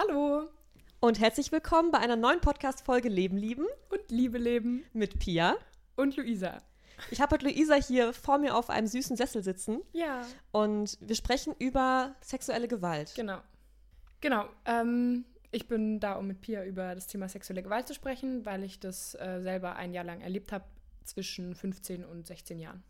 Hallo 0.00 0.48
Und 1.00 1.20
herzlich 1.20 1.52
willkommen 1.52 1.90
bei 1.90 1.98
einer 1.98 2.16
neuen 2.16 2.40
Podcast-Folge 2.40 3.10
Leben 3.10 3.36
lieben 3.36 3.66
und 3.90 4.10
Liebe 4.10 4.38
leben 4.38 4.82
mit 4.94 5.18
Pia. 5.18 5.56
und 5.96 6.16
Luisa. 6.16 6.56
Ich 7.10 7.20
habe 7.20 7.34
heute 7.34 7.44
Luisa 7.44 7.74
hier 7.74 8.14
vor 8.14 8.38
mir 8.38 8.56
auf 8.56 8.70
einem 8.70 8.86
süßen 8.86 9.18
Sessel 9.18 9.42
sitzen 9.44 9.82
Ja, 9.92 10.22
und 10.52 10.96
wir 11.02 11.14
sprechen 11.16 11.54
über 11.58 12.14
sexuelle 12.22 12.66
Gewalt. 12.66 13.12
genau. 13.14 13.40
Genau. 14.22 14.46
Ähm, 14.64 15.26
ich 15.50 15.68
bin 15.68 16.00
da, 16.00 16.14
um 16.14 16.28
mit 16.28 16.40
Pia 16.40 16.64
über 16.64 16.94
das 16.94 17.06
Thema 17.06 17.28
sexuelle 17.28 17.62
Gewalt 17.62 17.86
zu 17.86 17.92
sprechen, 17.92 18.46
weil 18.46 18.64
ich 18.64 18.80
das 18.80 19.14
äh, 19.16 19.40
selber 19.42 19.76
ein 19.76 19.92
Jahr 19.92 20.04
lang 20.04 20.22
erlebt 20.22 20.50
habe, 20.50 20.64
zwischen 21.04 21.54
15 21.54 22.06
und 22.06 22.26
16 22.26 22.58
Jahren. 22.58 22.82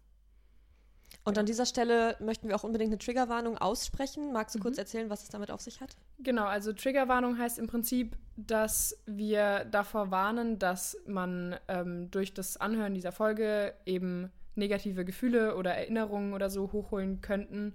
Und 1.24 1.38
an 1.38 1.46
dieser 1.46 1.66
Stelle 1.66 2.16
möchten 2.20 2.46
wir 2.48 2.54
auch 2.54 2.62
unbedingt 2.64 2.90
eine 2.90 2.98
Triggerwarnung 2.98 3.58
aussprechen. 3.58 4.32
Magst 4.32 4.54
du 4.54 4.61
kurz 4.61 4.77
Mhm. 4.77 4.80
erzählen, 4.80 5.11
was 5.11 5.24
es 5.24 5.29
damit 5.29 5.50
auf 5.50 5.61
sich 5.61 5.80
hat? 5.80 5.96
Genau, 6.23 6.45
also 6.45 6.73
Triggerwarnung 6.73 7.39
heißt 7.39 7.59
im 7.59 7.66
Prinzip, 7.66 8.16
dass 8.36 9.03
wir 9.07 9.64
davor 9.71 10.11
warnen, 10.11 10.58
dass 10.58 10.96
man 11.07 11.57
ähm, 11.68 12.11
durch 12.11 12.35
das 12.35 12.58
Anhören 12.58 12.94
dieser 12.94 13.13
Folge 13.13 13.75
eben 13.86 14.30
negative 14.54 15.04
Gefühle 15.04 15.57
oder 15.57 15.75
Erinnerungen 15.75 16.35
oder 16.35 16.50
so 16.50 16.72
hochholen 16.72 17.21
könnten. 17.21 17.75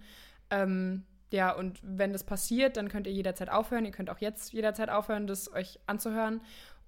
Ähm, 0.52 1.06
ja, 1.32 1.52
und 1.52 1.80
wenn 1.82 2.14
das 2.14 2.24
passiert, 2.24 2.78
dann 2.78 2.88
könnt 2.90 3.08
ihr 3.08 3.14
jederzeit 3.14 3.50
aufhören. 3.50 3.86
Ihr 3.86 3.92
könnt 3.92 4.10
auch 4.10 4.20
jetzt 4.20 4.54
jederzeit 4.54 4.90
aufhören, 4.90 5.26
das 5.26 5.52
euch 5.52 5.80
anzuhören. 5.88 6.42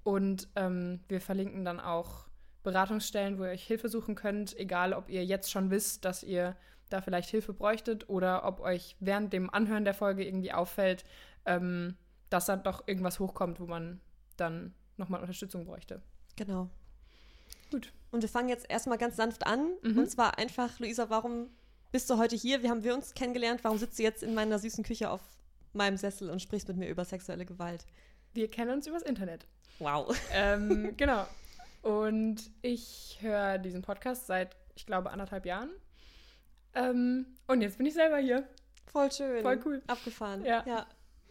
Und 0.04 0.48
ähm, 0.56 1.00
wir 1.08 1.22
verlinken 1.22 1.66
dann 1.66 1.80
auch 1.80 2.28
Beratungsstellen, 2.64 3.40
wo 3.40 3.44
ihr 3.44 3.52
euch 3.52 3.66
Hilfe 3.66 3.90
suchen 3.90 4.16
könnt, 4.16 4.58
egal 4.58 4.94
ob 4.94 5.10
ihr 5.10 5.26
jetzt 5.26 5.52
schon 5.52 5.72
wisst, 5.72 6.06
dass 6.06 6.24
ihr 6.24 6.56
da 6.90 7.02
vielleicht 7.02 7.30
Hilfe 7.30 7.54
bräuchtet 7.54 8.10
oder 8.10 8.46
ob 8.46 8.60
euch 8.60 8.96
während 9.00 9.34
dem 9.34 9.50
Anhören 9.50 9.86
der 9.86 9.94
Folge 9.94 10.26
irgendwie 10.26 10.54
auffällt, 10.54 11.04
ähm, 11.48 11.96
dass 12.30 12.46
da 12.46 12.58
doch 12.58 12.88
irgendwas 12.88 13.20
hochkommt, 13.20 13.60
wo 13.60 13.66
man 13.66 14.00
dann 14.36 14.74
nochmal 14.98 15.22
Unterstützung 15.22 15.66
bräuchte. 15.66 16.02
Genau. 16.36 16.70
Gut. 17.72 17.92
Und 18.12 18.22
wir 18.22 18.30
fangen 18.30 18.50
jetzt 18.50 18.70
erstmal 18.70 18.98
ganz 18.98 19.16
sanft 19.16 19.46
an. 19.48 19.72
Mhm. 19.82 19.98
Und 19.98 20.12
zwar 20.12 20.38
einfach, 20.38 20.80
Luisa, 20.80 21.10
warum 21.10 21.50
bist 21.92 22.10
du 22.10 22.18
heute 22.18 22.36
hier? 22.36 22.64
Wie 22.64 22.70
haben 22.70 22.84
wir 22.84 22.94
uns 22.94 23.14
kennengelernt? 23.14 23.64
Warum 23.64 23.78
sitzt 23.78 23.98
du 23.98 24.04
jetzt 24.04 24.24
in 24.24 24.34
meiner 24.34 24.60
süßen 24.60 24.84
Küche 24.84 25.10
auf 25.10 25.22
meinem 25.74 25.98
Sessel 25.98 26.30
und 26.30 26.42
sprichst 26.42 26.68
mit 26.68 26.78
mir 26.78 26.90
über 26.90 27.06
sexuelle 27.06 27.46
Gewalt? 27.46 27.86
Wir 28.34 28.50
kennen 28.50 28.72
uns 28.72 28.88
übers 28.88 29.04
Internet. 29.04 29.48
Wow. 29.80 30.16
ähm, 30.34 30.94
genau. 30.98 31.26
Und 31.82 32.52
ich 32.62 33.18
höre 33.22 33.58
diesen 33.58 33.82
Podcast 33.82 34.28
seit, 34.28 34.56
ich 34.76 34.86
glaube, 34.86 35.12
anderthalb 35.12 35.46
Jahren. 35.46 35.70
Ähm, 36.74 37.26
und 37.48 37.62
jetzt 37.62 37.78
bin 37.78 37.86
ich 37.86 37.94
selber 37.94 38.18
hier. 38.18 38.48
Voll 38.86 39.12
schön. 39.12 39.42
Voll 39.42 39.60
cool. 39.66 39.82
Abgefahren. 39.88 40.44
Ja. 40.46 40.64
ja. 40.66 40.88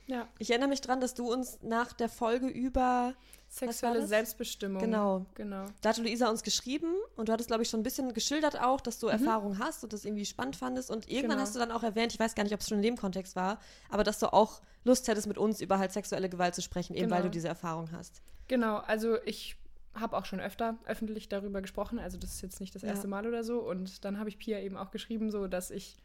Ja. 0.07 0.29
Ich 0.39 0.51
erinnere 0.51 0.69
mich 0.69 0.81
dran, 0.81 1.01
dass 1.01 1.15
du 1.15 1.33
uns 1.33 1.59
nach 1.63 1.93
der 1.93 2.09
Folge 2.09 2.47
über, 2.47 3.15
Sexuelle? 3.49 4.07
Selbstbestimmung. 4.07 4.81
Genau. 4.81 5.27
Genau. 5.35 5.67
da 5.81 5.89
hatte 5.91 6.03
Luisa 6.03 6.29
uns 6.29 6.43
geschrieben 6.43 6.93
und 7.17 7.29
du 7.29 7.33
hattest, 7.33 7.49
glaube 7.49 7.63
ich, 7.63 7.69
schon 7.71 7.81
ein 7.81 7.85
bisschen 7.85 8.13
geschildert 8.13 8.61
auch, 8.61 8.81
dass 8.81 8.99
du 8.99 9.07
Erfahrung 9.09 9.59
hast 9.59 9.83
und 9.85 9.93
das 9.93 10.05
irgendwie 10.05 10.25
spannend 10.27 10.57
fandest. 10.57 10.91
Und 10.91 11.09
irgendwann 11.09 11.27
Mhm. 11.27 11.31
Genau. 11.33 11.43
hast 11.43 11.55
du 11.55 11.59
dann 11.61 11.71
auch 11.73 11.83
erwähnt, 11.83 12.13
ich 12.13 12.19
weiß 12.21 12.35
gar 12.35 12.43
nicht, 12.45 12.53
ob 12.55 12.61
es 12.61 12.69
schon 12.69 12.79
in 12.79 12.83
dem 12.83 12.97
Kontext 12.97 13.35
war, 13.37 13.59
aber 13.89 14.05
dass 14.05 14.19
du 14.19 14.33
auch 14.33 14.61
Lust 14.85 15.07
hättest, 15.09 15.27
mit 15.27 15.39
uns 15.39 15.61
über 15.61 15.79
halt 15.79 15.93
sexuelle 15.93 16.29
Gewalt 16.29 16.55
zu 16.55 16.63
sprechen, 16.63 16.95
eben 16.95 17.11
weil 17.11 17.19
Genau. 17.19 17.29
du 17.29 17.31
diese 17.31 17.49
Erfahrung 17.49 17.91
hast. 17.93 18.21
Genau, 18.49 18.77
also 18.79 19.21
ich 19.25 19.57
habe 19.95 20.17
auch 20.17 20.25
schon 20.27 20.41
öfter 20.41 20.77
öffentlich 20.87 21.29
darüber 21.29 21.63
gesprochen, 21.63 21.99
also 21.99 22.19
das 22.19 22.31
ist 22.35 22.43
jetzt 22.43 22.61
nicht 22.61 22.75
das 22.75 22.83
Ja. 22.83 22.89
erste 22.91 23.09
Mal 23.09 23.27
oder 23.27 23.43
so. 23.45 23.61
Und 23.61 24.05
dann 24.05 24.19
habe 24.19 24.29
ich 24.29 24.39
Pia 24.39 24.59
eben 24.61 24.77
auch 24.77 24.91
geschrieben, 24.91 25.31
so 25.31 25.47
dass 25.49 25.71
ich 25.71 25.97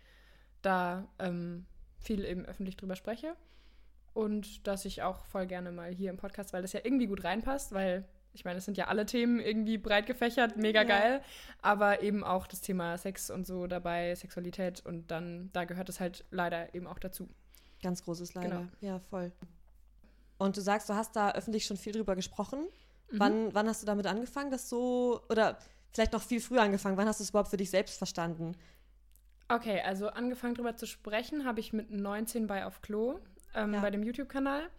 da 0.62 1.08
ähm, 1.20 1.66
viel 2.00 2.24
eben 2.24 2.46
öffentlich 2.46 2.78
drüber 2.78 2.96
spreche. 2.96 3.36
Und 4.14 4.68
dass 4.68 4.86
ich 4.86 5.04
auch 5.04 5.26
voll 5.26 5.48
gerne 5.48 5.72
mal 5.72 5.92
hier 5.92 6.10
im 6.10 6.18
Podcast, 6.18 6.52
weil 6.54 6.62
das 6.62 6.74
ja 6.74 6.82
irgendwie 6.84 7.08
gut 7.08 7.24
reinpasst, 7.24 7.72
weil 7.74 8.06
ich 8.34 8.46
meine, 8.46 8.60
es 8.60 8.66
sind 8.66 8.78
ja 8.78 8.88
alle 8.88 9.06
Themen 9.06 9.40
irgendwie 9.40 9.78
breit 9.78 10.06
gefächert, 10.06 10.56
mega 10.58 10.82
Ja. 10.82 10.88
geil, 10.88 11.22
aber 11.62 12.02
eben 12.02 12.24
auch 12.24 12.48
das 12.48 12.62
Thema 12.62 12.98
Sex 12.98 13.30
und 13.30 13.46
so 13.46 13.68
dabei, 13.68 14.16
Sexualität 14.16 14.86
und 14.86 15.12
dann, 15.12 15.50
da 15.54 15.66
gehört 15.66 15.90
es 15.90 16.00
halt 16.00 16.24
leider 16.32 16.74
eben 16.74 16.88
auch 16.88 17.00
dazu. 17.00 17.30
Ganz 17.84 18.04
großes 18.04 18.34
Leider. 18.34 18.50
Genau. 18.50 18.68
Ja, 18.80 19.00
voll. 19.00 19.32
Und 20.38 20.56
du 20.58 20.62
sagst, 20.62 20.90
du 20.90 20.94
hast 20.96 21.16
da 21.16 21.32
öffentlich 21.34 21.66
schon 21.66 21.78
viel 21.78 21.94
drüber 21.94 22.16
gesprochen. 22.16 22.60
Mhm. 23.12 23.20
Wann, 23.20 23.54
wann 23.54 23.68
hast 23.68 23.82
du 23.82 23.86
damit 23.86 24.08
angefangen, 24.08 24.50
das 24.52 24.70
so, 24.70 25.22
oder 25.30 25.58
vielleicht 25.92 26.14
noch 26.14 26.22
viel 26.22 26.40
früher 26.40 26.62
angefangen, 26.62 26.98
wann 26.98 27.08
hast 27.08 27.20
du 27.20 27.24
es 27.24 27.30
überhaupt 27.32 27.50
für 27.50 27.58
dich 27.58 27.70
selbst 27.70 27.98
verstanden? 27.98 28.56
Okay, 29.50 29.82
also 29.82 30.08
angefangen 30.08 30.56
drüber 30.56 30.78
zu 30.78 30.86
sprechen 30.86 31.44
habe 31.44 31.60
ich 31.60 31.74
mit 31.74 31.92
19 31.92 32.48
bei 32.48 32.66
Auf 32.66 32.82
Klo 32.82 33.20
ähm, 33.56 33.74
Ja. 33.74 33.80
bei 33.82 33.92
dem 33.92 34.04
YouTube-Kanal. 34.04 34.70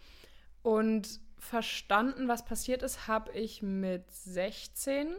Und 0.63 1.21
verstanden, 1.39 2.29
was 2.29 2.45
passiert 2.45 2.83
ist, 2.83 3.09
habe 3.09 3.33
ich 3.33 3.63
mit 3.63 4.11
16. 4.11 5.15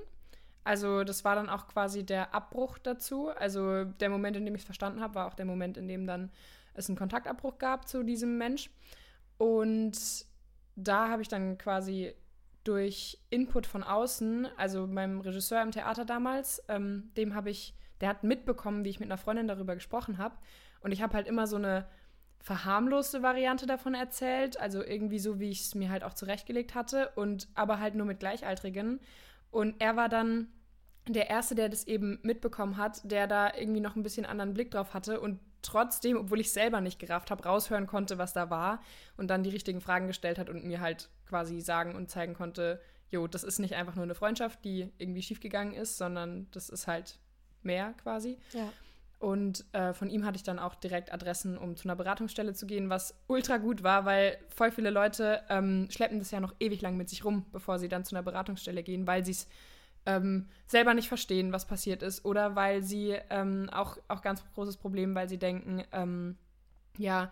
Also 0.64 1.04
das 1.04 1.26
war 1.26 1.36
dann 1.36 1.50
auch 1.50 1.68
quasi 1.68 2.06
der 2.06 2.34
Abbruch 2.34 2.78
dazu. 2.78 3.30
Also 3.30 3.84
der 3.84 4.10
Moment, 4.10 4.38
in 4.38 4.46
dem 4.46 4.56
ich 4.56 4.62
es 4.62 4.66
verstanden 4.66 5.02
habe, 5.02 5.16
war 5.16 5.28
auch 5.28 5.34
der 5.34 5.46
Moment, 5.46 5.76
in 5.78 5.88
dem 5.90 6.08
dann 6.08 6.32
es 6.74 6.88
einen 6.88 6.98
Kontaktabbruch 6.98 7.58
gab 7.58 7.88
zu 7.88 8.04
diesem 8.04 8.38
Mensch. 8.38 8.70
Und 9.38 10.26
da 10.76 11.10
habe 11.10 11.22
ich 11.22 11.28
dann 11.28 11.58
quasi 11.58 12.14
durch 12.64 13.20
Input 13.30 13.68
von 13.68 13.84
außen, 13.84 14.48
also 14.56 14.88
meinem 14.88 15.20
Regisseur 15.20 15.62
im 15.62 15.72
Theater 15.72 16.06
damals, 16.06 16.64
ähm, 16.70 17.12
dem 17.18 17.36
habe 17.36 17.50
ich, 17.50 17.76
der 18.00 18.08
hat 18.08 18.24
mitbekommen, 18.24 18.86
wie 18.86 18.90
ich 18.90 19.02
mit 19.02 19.08
einer 19.10 19.18
Freundin 19.18 19.48
darüber 19.50 19.76
gesprochen 19.76 20.18
habe. 20.18 20.38
Und 20.80 20.94
ich 20.94 21.02
habe 21.02 21.14
halt 21.14 21.28
immer 21.28 21.46
so 21.46 21.58
eine 21.58 21.86
verharmloste 22.44 23.24
Variante 23.24 23.66
davon 23.66 23.96
erzählt, 23.96 24.60
also 24.60 24.84
irgendwie 24.84 25.18
so, 25.18 25.40
wie 25.40 25.50
ich 25.50 25.62
es 25.62 25.76
mir 25.76 25.90
halt 25.90 26.04
auch 26.04 26.14
zurechtgelegt 26.14 26.76
hatte, 26.76 27.10
und 27.16 27.48
aber 27.56 27.80
halt 27.80 27.96
nur 27.96 28.06
mit 28.06 28.20
Gleichaltrigen. 28.20 29.00
Und 29.50 29.76
er 29.80 29.96
war 29.96 30.10
dann 30.10 30.50
der 31.08 31.30
Erste, 31.30 31.56
der 31.56 31.70
das 31.70 31.88
eben 31.88 32.20
mitbekommen 32.22 32.76
hat, 32.76 33.00
der 33.10 33.28
da 33.28 33.54
irgendwie 33.56 33.80
noch 33.80 33.96
ein 33.96 34.04
bisschen 34.04 34.26
anderen 34.26 34.54
Blick 34.54 34.72
drauf 34.72 34.94
hatte 34.94 35.22
und 35.22 35.40
trotzdem, 35.62 36.18
obwohl 36.18 36.42
ich 36.42 36.52
selber 36.52 36.82
nicht 36.82 37.00
gerafft 37.00 37.32
habe, 37.32 37.44
raushören 37.44 37.88
konnte, 37.88 38.18
was 38.18 38.34
da 38.34 38.50
war 38.50 38.82
und 39.16 39.30
dann 39.30 39.44
die 39.44 39.50
richtigen 39.50 39.80
Fragen 39.80 40.08
gestellt 40.08 40.38
hat 40.38 40.50
und 40.50 40.66
mir 40.66 40.82
halt 40.82 41.10
quasi 41.26 41.62
sagen 41.62 41.96
und 41.96 42.12
zeigen 42.12 42.34
konnte, 42.34 42.82
jo, 43.10 43.26
das 43.26 43.46
ist 43.46 43.60
nicht 43.60 43.76
einfach 43.76 43.96
nur 43.96 44.04
eine 44.04 44.16
Freundschaft, 44.16 44.66
die 44.66 44.92
irgendwie 44.98 45.22
schiefgegangen 45.22 45.74
ist, 45.74 45.98
sondern 45.98 46.48
das 46.52 46.68
ist 46.68 46.88
halt 46.88 47.20
mehr 47.62 47.94
quasi. 48.04 48.38
Ja. 48.52 48.68
Und 49.24 49.64
äh, 49.72 49.94
von 49.94 50.10
ihm 50.10 50.26
hatte 50.26 50.36
ich 50.36 50.44
dann 50.44 50.60
auch 50.60 50.76
direkt 50.76 51.14
Adressen, 51.14 51.58
um 51.58 51.78
zu 51.78 51.86
einer 51.86 51.96
Beratungsstelle 51.96 52.54
zu 52.54 52.68
gehen, 52.68 52.90
was 52.90 53.16
ultra 53.28 53.56
gut 53.56 53.82
war, 53.82 54.04
weil 54.04 54.38
voll 54.50 54.70
viele 54.70 54.90
Leute 54.90 55.42
ähm, 55.48 55.88
schleppen 55.90 56.20
das 56.20 56.32
ja 56.32 56.42
noch 56.42 56.54
ewig 56.60 56.82
lang 56.82 56.98
mit 56.98 57.08
sich 57.08 57.24
rum, 57.24 57.46
bevor 57.54 57.80
sie 57.80 57.88
dann 57.88 58.04
zu 58.04 58.14
einer 58.14 58.24
Beratungsstelle 58.24 58.84
gehen, 58.84 59.08
weil 59.08 59.24
sie 59.24 59.32
es 59.32 59.48
ähm, 60.06 60.50
selber 60.68 60.94
nicht 60.94 61.08
verstehen, 61.08 61.54
was 61.54 61.66
passiert 61.66 62.04
ist. 62.04 62.26
Oder 62.26 62.58
weil 62.58 62.84
sie 62.84 63.16
ähm, 63.30 63.70
auch, 63.72 63.98
auch 64.10 64.22
ganz 64.22 64.44
großes 64.56 64.76
Problem, 64.76 65.16
weil 65.16 65.30
sie 65.30 65.40
denken, 65.40 65.86
ähm, 65.94 66.38
ja, 66.98 67.32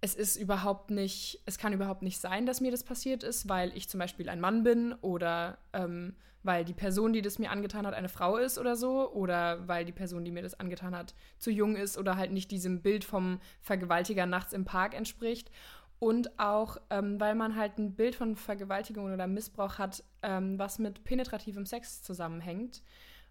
es 0.00 0.14
ist 0.14 0.36
überhaupt 0.36 0.90
nicht, 0.90 1.40
es 1.44 1.58
kann 1.58 1.72
überhaupt 1.72 2.02
nicht 2.02 2.20
sein, 2.20 2.46
dass 2.46 2.60
mir 2.60 2.70
das 2.70 2.84
passiert 2.84 3.22
ist, 3.22 3.48
weil 3.48 3.76
ich 3.76 3.88
zum 3.88 3.98
Beispiel 3.98 4.28
ein 4.28 4.40
Mann 4.40 4.62
bin 4.62 4.92
oder 5.00 5.58
ähm, 5.72 6.14
weil 6.42 6.64
die 6.64 6.74
Person, 6.74 7.12
die 7.12 7.22
das 7.22 7.38
mir 7.38 7.50
angetan 7.50 7.86
hat, 7.86 7.94
eine 7.94 8.08
Frau 8.08 8.36
ist 8.36 8.58
oder 8.58 8.76
so, 8.76 9.10
oder 9.12 9.66
weil 9.66 9.84
die 9.84 9.92
Person, 9.92 10.24
die 10.24 10.30
mir 10.30 10.42
das 10.42 10.58
angetan 10.58 10.96
hat, 10.96 11.14
zu 11.38 11.50
jung 11.50 11.76
ist 11.76 11.98
oder 11.98 12.16
halt 12.16 12.32
nicht 12.32 12.50
diesem 12.50 12.80
Bild 12.80 13.04
vom 13.04 13.40
Vergewaltiger 13.60 14.26
nachts 14.26 14.52
im 14.52 14.64
Park 14.64 14.94
entspricht. 14.94 15.50
Und 15.98 16.38
auch, 16.38 16.76
ähm, 16.90 17.18
weil 17.18 17.34
man 17.34 17.56
halt 17.56 17.76
ein 17.78 17.96
Bild 17.96 18.14
von 18.14 18.36
Vergewaltigung 18.36 19.12
oder 19.12 19.26
Missbrauch 19.26 19.78
hat, 19.78 20.04
ähm, 20.22 20.56
was 20.56 20.78
mit 20.78 21.02
penetrativem 21.02 21.66
Sex 21.66 22.02
zusammenhängt. 22.02 22.82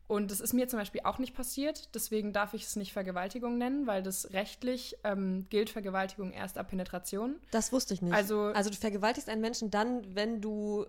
Und 0.08 0.32
das 0.32 0.40
ist 0.40 0.54
mir 0.54 0.70
zum 0.70 0.80
Beispiel 0.80 1.02
auch 1.04 1.18
nicht 1.20 1.36
passiert, 1.36 1.94
deswegen 1.94 2.32
darf 2.32 2.54
ich 2.54 2.64
es 2.64 2.78
nicht 2.78 2.94
Vergewaltigung 2.94 3.58
nennen, 3.58 3.88
weil 3.88 4.02
das 4.02 4.32
rechtlich 4.32 4.96
ähm, 5.04 5.46
gilt 5.50 5.70
Vergewaltigung 5.70 6.32
erst 6.32 6.58
ab 6.58 6.70
Penetration. 6.70 7.36
Das 7.52 7.74
wusste 7.74 7.94
ich 7.94 8.02
nicht. 8.02 8.14
Also- 8.14 8.46
also 8.56 8.70
du 8.70 8.78
vergewaltigst 8.78 9.30
einen 9.30 9.42
Menschen 9.42 9.70
dann, 9.70 10.16
wenn 10.16 10.40
du 10.40 10.86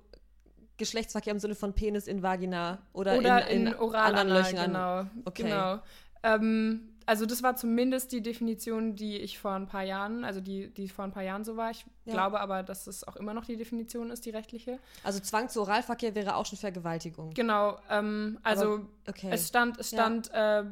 Geschlechtsverkehr 0.76 1.32
im 1.32 1.40
Sinne 1.40 1.56
von 1.56 1.72
Penis 1.72 2.06
in 2.06 2.22
Vagina 2.22 2.78
oder, 2.92 3.18
Oder 3.18 3.48
in, 3.48 3.62
in, 3.62 3.66
in 3.72 3.74
Oralanal, 3.74 4.20
anderen 4.20 4.28
Löchern. 4.28 4.66
genau. 4.72 5.22
Okay. 5.24 5.42
genau. 5.42 5.78
Ähm, 6.22 6.88
also 7.08 7.24
das 7.24 7.42
war 7.42 7.56
zumindest 7.56 8.12
die 8.12 8.20
Definition, 8.22 8.94
die 8.94 9.16
ich 9.16 9.38
vor 9.38 9.52
ein 9.52 9.66
paar 9.66 9.82
Jahren, 9.82 10.24
also 10.24 10.42
die, 10.42 10.68
die 10.68 10.88
vor 10.90 11.06
ein 11.06 11.10
paar 11.10 11.22
Jahren 11.22 11.42
so 11.42 11.56
war. 11.56 11.70
Ich 11.70 11.86
Ja. 12.04 12.12
glaube 12.12 12.38
aber, 12.38 12.62
dass 12.62 12.86
es 12.86 13.02
auch 13.08 13.16
immer 13.16 13.32
noch 13.32 13.46
die 13.46 13.56
Definition 13.56 14.10
ist, 14.10 14.26
die 14.26 14.30
rechtliche. 14.30 14.78
Also 15.02 15.18
Zwang 15.18 15.48
zu 15.48 15.62
Oralverkehr 15.62 16.14
wäre 16.14 16.36
auch 16.36 16.44
schon 16.44 16.58
Vergewaltigung. 16.58 17.32
Genau, 17.32 17.78
ähm, 17.88 18.38
also 18.42 18.86
Okay. 19.08 19.30
es 19.32 19.48
stand, 19.48 19.78
es 19.78 19.90
Ja. 19.90 19.98
stand 20.02 20.30
äh, 20.34 20.64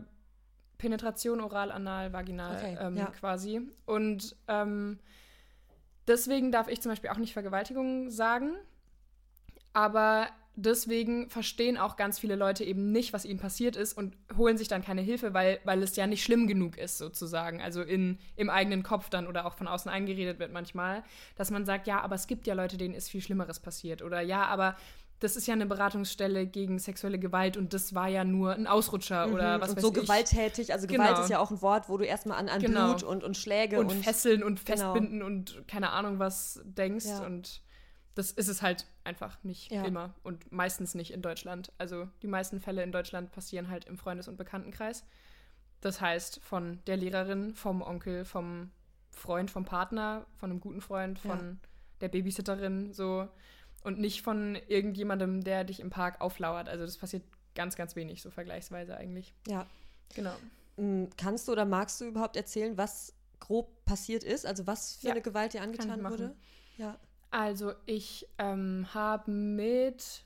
Penetration 0.77 1.41
oral, 1.41 1.73
anal, 1.73 2.12
vaginal 2.12 2.56
Okay, 2.56 2.77
ähm, 2.82 2.97
ja. 2.99 3.06
quasi. 3.06 3.62
Und 3.87 4.37
ähm, 4.47 4.99
deswegen 6.06 6.53
darf 6.53 6.69
ich 6.69 6.82
zum 6.82 6.93
Beispiel 6.93 7.09
auch 7.09 7.17
nicht 7.17 7.32
Vergewaltigung 7.32 8.11
sagen. 8.11 8.56
Aber 9.73 10.29
deswegen 10.56 11.29
verstehen 11.29 11.76
auch 11.76 11.97
ganz 11.97 12.19
viele 12.19 12.35
Leute 12.35 12.64
eben 12.64 12.91
nicht, 12.91 13.12
was 13.12 13.25
ihnen 13.25 13.38
passiert 13.38 13.76
ist 13.76 13.93
und 13.93 14.17
holen 14.37 14.56
sich 14.56 14.69
dann 14.69 14.82
keine 14.82 15.03
Hilfe, 15.03 15.35
weil, 15.35 15.61
weil 15.64 15.82
es 15.82 15.94
ja 15.97 16.06
nicht 16.06 16.25
schlimm 16.25 16.47
genug 16.47 16.79
ist, 16.79 16.99
sozusagen. 16.99 17.61
Also 17.61 17.82
in, 17.82 18.19
im 18.37 18.50
eigenen 18.50 18.82
Kopf 18.82 19.11
dann 19.11 19.26
oder 19.26 19.47
auch 19.47 19.55
von 19.55 19.69
außen 19.69 19.91
eingeredet 19.91 20.38
wird 20.38 20.53
manchmal, 20.53 21.05
dass 21.37 21.50
man 21.50 21.67
sagt, 21.67 21.87
ja, 21.87 22.00
aber 22.00 22.14
es 22.14 22.26
gibt 22.26 22.47
ja 22.47 22.55
Leute, 22.55 22.79
denen 22.79 22.94
ist 22.94 23.11
viel 23.11 23.20
Schlimmeres 23.20 23.61
passiert. 23.61 24.03
Oder 24.03 24.23
ja, 24.23 24.47
aber 24.47 24.76
das 25.20 25.37
ist 25.37 25.47
ja 25.47 25.55
eine 25.55 25.67
Beratungsstelle 25.67 26.47
gegen 26.47 26.79
sexuelle 26.79 27.19
Gewalt 27.19 27.56
und 27.56 27.73
das 27.73 27.94
war 27.94 28.08
ja 28.08 28.25
nur 28.25 28.55
ein 28.55 28.67
Ausrutscher 28.67 29.26
mhm. 29.26 29.35
oder 29.35 29.61
was 29.61 29.70
und 29.70 29.76
weiß 29.76 29.82
so 29.82 29.88
ich. 29.88 30.00
gewalttätig, 30.03 30.73
also 30.73 30.87
Gewalt 30.87 31.11
genau. 31.11 31.23
ist 31.23 31.31
ja 31.31 31.38
auch 31.38 31.50
ein 31.50 31.62
Wort, 31.62 31.88
wo 31.88 31.97
du 31.97 32.05
erstmal 32.05 32.38
an, 32.38 32.49
an 32.49 32.61
genau. 32.61 32.88
Blut 32.88 33.03
und, 33.03 33.25
und 33.25 33.37
Schläge 33.37 33.79
und, 33.79 33.91
und 33.91 34.05
Fesseln 34.05 34.43
und 34.43 34.64
genau. 34.64 34.93
Festbinden 34.93 35.23
und 35.23 35.67
keine 35.69 35.91
Ahnung 35.91 36.19
was 36.19 36.61
denkst 36.64 37.06
ja. 37.06 37.25
und 37.25 37.62
das 38.17 38.31
ist 38.31 38.49
es 38.49 38.63
halt 38.63 38.87
einfach 39.05 39.37
nicht 39.45 39.71
ja. 39.71 39.85
immer 39.85 40.15
und 40.23 40.51
meistens 40.51 40.95
nicht 40.95 41.13
in 41.13 41.21
Deutschland. 41.21 41.71
Also 41.77 42.09
die 42.23 42.27
meisten 42.27 42.61
Fälle 42.61 42.83
in 42.83 42.91
Deutschland 42.91 43.31
passieren 43.31 43.69
halt 43.69 43.85
im 43.85 43.99
Freundes- 43.99 44.27
und 44.27 44.39
Bekanntenkreis. 44.39 45.05
Das 45.83 46.01
heißt 46.01 46.41
von 46.43 46.81
der 46.87 46.97
Lehrerin, 46.97 47.55
vom 47.55 47.83
Onkel, 47.83 48.25
vom 48.25 48.71
Freund, 49.11 49.51
vom 49.51 49.67
Partner, 49.67 50.27
von 50.35 50.51
einem 50.51 50.61
guten 50.61 50.81
Freund, 50.81 51.19
von 51.19 51.39
ja. 51.39 51.57
der 52.01 52.09
Babysitterin, 52.09 52.95
so 52.95 53.29
und 53.85 53.99
nicht 53.99 54.23
von 54.23 54.57
irgendjemandem, 54.67 55.45
der 55.45 55.65
dich 55.65 55.81
im 55.81 55.91
Park 55.91 56.23
auflauert. 56.23 56.71
Also 56.71 56.87
das 56.87 56.97
passiert 56.97 57.23
ganz, 57.55 57.77
ganz 57.77 57.97
wenig, 57.97 58.23
so 58.23 58.31
vergleichsweise 58.31 58.97
eigentlich. 58.97 59.35
Ja. 59.47 59.67
Genau. 60.15 60.35
Mm, 60.79 61.05
kannst 61.19 61.49
du 61.49 61.53
oder 61.53 61.67
magst 61.67 62.01
du 62.01 62.07
überhaupt 62.07 62.37
erzählen, 62.37 62.79
was 62.79 63.13
grob 63.41 63.85
passiert 63.85 64.25
ist? 64.25 64.47
Also 64.47 64.67
was 64.67 64.97
für 64.97 65.09
ja. 65.09 65.13
eine 65.13 65.21
Gewalt 65.21 65.53
dir 65.53 65.61
angetan 65.61 66.03
wurde? 66.03 66.35
Ja. 66.79 66.99
Also 67.37 67.75
ich 67.85 68.27
ähm, 68.38 68.87
habe 68.94 69.31
mit 69.31 70.25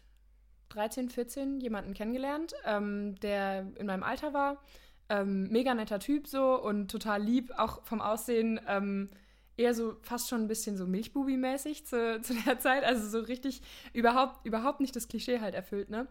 13, 0.69 1.11
14 1.11 1.61
jemanden 1.61 1.93
kennengelernt, 1.93 2.55
ähm, 2.65 3.17
der 3.19 3.67
in 3.75 3.87
meinem 3.87 4.05
Alter 4.05 4.33
war. 4.33 4.63
Ähm, 5.09 5.49
mega 5.49 5.75
netter 5.75 5.99
Typ 5.99 6.29
so 6.29 6.55
und 6.63 6.89
total 6.89 7.21
lieb, 7.21 7.51
auch 7.57 7.85
vom 7.85 8.01
Aussehen 8.01 8.61
ähm, 8.69 9.11
eher 9.57 9.75
so 9.75 9.97
fast 10.03 10.29
schon 10.29 10.43
ein 10.43 10.47
bisschen 10.47 10.77
so 10.77 10.85
Milchbubi-mäßig 10.85 11.85
zu, 11.85 12.21
zu 12.23 12.33
der 12.47 12.61
Zeit. 12.61 12.85
Also 12.85 13.09
so 13.09 13.27
richtig 13.27 13.61
überhaupt, 13.93 14.47
überhaupt 14.47 14.79
nicht 14.79 14.95
das 14.95 15.09
Klischee 15.09 15.41
halt 15.41 15.57
erfüllt, 15.57 15.91
ne? 15.91 16.07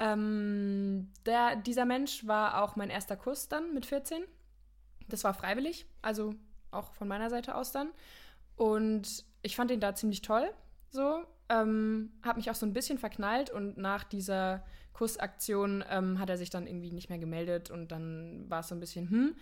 Ähm, 0.00 1.12
der, 1.26 1.54
dieser 1.54 1.84
Mensch 1.84 2.26
war 2.26 2.60
auch 2.60 2.74
mein 2.74 2.90
erster 2.90 3.16
Kuss 3.16 3.48
dann 3.48 3.72
mit 3.72 3.86
14. 3.86 4.24
Das 5.06 5.22
war 5.22 5.32
freiwillig, 5.32 5.86
also 6.02 6.34
auch 6.72 6.92
von 6.94 7.06
meiner 7.06 7.30
Seite 7.30 7.54
aus 7.54 7.70
dann. 7.70 7.92
Und 8.56 9.32
ich 9.44 9.56
fand 9.56 9.70
ihn 9.70 9.80
da 9.80 9.94
ziemlich 9.94 10.22
toll, 10.22 10.50
so. 10.90 11.22
Ähm, 11.50 12.10
habe 12.24 12.38
mich 12.38 12.50
auch 12.50 12.54
so 12.54 12.64
ein 12.64 12.72
bisschen 12.72 12.98
verknallt 12.98 13.50
und 13.50 13.76
nach 13.76 14.02
dieser 14.02 14.64
Kussaktion 14.94 15.84
ähm, 15.90 16.18
hat 16.18 16.30
er 16.30 16.38
sich 16.38 16.48
dann 16.48 16.66
irgendwie 16.66 16.90
nicht 16.90 17.10
mehr 17.10 17.18
gemeldet 17.18 17.70
und 17.70 17.92
dann 17.92 18.48
war 18.48 18.60
es 18.60 18.68
so 18.68 18.74
ein 18.74 18.80
bisschen, 18.80 19.10
hm. 19.10 19.36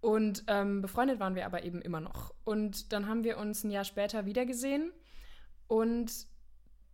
Und 0.00 0.44
ähm, 0.46 0.80
befreundet 0.80 1.18
waren 1.18 1.34
wir 1.34 1.44
aber 1.44 1.64
eben 1.64 1.82
immer 1.82 2.00
noch. 2.00 2.32
Und 2.44 2.92
dann 2.92 3.08
haben 3.08 3.24
wir 3.24 3.36
uns 3.36 3.64
ein 3.64 3.70
Jahr 3.70 3.82
später 3.82 4.26
wiedergesehen 4.26 4.92
und 5.66 6.12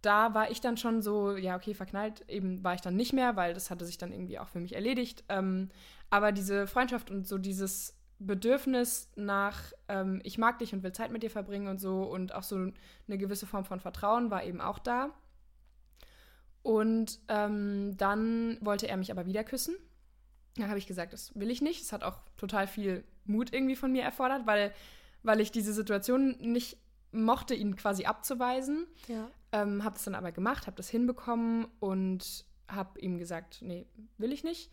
da 0.00 0.34
war 0.34 0.50
ich 0.50 0.60
dann 0.60 0.76
schon 0.76 1.02
so, 1.02 1.36
ja, 1.36 1.56
okay, 1.56 1.74
verknallt 1.74 2.28
eben 2.28 2.62
war 2.62 2.74
ich 2.74 2.80
dann 2.82 2.96
nicht 2.96 3.12
mehr, 3.12 3.36
weil 3.36 3.54
das 3.54 3.70
hatte 3.70 3.86
sich 3.86 3.98
dann 3.98 4.12
irgendwie 4.12 4.38
auch 4.38 4.48
für 4.48 4.60
mich 4.60 4.74
erledigt. 4.74 5.24
Ähm, 5.28 5.70
aber 6.10 6.30
diese 6.30 6.66
Freundschaft 6.66 7.10
und 7.10 7.26
so 7.26 7.38
dieses 7.38 7.96
Bedürfnis 8.18 9.10
nach, 9.16 9.72
ähm, 9.88 10.20
ich 10.24 10.38
mag 10.38 10.58
dich 10.58 10.72
und 10.72 10.82
will 10.82 10.92
Zeit 10.92 11.10
mit 11.10 11.22
dir 11.22 11.30
verbringen 11.30 11.68
und 11.68 11.78
so 11.78 12.02
und 12.02 12.34
auch 12.34 12.42
so 12.42 12.56
eine 12.56 13.18
gewisse 13.18 13.46
Form 13.46 13.64
von 13.64 13.80
Vertrauen 13.80 14.30
war 14.30 14.44
eben 14.44 14.60
auch 14.60 14.78
da. 14.78 15.10
Und 16.62 17.20
ähm, 17.28 17.96
dann 17.98 18.56
wollte 18.60 18.88
er 18.88 18.96
mich 18.96 19.10
aber 19.10 19.26
wieder 19.26 19.44
küssen. 19.44 19.76
Da 20.56 20.68
habe 20.68 20.78
ich 20.78 20.86
gesagt, 20.86 21.12
das 21.12 21.38
will 21.38 21.50
ich 21.50 21.60
nicht. 21.60 21.82
Es 21.82 21.92
hat 21.92 22.04
auch 22.04 22.18
total 22.36 22.66
viel 22.66 23.04
Mut 23.24 23.52
irgendwie 23.52 23.76
von 23.76 23.92
mir 23.92 24.02
erfordert, 24.02 24.46
weil, 24.46 24.72
weil 25.22 25.40
ich 25.40 25.50
diese 25.50 25.72
Situation 25.72 26.36
nicht 26.40 26.78
mochte, 27.12 27.54
ihn 27.54 27.76
quasi 27.76 28.06
abzuweisen. 28.06 28.86
Ja. 29.08 29.28
Ähm, 29.52 29.84
habe 29.84 29.96
es 29.96 30.04
dann 30.04 30.14
aber 30.14 30.32
gemacht, 30.32 30.66
habe 30.66 30.76
das 30.76 30.88
hinbekommen 30.88 31.66
und 31.80 32.46
habe 32.68 32.98
ihm 33.00 33.18
gesagt, 33.18 33.58
nee, 33.60 33.86
will 34.18 34.32
ich 34.32 34.44
nicht. 34.44 34.70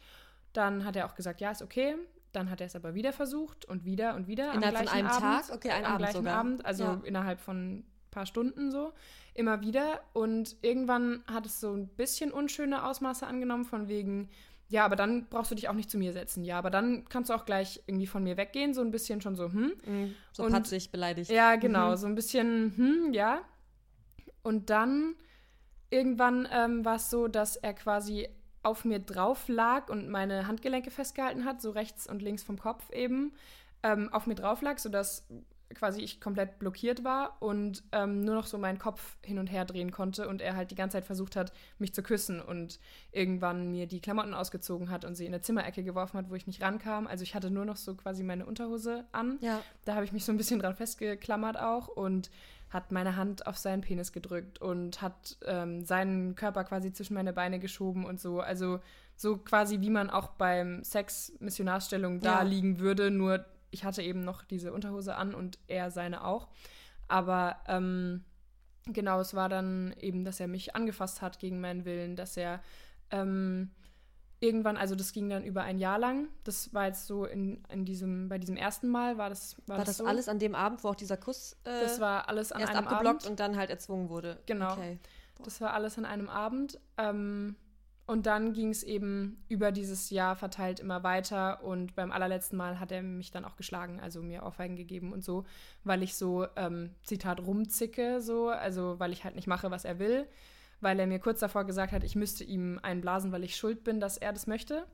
Dann 0.54 0.86
hat 0.86 0.96
er 0.96 1.06
auch 1.06 1.16
gesagt, 1.16 1.42
ja, 1.42 1.52
ist 1.52 1.62
okay. 1.62 1.96
Dann 2.32 2.50
hat 2.50 2.62
er 2.62 2.68
es 2.68 2.76
aber 2.76 2.94
wieder 2.94 3.14
versucht 3.14 3.66
und 3.66 3.86
wieder 3.86 4.16
und 4.16 4.28
wieder. 4.28 4.54
Innerhalb 4.54 4.78
von 4.78 4.88
einem 4.88 5.08
Abend, 5.08 5.22
Tag? 5.22 5.56
Okay, 5.56 5.70
einen 5.70 5.86
am 5.86 5.92
Abend 5.94 6.00
gleichen 6.00 6.18
sogar. 6.18 6.38
Abend, 6.38 6.66
also 6.66 6.84
ja. 6.84 7.02
innerhalb 7.04 7.40
von 7.40 7.78
ein 7.80 7.86
paar 8.10 8.26
Stunden 8.26 8.72
so. 8.72 8.94
Immer 9.34 9.62
wieder. 9.62 10.02
Und 10.14 10.56
irgendwann 10.62 11.24
hat 11.28 11.46
es 11.46 11.60
so 11.60 11.74
ein 11.74 11.88
bisschen 11.88 12.32
unschöne 12.32 12.86
Ausmaße 12.86 13.28
angenommen, 13.28 13.66
von 13.66 13.88
wegen, 13.88 14.30
ja, 14.68 14.86
aber 14.86 14.96
dann 14.96 15.28
brauchst 15.30 15.52
du 15.52 15.56
dich 15.56 15.68
auch 15.68 15.74
nicht 15.74 15.92
zu 15.92 15.98
mir 15.98 16.14
setzen. 16.14 16.44
Ja, 16.44 16.58
aber 16.58 16.70
dann 16.70 17.06
kannst 17.10 17.30
du 17.30 17.34
auch 17.34 17.46
gleich 17.46 17.82
irgendwie 17.88 18.08
von 18.08 18.24
mir 18.24 18.38
weggehen, 18.38 18.74
so 18.74 18.82
ein 18.82 18.92
bisschen 18.92 19.22
schon 19.22 19.36
so, 19.36 19.52
hm. 19.52 19.74
Mhm, 19.86 20.16
so 20.32 20.44
und, 20.44 20.54
patzig 20.54 20.92
beleidigt. 20.92 21.30
Ja, 21.30 21.56
genau, 21.58 21.92
mhm. 21.92 21.98
so 21.98 22.08
ein 22.08 22.16
bisschen, 22.16 22.74
hm, 22.78 23.14
ja. 23.14 23.42
Und 24.44 24.70
dann 24.70 25.16
irgendwann 25.90 26.48
ähm, 26.52 26.86
war 26.86 26.96
es 26.96 27.10
so, 27.10 27.28
dass 27.28 27.58
er 27.58 27.74
quasi 27.74 28.30
auf 28.64 28.86
mir 28.86 29.00
drauf 29.00 29.48
lag 29.48 29.90
und 29.90 30.10
meine 30.10 30.48
Handgelenke 30.48 30.92
festgehalten 30.92 31.46
hat, 31.46 31.62
so 31.62 31.72
rechts 31.72 32.08
und 32.08 32.22
links 32.22 32.44
vom 32.44 32.60
Kopf 32.60 32.92
eben, 32.92 33.34
ähm, 33.84 34.10
auf 34.14 34.28
mir 34.28 34.36
drauf 34.36 34.62
lag, 34.62 34.78
sodass 34.78 35.28
quasi 35.74 36.02
ich 36.02 36.20
komplett 36.22 36.60
blockiert 36.60 37.04
war 37.04 37.38
und 37.42 37.84
ähm, 37.92 38.24
nur 38.24 38.36
noch 38.36 38.46
so 38.46 38.58
meinen 38.58 38.80
Kopf 38.80 39.18
hin 39.24 39.40
und 39.40 39.48
her 39.48 39.66
drehen 39.66 39.92
konnte 39.92 40.28
und 40.28 40.42
er 40.42 40.56
halt 40.56 40.72
die 40.72 40.76
ganze 40.76 40.98
Zeit 40.98 41.06
versucht 41.06 41.36
hat, 41.36 41.54
mich 41.80 41.94
zu 41.94 42.04
küssen 42.04 42.42
und 42.42 42.80
irgendwann 43.12 43.72
mir 43.72 43.88
die 43.88 44.02
Klamotten 44.02 44.34
ausgezogen 44.34 44.90
hat 44.90 45.06
und 45.06 45.16
sie 45.16 45.26
in 45.26 45.34
eine 45.34 45.42
Zimmerecke 45.42 45.84
geworfen 45.84 46.18
hat, 46.18 46.30
wo 46.30 46.36
ich 46.36 46.48
nicht 46.48 46.62
rankam. 46.62 47.08
Also 47.08 47.24
ich 47.24 47.36
hatte 47.36 47.50
nur 47.50 47.66
noch 47.66 47.78
so 47.78 47.96
quasi 47.96 48.24
meine 48.24 48.46
Unterhose 48.46 49.06
an. 49.12 49.38
Ja. 49.42 49.62
Da 49.86 49.96
habe 49.96 50.06
ich 50.06 50.12
mich 50.12 50.26
so 50.26 50.32
ein 50.32 50.38
bisschen 50.38 50.60
dran 50.60 50.76
festgeklammert 50.76 51.58
auch 51.58 51.88
und 51.88 52.30
hat 52.72 52.92
meine 52.92 53.18
Hand 53.18 53.48
auf 53.48 53.58
seinen 53.58 53.82
Penis 53.82 54.14
gedrückt 54.14 54.62
und 54.62 55.02
hat 55.02 55.38
ähm, 55.46 55.84
seinen 55.84 56.36
Körper 56.36 56.64
quasi 56.64 56.94
zwischen 56.94 57.14
meine 57.14 57.34
Beine 57.34 57.60
geschoben 57.60 58.06
und 58.06 58.20
so. 58.20 58.40
Also 58.40 58.80
so 59.16 59.38
quasi 59.38 59.82
wie 59.82 59.90
man 59.90 60.10
auch 60.10 60.30
beim 60.30 60.84
Sex 60.84 61.34
Missionarstellung 61.40 62.22
da 62.22 62.40
ja. 62.40 62.42
liegen 62.42 62.80
würde, 62.80 63.12
nur 63.12 63.46
ich 63.72 63.84
hatte 63.84 64.02
eben 64.02 64.24
noch 64.24 64.44
diese 64.44 64.72
Unterhose 64.74 65.16
an 65.16 65.36
und 65.36 65.60
er 65.68 65.92
seine 65.92 66.24
auch. 66.24 66.48
Aber 67.10 67.58
ähm, 67.68 68.24
genau, 68.86 69.20
es 69.20 69.34
war 69.34 69.50
dann 69.50 69.94
eben, 70.00 70.24
dass 70.24 70.40
er 70.40 70.48
mich 70.48 70.76
angefasst 70.76 71.22
hat 71.22 71.40
gegen 71.40 71.60
meinen 71.60 71.84
Willen, 71.84 72.16
dass 72.16 72.38
er 72.38 72.62
ähm, 73.12 73.70
irgendwann, 74.42 74.76
also 74.76 74.96
das 74.96 75.14
ging 75.14 75.30
dann 75.30 75.46
über 75.46 75.62
ein 75.62 75.78
Jahr 75.78 76.00
lang. 76.00 76.28
Das 76.44 76.74
war 76.74 76.88
jetzt 76.88 77.08
so 77.08 77.26
in, 77.26 77.64
in 77.70 77.86
diesem, 77.86 78.28
bei 78.28 78.40
diesem 78.40 78.58
ersten 78.58 78.90
Mal 78.90 79.18
war 79.18 79.30
das. 79.30 79.56
War, 79.68 79.78
war 79.78 79.86
das, 79.86 79.98
das 79.98 79.98
so? 79.98 80.06
alles 80.06 80.28
an 80.28 80.40
dem 80.40 80.56
Abend, 80.56 80.84
wo 80.84 80.90
auch 80.90 80.96
dieser 80.96 81.16
Kuss 81.16 81.56
äh, 81.64 81.82
Das 81.82 82.02
war 82.02 82.28
alles 82.28 82.52
an 82.52 82.60
erst 82.60 82.74
einem 82.74 82.88
abgeblockt 82.88 83.22
Abend. 83.22 83.28
und 83.28 83.40
dann 83.40 83.56
halt 83.56 83.70
erzwungen 83.70 84.10
wurde. 84.10 84.40
Genau. 84.48 84.74
Okay. 84.74 85.00
Das 85.44 85.62
war 85.62 85.74
alles 85.74 85.98
an 85.98 86.06
einem 86.06 86.28
Abend. 86.28 86.80
Ähm, 86.98 87.56
und 88.08 88.26
dann 88.26 88.52
ging 88.52 88.70
es 88.70 88.84
eben 88.84 89.44
über 89.48 89.72
dieses 89.72 90.10
Jahr 90.10 90.36
verteilt 90.36 90.80
immer 90.80 91.04
weiter 91.04 91.64
und 91.64 91.96
beim 91.96 92.12
allerletzten 92.12 92.58
Mal 92.58 92.80
hat 92.80 92.92
er 92.92 93.04
mich 93.04 93.32
dann 93.32 93.46
auch 93.46 93.56
geschlagen, 93.56 94.00
also 94.02 94.22
mir 94.22 94.44
Ohrfeigen 94.44 94.76
gegeben 94.76 95.14
und 95.14 95.24
so, 95.24 95.46
weil 95.86 96.04
ich 96.04 96.16
so, 96.16 96.46
ähm, 96.58 96.90
Zitat, 97.04 97.40
rumzicke, 97.40 98.20
so, 98.20 98.50
also 98.50 99.00
weil 99.00 99.14
ich 99.14 99.24
halt 99.24 99.36
nicht 99.36 99.48
mache, 99.48 99.72
was 99.72 99.86
er 99.86 100.00
will 100.00 100.28
weil 100.82 101.00
er 101.00 101.08
mir 101.08 101.20
kurz 101.20 101.40
davor 101.40 101.64
gesagt 101.64 101.94
hat, 101.94 102.04
ich 102.04 102.16
müsste 102.16 102.44
ihm 102.44 102.80
einblasen, 102.82 103.32
weil 103.32 103.44
ich 103.44 103.56
schuld 103.56 103.84
bin, 103.84 104.00
dass 104.00 104.18
er 104.18 104.34
das 104.34 104.48
möchte. 104.48 104.86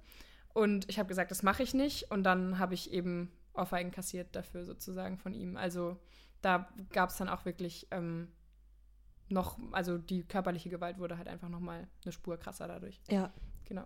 Und 0.54 0.88
ich 0.90 1.00
habe 1.00 1.08
gesagt, 1.08 1.32
das 1.32 1.44
mache 1.44 1.64
ich 1.64 1.74
nicht. 1.74 2.12
Und 2.12 2.24
dann 2.24 2.60
habe 2.60 2.74
ich 2.74 2.92
eben 2.92 3.32
Ohrfeigen 3.54 3.92
kassiert 3.92 4.36
dafür 4.36 4.66
sozusagen 4.66 5.18
von 5.18 5.34
ihm. 5.34 5.56
Also 5.56 5.98
da 6.42 6.70
gab 6.92 7.10
es 7.10 7.18
dann 7.18 7.30
auch 7.30 7.46
wirklich 7.46 7.88
ähm, 7.92 8.28
noch, 9.30 9.58
also 9.72 9.98
die 9.98 10.24
körperliche 10.24 10.70
Gewalt 10.70 11.00
wurde 11.00 11.18
halt 11.18 11.28
einfach 11.28 11.50
nochmal 11.50 11.88
eine 12.04 12.12
Spur 12.12 12.38
krasser 12.38 12.68
dadurch. 12.68 13.02
Ja. 13.10 13.32
Genau. 13.66 13.84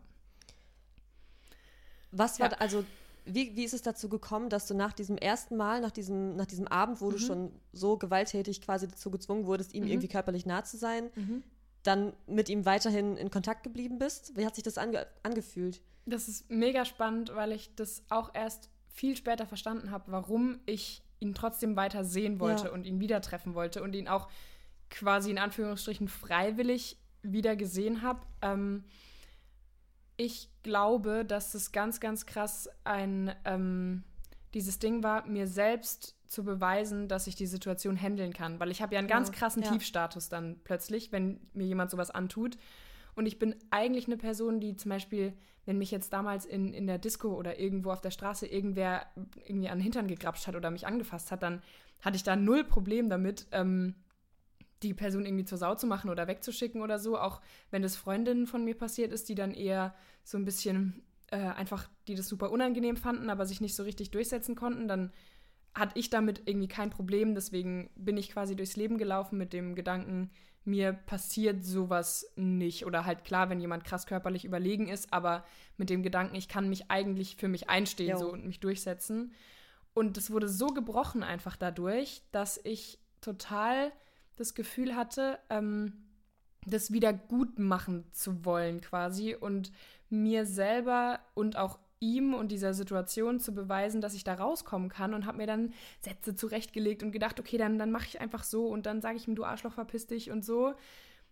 Was 2.11 2.39
war, 2.39 2.51
ja. 2.51 2.57
also 2.57 2.83
wie, 3.25 3.55
wie 3.55 3.63
ist 3.63 3.73
es 3.73 3.83
dazu 3.83 4.09
gekommen, 4.09 4.49
dass 4.49 4.67
du 4.67 4.73
nach 4.73 4.93
diesem 4.93 5.17
ersten 5.17 5.55
Mal, 5.55 5.81
nach 5.81 5.91
diesem, 5.91 6.35
nach 6.35 6.47
diesem 6.47 6.67
Abend, 6.67 6.99
wo 6.99 7.07
mhm. 7.07 7.11
du 7.11 7.17
schon 7.19 7.51
so 7.71 7.97
gewalttätig 7.97 8.61
quasi 8.61 8.87
dazu 8.87 9.11
gezwungen 9.11 9.45
wurdest, 9.45 9.73
ihm 9.73 9.83
mhm. 9.83 9.91
irgendwie 9.91 10.07
körperlich 10.07 10.45
nah 10.45 10.63
zu 10.63 10.77
sein, 10.77 11.11
mhm 11.15 11.43
dann 11.83 12.13
mit 12.27 12.49
ihm 12.49 12.65
weiterhin 12.65 13.17
in 13.17 13.31
Kontakt 13.31 13.63
geblieben 13.63 13.97
bist? 13.97 14.37
Wie 14.37 14.45
hat 14.45 14.55
sich 14.55 14.63
das 14.63 14.77
ange 14.77 15.07
angefühlt? 15.23 15.81
Das 16.05 16.27
ist 16.27 16.49
mega 16.49 16.85
spannend, 16.85 17.35
weil 17.35 17.51
ich 17.51 17.75
das 17.75 18.03
auch 18.09 18.33
erst 18.33 18.69
viel 18.87 19.15
später 19.15 19.45
verstanden 19.45 19.91
habe, 19.91 20.11
warum 20.11 20.59
ich 20.65 21.03
ihn 21.19 21.33
trotzdem 21.33 21.75
weiter 21.75 22.03
sehen 22.03 22.39
wollte 22.39 22.65
ja. 22.65 22.71
und 22.71 22.85
ihn 22.85 22.99
wieder 22.99 23.21
treffen 23.21 23.53
wollte 23.53 23.83
und 23.83 23.95
ihn 23.95 24.07
auch 24.07 24.27
quasi 24.89 25.31
in 25.31 25.37
Anführungsstrichen 25.37 26.07
freiwillig 26.07 26.97
wieder 27.21 27.55
gesehen 27.55 28.01
habe. 28.01 28.21
Ähm, 28.41 28.83
ich 30.17 30.49
glaube, 30.63 31.25
dass 31.25 31.53
es 31.53 31.71
ganz, 31.71 31.99
ganz 31.99 32.25
krass 32.25 32.69
ein 32.83 33.33
ähm, 33.45 34.03
dieses 34.53 34.79
Ding 34.79 35.03
war, 35.03 35.25
mir 35.25 35.47
selbst 35.47 36.15
zu 36.31 36.45
beweisen, 36.45 37.09
dass 37.09 37.27
ich 37.27 37.35
die 37.35 37.45
Situation 37.45 38.01
handeln 38.01 38.31
kann. 38.31 38.57
Weil 38.61 38.71
ich 38.71 38.81
habe 38.81 38.93
ja 38.93 38.99
einen 38.99 39.09
ganz 39.09 39.33
krassen 39.33 39.63
ja. 39.63 39.71
Tiefstatus 39.71 40.29
dann 40.29 40.61
plötzlich, 40.63 41.11
wenn 41.11 41.41
mir 41.53 41.67
jemand 41.67 41.91
sowas 41.91 42.09
antut. 42.09 42.57
Und 43.15 43.25
ich 43.25 43.37
bin 43.37 43.53
eigentlich 43.69 44.07
eine 44.07 44.15
Person, 44.15 44.61
die 44.61 44.77
zum 44.77 44.89
Beispiel, 44.89 45.33
wenn 45.65 45.77
mich 45.77 45.91
jetzt 45.91 46.13
damals 46.13 46.45
in, 46.45 46.73
in 46.73 46.87
der 46.87 46.99
Disco 46.99 47.33
oder 47.33 47.59
irgendwo 47.59 47.91
auf 47.91 47.99
der 47.99 48.11
Straße 48.11 48.47
irgendwer 48.47 49.07
irgendwie 49.45 49.67
an 49.67 49.79
den 49.79 49.83
Hintern 49.83 50.07
gegrapscht 50.07 50.47
hat 50.47 50.55
oder 50.55 50.71
mich 50.71 50.87
angefasst 50.87 51.33
hat, 51.33 51.43
dann 51.43 51.61
hatte 51.99 52.15
ich 52.15 52.23
da 52.23 52.37
null 52.37 52.63
Problem 52.63 53.09
damit, 53.09 53.47
ähm, 53.51 53.95
die 54.83 54.93
Person 54.93 55.25
irgendwie 55.25 55.45
zur 55.45 55.57
Sau 55.57 55.75
zu 55.75 55.85
machen 55.85 56.09
oder 56.09 56.29
wegzuschicken 56.29 56.81
oder 56.81 56.97
so. 56.97 57.19
Auch 57.19 57.41
wenn 57.71 57.81
das 57.81 57.97
Freundinnen 57.97 58.47
von 58.47 58.63
mir 58.63 58.77
passiert 58.77 59.11
ist, 59.11 59.27
die 59.27 59.35
dann 59.35 59.53
eher 59.53 59.93
so 60.23 60.37
ein 60.37 60.45
bisschen 60.45 61.03
äh, 61.27 61.39
einfach, 61.39 61.89
die 62.07 62.15
das 62.15 62.29
super 62.29 62.51
unangenehm 62.51 62.95
fanden, 62.95 63.29
aber 63.29 63.45
sich 63.45 63.59
nicht 63.59 63.75
so 63.75 63.83
richtig 63.83 64.11
durchsetzen 64.11 64.55
konnten, 64.55 64.87
dann 64.87 65.11
hatte 65.73 65.97
ich 65.99 66.09
damit 66.09 66.43
irgendwie 66.45 66.67
kein 66.67 66.89
Problem. 66.89 67.35
Deswegen 67.35 67.89
bin 67.95 68.17
ich 68.17 68.31
quasi 68.31 68.55
durchs 68.55 68.75
Leben 68.75 68.97
gelaufen 68.97 69.37
mit 69.37 69.53
dem 69.53 69.75
Gedanken, 69.75 70.31
mir 70.63 70.93
passiert 70.93 71.65
sowas 71.65 72.31
nicht. 72.35 72.85
Oder 72.85 73.05
halt 73.05 73.23
klar, 73.23 73.49
wenn 73.49 73.59
jemand 73.59 73.83
krass 73.83 74.05
körperlich 74.05 74.45
überlegen 74.45 74.87
ist, 74.89 75.11
aber 75.11 75.43
mit 75.77 75.89
dem 75.89 76.03
Gedanken, 76.03 76.35
ich 76.35 76.47
kann 76.47 76.69
mich 76.69 76.91
eigentlich 76.91 77.35
für 77.37 77.47
mich 77.47 77.69
einstehen 77.69 78.17
so 78.17 78.31
und 78.31 78.45
mich 78.45 78.59
durchsetzen. 78.59 79.33
Und 79.93 80.17
das 80.17 80.31
wurde 80.31 80.47
so 80.47 80.67
gebrochen 80.67 81.23
einfach 81.23 81.55
dadurch, 81.55 82.21
dass 82.31 82.59
ich 82.63 82.99
total 83.21 83.91
das 84.35 84.53
Gefühl 84.53 84.95
hatte, 84.95 85.39
ähm, 85.49 85.93
das 86.65 86.91
wieder 86.91 87.11
gut 87.11 87.57
machen 87.57 88.05
zu 88.11 88.45
wollen 88.45 88.81
quasi 88.81 89.35
und 89.35 89.71
mir 90.09 90.45
selber 90.45 91.19
und 91.33 91.57
auch 91.57 91.79
ihm 92.01 92.33
und 92.33 92.51
dieser 92.51 92.73
Situation 92.73 93.39
zu 93.39 93.53
beweisen, 93.53 94.01
dass 94.01 94.13
ich 94.13 94.23
da 94.23 94.33
rauskommen 94.33 94.89
kann 94.89 95.13
und 95.13 95.25
habe 95.25 95.37
mir 95.37 95.47
dann 95.47 95.71
Sätze 96.01 96.35
zurechtgelegt 96.35 97.03
und 97.03 97.11
gedacht, 97.11 97.39
okay, 97.39 97.57
dann, 97.57 97.77
dann 97.79 97.91
mache 97.91 98.07
ich 98.07 98.19
einfach 98.19 98.43
so 98.43 98.67
und 98.67 98.85
dann 98.85 99.01
sage 99.01 99.15
ich 99.15 99.27
ihm, 99.27 99.35
du 99.35 99.45
Arschloch, 99.45 99.73
verpiss 99.73 100.07
dich 100.07 100.31
und 100.31 100.43
so. 100.43 100.73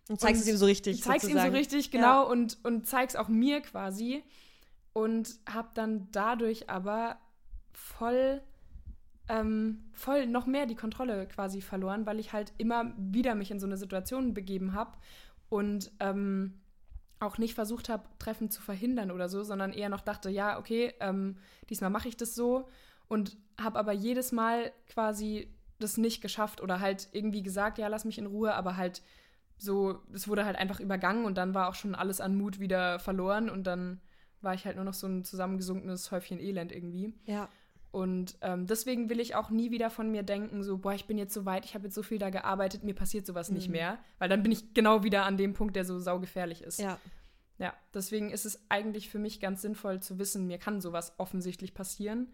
Und 0.08 0.20
zeigst 0.20 0.42
es 0.42 0.48
ihm 0.48 0.56
so 0.56 0.64
richtig. 0.64 1.02
Zeig's 1.02 1.24
ihm 1.24 1.38
so 1.38 1.48
richtig, 1.48 1.90
genau, 1.90 2.22
ja. 2.22 2.28
und, 2.30 2.58
und 2.62 2.86
zeig's 2.86 3.16
auch 3.16 3.28
mir 3.28 3.60
quasi. 3.60 4.22
Und 4.92 5.38
habe 5.48 5.68
dann 5.74 6.08
dadurch 6.12 6.70
aber 6.70 7.18
voll, 7.72 8.40
ähm, 9.28 9.84
voll 9.92 10.26
noch 10.26 10.46
mehr 10.46 10.66
die 10.66 10.74
Kontrolle 10.74 11.26
quasi 11.26 11.60
verloren, 11.60 12.06
weil 12.06 12.18
ich 12.18 12.32
halt 12.32 12.52
immer 12.58 12.92
wieder 12.96 13.34
mich 13.34 13.50
in 13.50 13.60
so 13.60 13.66
eine 13.66 13.76
Situation 13.76 14.34
begeben 14.34 14.72
habe 14.72 14.96
und 15.48 15.92
ähm, 16.00 16.59
auch 17.20 17.38
nicht 17.38 17.54
versucht 17.54 17.88
habe, 17.88 18.04
Treffen 18.18 18.50
zu 18.50 18.62
verhindern 18.62 19.10
oder 19.10 19.28
so, 19.28 19.42
sondern 19.42 19.72
eher 19.72 19.90
noch 19.90 20.00
dachte, 20.00 20.30
ja, 20.30 20.58
okay, 20.58 20.94
ähm, 21.00 21.36
diesmal 21.68 21.90
mache 21.90 22.08
ich 22.08 22.16
das 22.16 22.34
so 22.34 22.68
und 23.08 23.36
habe 23.60 23.78
aber 23.78 23.92
jedes 23.92 24.32
Mal 24.32 24.72
quasi 24.88 25.54
das 25.78 25.96
nicht 25.96 26.22
geschafft 26.22 26.60
oder 26.60 26.80
halt 26.80 27.08
irgendwie 27.12 27.42
gesagt, 27.42 27.78
ja, 27.78 27.88
lass 27.88 28.04
mich 28.04 28.18
in 28.18 28.26
Ruhe, 28.26 28.54
aber 28.54 28.76
halt 28.76 29.02
so, 29.58 30.00
es 30.12 30.28
wurde 30.28 30.46
halt 30.46 30.56
einfach 30.56 30.80
übergangen 30.80 31.26
und 31.26 31.36
dann 31.36 31.54
war 31.54 31.68
auch 31.68 31.74
schon 31.74 31.94
alles 31.94 32.20
an 32.20 32.36
Mut 32.36 32.58
wieder 32.58 32.98
verloren 32.98 33.50
und 33.50 33.64
dann 33.64 34.00
war 34.40 34.54
ich 34.54 34.64
halt 34.64 34.76
nur 34.76 34.86
noch 34.86 34.94
so 34.94 35.06
ein 35.06 35.24
zusammengesunkenes 35.24 36.10
Häufchen 36.10 36.40
Elend 36.40 36.72
irgendwie. 36.72 37.12
Ja. 37.26 37.50
Und 37.92 38.36
ähm, 38.40 38.66
deswegen 38.66 39.08
will 39.08 39.18
ich 39.18 39.34
auch 39.34 39.50
nie 39.50 39.72
wieder 39.72 39.90
von 39.90 40.10
mir 40.10 40.22
denken, 40.22 40.62
so, 40.62 40.78
boah, 40.78 40.94
ich 40.94 41.06
bin 41.06 41.18
jetzt 41.18 41.34
so 41.34 41.44
weit, 41.44 41.64
ich 41.64 41.74
habe 41.74 41.84
jetzt 41.84 41.94
so 41.94 42.02
viel 42.02 42.18
da 42.18 42.30
gearbeitet, 42.30 42.84
mir 42.84 42.94
passiert 42.94 43.26
sowas 43.26 43.50
mhm. 43.50 43.56
nicht 43.56 43.68
mehr. 43.68 43.98
Weil 44.18 44.28
dann 44.28 44.42
bin 44.42 44.52
ich 44.52 44.74
genau 44.74 45.02
wieder 45.02 45.24
an 45.24 45.36
dem 45.36 45.54
Punkt, 45.54 45.74
der 45.74 45.84
so 45.84 45.98
saugefährlich 45.98 46.62
ist. 46.62 46.78
Ja. 46.78 46.98
Ja, 47.58 47.74
deswegen 47.92 48.30
ist 48.30 48.46
es 48.46 48.64
eigentlich 48.70 49.10
für 49.10 49.18
mich 49.18 49.38
ganz 49.38 49.60
sinnvoll 49.60 50.00
zu 50.00 50.18
wissen, 50.18 50.46
mir 50.46 50.56
kann 50.56 50.80
sowas 50.80 51.12
offensichtlich 51.18 51.74
passieren. 51.74 52.32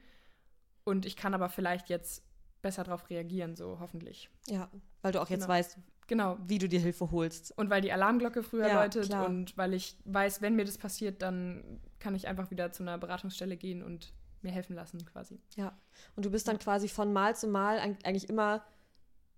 Und 0.85 1.05
ich 1.05 1.17
kann 1.17 1.35
aber 1.35 1.49
vielleicht 1.49 1.89
jetzt 1.89 2.23
besser 2.63 2.85
darauf 2.85 3.11
reagieren, 3.11 3.57
so 3.57 3.79
hoffentlich. 3.81 4.31
Ja, 4.47 4.71
weil 5.03 5.11
du 5.11 5.21
auch 5.21 5.29
jetzt 5.29 5.43
genau. 5.43 5.55
weißt, 5.55 5.79
genau. 6.07 6.39
wie 6.47 6.59
du 6.59 6.69
dir 6.69 6.79
Hilfe 6.79 7.11
holst. 7.11 7.57
Und 7.59 7.71
weil 7.71 7.81
die 7.81 7.93
Alarmglocke 7.93 8.45
früher 8.45 8.69
ja, 8.69 8.81
läutet 8.81 9.07
klar. 9.07 9.27
und 9.27 9.57
weil 9.57 9.75
ich 9.75 9.97
weiß, 10.05 10.43
wenn 10.43 10.55
mir 10.55 10.65
das 10.65 10.79
passiert, 10.79 11.23
dann 11.23 11.81
kann 11.99 12.15
ich 12.15 12.29
einfach 12.29 12.53
wieder 12.53 12.71
zu 12.71 12.85
einer 12.85 12.97
Beratungsstelle 12.97 13.57
gehen 13.57 13.83
und 13.83 14.13
mir 14.47 14.53
helfen 14.53 14.75
lassen 14.75 15.05
quasi. 15.05 15.39
Ja. 15.57 15.77
Und 16.15 16.25
du 16.25 16.31
bist 16.31 16.49
dann 16.49 16.59
quasi 16.59 16.89
von 16.89 17.13
Mal 17.13 17.37
zu 17.37 17.49
Mal 17.49 17.79
eigentlich 17.79 18.29
immer 18.29 18.65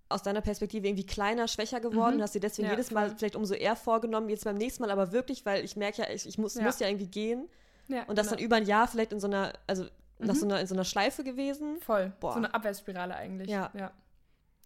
aus 0.09 0.23
deiner 0.23 0.41
Perspektive 0.41 0.87
irgendwie 0.87 1.07
kleiner, 1.07 1.49
schwächer 1.49 1.81
geworden 1.81 2.17
mhm. 2.17 2.23
hast 2.23 2.35
dir 2.35 2.41
deswegen 2.41 2.67
ja, 2.67 2.73
jedes 2.73 2.91
Mal 2.91 3.15
vielleicht 3.17 3.37
umso 3.37 3.55
eher 3.55 3.77
vorgenommen, 3.77 4.29
jetzt 4.31 4.45
beim 4.45 4.57
nächsten 4.57 4.83
Mal 4.83 4.91
aber 4.91 5.13
wirklich, 5.13 5.45
weil 5.45 5.65
ich 5.65 5.77
merke 5.77 6.03
ja, 6.03 6.11
ich, 6.11 6.27
ich 6.27 6.39
muss, 6.39 6.55
ja. 6.55 6.63
muss 6.63 6.79
ja 6.79 6.89
irgendwie 6.89 7.09
gehen. 7.09 7.49
Ja, 7.89 8.05
und 8.05 8.17
das 8.17 8.27
genau. 8.27 8.37
dann 8.37 8.45
über 8.45 8.57
ein 8.57 8.67
Jahr 8.67 8.87
vielleicht 8.89 9.13
in 9.13 9.21
so 9.21 9.27
einer, 9.27 9.53
also 9.67 9.85
mhm. 9.85 10.27
nach 10.27 10.35
so 10.35 10.47
einer, 10.47 10.61
in 10.61 10.67
so 10.67 10.75
einer 10.75 10.85
Schleife 10.85 11.25
gewesen. 11.25 11.81
Voll. 11.81 12.13
Boah. 12.21 12.33
So 12.33 12.39
eine 12.39 12.55
Abwärtsspirale 12.55 13.17
eigentlich. 13.17 13.51
Ja. 13.51 13.71
ja. 13.75 13.93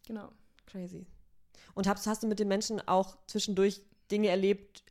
Genau. 0.07 0.31
Crazy. 0.67 1.07
Und 1.75 1.89
hast, 1.89 2.07
hast 2.07 2.23
du 2.23 2.27
mit 2.27 2.39
den 2.39 2.49
Menschen 2.49 2.87
auch 2.87 3.17
zwischendurch 3.27 3.81
Dinge 4.11 4.29
erlebt, 4.29 4.85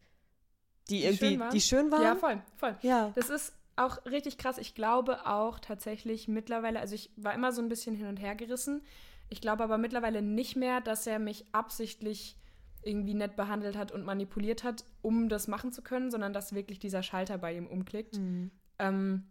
die, 0.90 1.00
die 1.00 1.04
irgendwie, 1.06 1.38
schön 1.38 1.50
die 1.52 1.62
schön 1.62 1.92
waren? 1.92 2.04
Ja, 2.04 2.16
voll, 2.16 2.42
voll. 2.58 2.76
Ja. 2.82 3.12
Das 3.16 3.30
ist 3.30 3.54
auch 3.76 4.06
richtig 4.06 4.38
krass. 4.38 4.58
Ich 4.58 4.76
glaube 4.76 5.26
auch 5.26 5.60
tatsächlich 5.60 6.28
mittlerweile, 6.28 6.80
also 6.80 6.96
ich 6.96 7.12
war 7.16 7.34
immer 7.34 7.52
so 7.52 7.62
ein 7.62 7.70
bisschen 7.70 7.96
hin 7.96 8.08
und 8.08 8.18
her 8.18 8.36
gerissen. 8.36 8.84
Ich 9.30 9.42
glaube 9.42 9.64
aber 9.64 9.78
mittlerweile 9.78 10.22
nicht 10.22 10.56
mehr, 10.56 10.82
dass 10.82 11.08
er 11.08 11.20
mich 11.20 11.46
absichtlich 11.54 12.38
irgendwie 12.84 13.14
nett 13.14 13.36
behandelt 13.36 13.78
hat 13.78 13.92
und 13.92 14.06
manipuliert 14.06 14.64
hat, 14.64 14.84
um 15.02 15.30
das 15.30 15.48
machen 15.48 15.72
zu 15.72 15.82
können, 15.82 16.12
sondern 16.12 16.34
dass 16.34 16.54
wirklich 16.54 16.80
dieser 16.80 17.04
Schalter 17.04 17.38
bei 17.38 17.56
ihm 17.56 17.68
umklickt. 17.68 18.18
Mhm. 18.18 18.52
Ähm, 18.80 19.24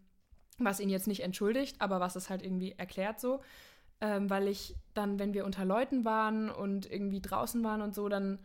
was 0.58 0.80
ihn 0.80 0.90
jetzt 0.90 1.08
nicht 1.08 1.22
entschuldigt, 1.22 1.80
aber 1.80 2.00
was 2.00 2.16
es 2.16 2.30
halt 2.30 2.42
irgendwie 2.42 2.72
erklärt 2.72 3.18
so. 3.20 3.40
Ähm, 4.00 4.30
weil 4.30 4.48
ich 4.48 4.76
dann, 4.94 5.18
wenn 5.18 5.34
wir 5.34 5.44
unter 5.44 5.64
Leuten 5.64 6.04
waren 6.04 6.50
und 6.50 6.90
irgendwie 6.90 7.20
draußen 7.20 7.62
waren 7.64 7.82
und 7.82 7.94
so, 7.94 8.08
dann 8.08 8.38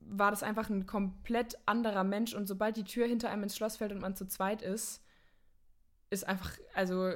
war 0.00 0.30
das 0.30 0.42
einfach 0.42 0.68
ein 0.68 0.86
komplett 0.86 1.58
anderer 1.66 2.04
Mensch. 2.04 2.34
Und 2.34 2.46
sobald 2.46 2.76
die 2.76 2.84
Tür 2.84 3.06
hinter 3.06 3.30
einem 3.30 3.44
ins 3.44 3.56
Schloss 3.56 3.76
fällt 3.76 3.92
und 3.92 4.00
man 4.00 4.16
zu 4.16 4.26
zweit 4.26 4.62
ist, 4.62 5.01
ist 6.12 6.28
einfach, 6.28 6.52
also 6.74 7.12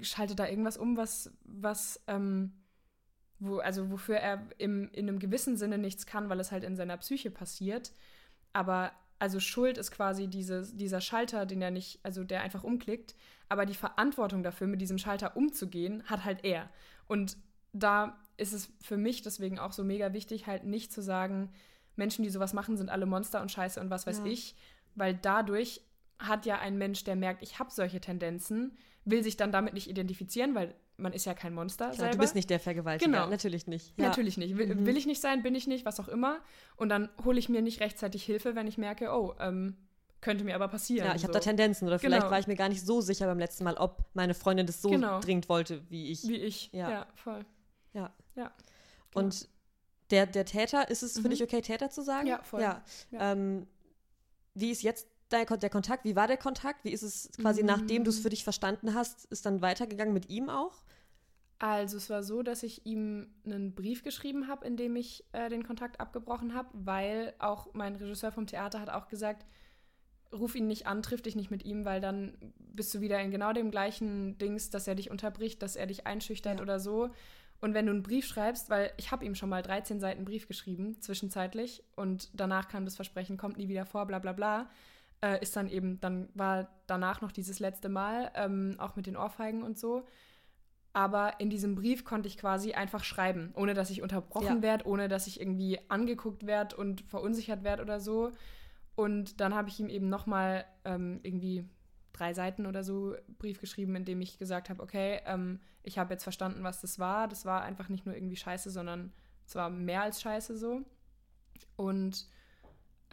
schaltet 0.00 0.38
da 0.38 0.48
irgendwas 0.48 0.76
um, 0.76 0.96
was, 0.96 1.30
was, 1.44 2.00
ähm, 2.06 2.52
wo, 3.38 3.58
also 3.58 3.90
wofür 3.90 4.16
er 4.16 4.42
im, 4.58 4.88
in 4.92 5.08
einem 5.08 5.18
gewissen 5.18 5.56
Sinne 5.56 5.78
nichts 5.78 6.06
kann, 6.06 6.28
weil 6.28 6.40
es 6.40 6.52
halt 6.52 6.64
in 6.64 6.76
seiner 6.76 6.96
Psyche 6.96 7.30
passiert. 7.30 7.92
Aber 8.52 8.92
also 9.18 9.40
Schuld 9.40 9.78
ist 9.78 9.90
quasi 9.90 10.28
diese, 10.28 10.74
dieser 10.74 11.00
Schalter, 11.00 11.46
den 11.46 11.60
er 11.60 11.70
nicht, 11.70 12.00
also 12.02 12.24
der 12.24 12.42
einfach 12.42 12.64
umklickt. 12.64 13.14
Aber 13.48 13.66
die 13.66 13.74
Verantwortung 13.74 14.42
dafür, 14.42 14.66
mit 14.66 14.80
diesem 14.80 14.98
Schalter 14.98 15.36
umzugehen, 15.36 16.04
hat 16.04 16.24
halt 16.24 16.44
er. 16.44 16.70
Und 17.06 17.36
da 17.72 18.18
ist 18.36 18.52
es 18.52 18.72
für 18.80 18.96
mich 18.96 19.22
deswegen 19.22 19.58
auch 19.58 19.72
so 19.72 19.84
mega 19.84 20.12
wichtig, 20.12 20.46
halt 20.46 20.64
nicht 20.64 20.92
zu 20.92 21.02
sagen, 21.02 21.50
Menschen, 21.96 22.24
die 22.24 22.30
sowas 22.30 22.52
machen, 22.52 22.76
sind 22.76 22.90
alle 22.90 23.06
Monster 23.06 23.40
und 23.40 23.50
Scheiße 23.50 23.80
und 23.80 23.90
was 23.90 24.06
weiß 24.06 24.18
ja. 24.18 24.26
ich, 24.26 24.56
weil 24.94 25.14
dadurch 25.14 25.80
hat 26.18 26.46
ja 26.46 26.58
ein 26.58 26.78
Mensch, 26.78 27.04
der 27.04 27.16
merkt, 27.16 27.42
ich 27.42 27.58
habe 27.58 27.70
solche 27.70 28.00
Tendenzen, 28.00 28.76
will 29.04 29.22
sich 29.22 29.36
dann 29.36 29.52
damit 29.52 29.74
nicht 29.74 29.88
identifizieren, 29.88 30.54
weil 30.54 30.74
man 30.96 31.12
ist 31.12 31.26
ja 31.26 31.34
kein 31.34 31.54
Monster 31.54 31.86
Klar, 31.86 31.96
selber. 31.96 32.12
Du 32.12 32.18
bist 32.18 32.34
nicht 32.34 32.50
der 32.50 32.60
Vergewaltiger. 32.60 33.10
Genau. 33.10 33.28
Natürlich 33.28 33.66
nicht. 33.66 33.98
Ja. 33.98 34.08
Natürlich 34.08 34.36
nicht. 34.36 34.56
Will, 34.56 34.74
mhm. 34.74 34.86
will, 34.86 34.96
ich 34.96 35.06
nicht 35.06 35.20
sein, 35.20 35.42
bin 35.42 35.54
ich 35.54 35.66
nicht, 35.66 35.84
was 35.84 35.98
auch 36.00 36.08
immer. 36.08 36.38
Und 36.76 36.88
dann 36.88 37.08
hole 37.24 37.38
ich 37.38 37.48
mir 37.48 37.62
nicht 37.62 37.80
rechtzeitig 37.80 38.24
Hilfe, 38.24 38.54
wenn 38.54 38.66
ich 38.66 38.78
merke, 38.78 39.10
oh, 39.12 39.34
ähm, 39.40 39.76
könnte 40.20 40.44
mir 40.44 40.54
aber 40.54 40.68
passieren. 40.68 41.06
Ja, 41.06 41.14
ich 41.14 41.22
habe 41.22 41.32
so. 41.32 41.38
da 41.38 41.40
Tendenzen. 41.40 41.86
Oder 41.86 41.98
vielleicht 41.98 42.22
genau. 42.22 42.30
war 42.30 42.38
ich 42.38 42.46
mir 42.46 42.56
gar 42.56 42.68
nicht 42.68 42.84
so 42.84 43.00
sicher 43.00 43.26
beim 43.26 43.38
letzten 43.38 43.64
Mal, 43.64 43.74
ob 43.76 44.04
meine 44.14 44.34
Freundin 44.34 44.66
das 44.66 44.80
so 44.80 44.90
genau. 44.90 45.20
dringend 45.20 45.48
wollte, 45.48 45.82
wie 45.90 46.10
ich. 46.10 46.26
Wie 46.26 46.36
ich. 46.36 46.70
Ja, 46.72 46.90
ja 46.90 47.06
voll. 47.14 47.44
Ja. 47.92 48.12
Ja. 48.36 48.52
Genau. 49.10 49.26
Und 49.26 49.48
der, 50.10 50.26
der 50.26 50.44
Täter, 50.44 50.88
ist 50.90 51.02
es 51.02 51.16
mhm. 51.16 51.22
für 51.22 51.28
dich 51.28 51.42
okay, 51.42 51.60
Täter 51.60 51.90
zu 51.90 52.02
sagen? 52.02 52.26
Ja, 52.26 52.42
voll. 52.42 52.62
Ja. 52.62 52.82
ja. 53.10 53.32
Ähm, 53.32 53.66
wie 54.54 54.70
ist 54.70 54.82
jetzt 54.82 55.08
der, 55.30 55.44
der 55.44 55.70
Kontakt? 55.70 56.04
Wie 56.04 56.16
war 56.16 56.26
der 56.26 56.36
Kontakt? 56.36 56.84
Wie 56.84 56.90
ist 56.90 57.02
es 57.02 57.30
quasi, 57.40 57.62
mhm. 57.62 57.68
nachdem 57.68 58.04
du 58.04 58.10
es 58.10 58.18
für 58.18 58.30
dich 58.30 58.44
verstanden 58.44 58.94
hast, 58.94 59.24
ist 59.26 59.46
dann 59.46 59.62
weitergegangen 59.62 60.14
mit 60.14 60.28
ihm 60.28 60.48
auch? 60.48 60.82
Also 61.58 61.96
es 61.96 62.10
war 62.10 62.22
so, 62.22 62.42
dass 62.42 62.62
ich 62.62 62.84
ihm 62.84 63.28
einen 63.44 63.74
Brief 63.74 64.02
geschrieben 64.02 64.48
habe, 64.48 64.66
in 64.66 64.76
dem 64.76 64.96
ich 64.96 65.24
äh, 65.32 65.48
den 65.48 65.64
Kontakt 65.64 66.00
abgebrochen 66.00 66.54
habe, 66.54 66.68
weil 66.72 67.32
auch 67.38 67.72
mein 67.74 67.96
Regisseur 67.96 68.32
vom 68.32 68.46
Theater 68.46 68.80
hat 68.80 68.90
auch 68.90 69.08
gesagt, 69.08 69.46
ruf 70.32 70.54
ihn 70.56 70.66
nicht 70.66 70.86
an, 70.86 71.02
triff 71.02 71.22
dich 71.22 71.36
nicht 71.36 71.50
mit 71.50 71.64
ihm, 71.64 71.84
weil 71.84 72.00
dann 72.00 72.36
bist 72.58 72.92
du 72.92 73.00
wieder 73.00 73.20
in 73.20 73.30
genau 73.30 73.52
dem 73.52 73.70
gleichen 73.70 74.36
Dings, 74.38 74.70
dass 74.70 74.88
er 74.88 74.96
dich 74.96 75.10
unterbricht, 75.10 75.62
dass 75.62 75.76
er 75.76 75.86
dich 75.86 76.06
einschüchtert 76.06 76.58
ja. 76.58 76.62
oder 76.62 76.80
so. 76.80 77.10
Und 77.60 77.72
wenn 77.72 77.86
du 77.86 77.92
einen 77.92 78.02
Brief 78.02 78.26
schreibst, 78.26 78.68
weil 78.68 78.92
ich 78.96 79.10
habe 79.10 79.24
ihm 79.24 79.34
schon 79.34 79.48
mal 79.48 79.62
13 79.62 80.00
Seiten 80.00 80.24
Brief 80.24 80.48
geschrieben, 80.48 81.00
zwischenzeitlich, 81.00 81.82
und 81.96 82.28
danach 82.34 82.68
kam 82.68 82.84
das 82.84 82.96
Versprechen, 82.96 83.38
kommt 83.38 83.56
nie 83.56 83.68
wieder 83.68 83.86
vor, 83.86 84.06
bla 84.06 84.18
bla 84.18 84.32
bla, 84.32 84.68
äh, 85.24 85.40
ist 85.40 85.56
dann 85.56 85.68
eben, 85.68 86.00
dann 86.00 86.28
war 86.34 86.68
danach 86.86 87.22
noch 87.22 87.32
dieses 87.32 87.58
letzte 87.58 87.88
Mal, 87.88 88.30
ähm, 88.34 88.74
auch 88.78 88.94
mit 88.94 89.06
den 89.06 89.16
Ohrfeigen 89.16 89.62
und 89.62 89.78
so. 89.78 90.04
Aber 90.92 91.40
in 91.40 91.48
diesem 91.48 91.74
Brief 91.74 92.04
konnte 92.04 92.28
ich 92.28 92.36
quasi 92.36 92.74
einfach 92.74 93.02
schreiben, 93.02 93.52
ohne 93.56 93.74
dass 93.74 93.90
ich 93.90 94.02
unterbrochen 94.02 94.56
ja. 94.56 94.62
werde, 94.62 94.86
ohne 94.86 95.08
dass 95.08 95.26
ich 95.26 95.40
irgendwie 95.40 95.80
angeguckt 95.88 96.46
werde 96.46 96.76
und 96.76 97.00
verunsichert 97.00 97.64
werde 97.64 97.82
oder 97.82 98.00
so. 98.00 98.32
Und 98.94 99.40
dann 99.40 99.54
habe 99.54 99.68
ich 99.70 99.80
ihm 99.80 99.88
eben 99.88 100.08
nochmal 100.08 100.66
ähm, 100.84 101.20
irgendwie 101.22 101.64
drei 102.12 102.32
Seiten 102.34 102.66
oder 102.66 102.84
so 102.84 103.16
Brief 103.38 103.60
geschrieben, 103.60 103.96
in 103.96 104.04
dem 104.04 104.20
ich 104.20 104.38
gesagt 104.38 104.68
habe, 104.68 104.82
okay, 104.82 105.20
ähm, 105.24 105.58
ich 105.82 105.98
habe 105.98 106.12
jetzt 106.12 106.22
verstanden, 106.22 106.62
was 106.62 106.80
das 106.80 106.98
war. 106.98 107.28
Das 107.28 107.44
war 107.44 107.62
einfach 107.62 107.88
nicht 107.88 108.06
nur 108.06 108.14
irgendwie 108.14 108.36
scheiße, 108.36 108.70
sondern 108.70 109.12
es 109.46 109.54
war 109.56 109.70
mehr 109.70 110.02
als 110.02 110.20
scheiße 110.20 110.56
so. 110.56 110.82
Und 111.76 112.28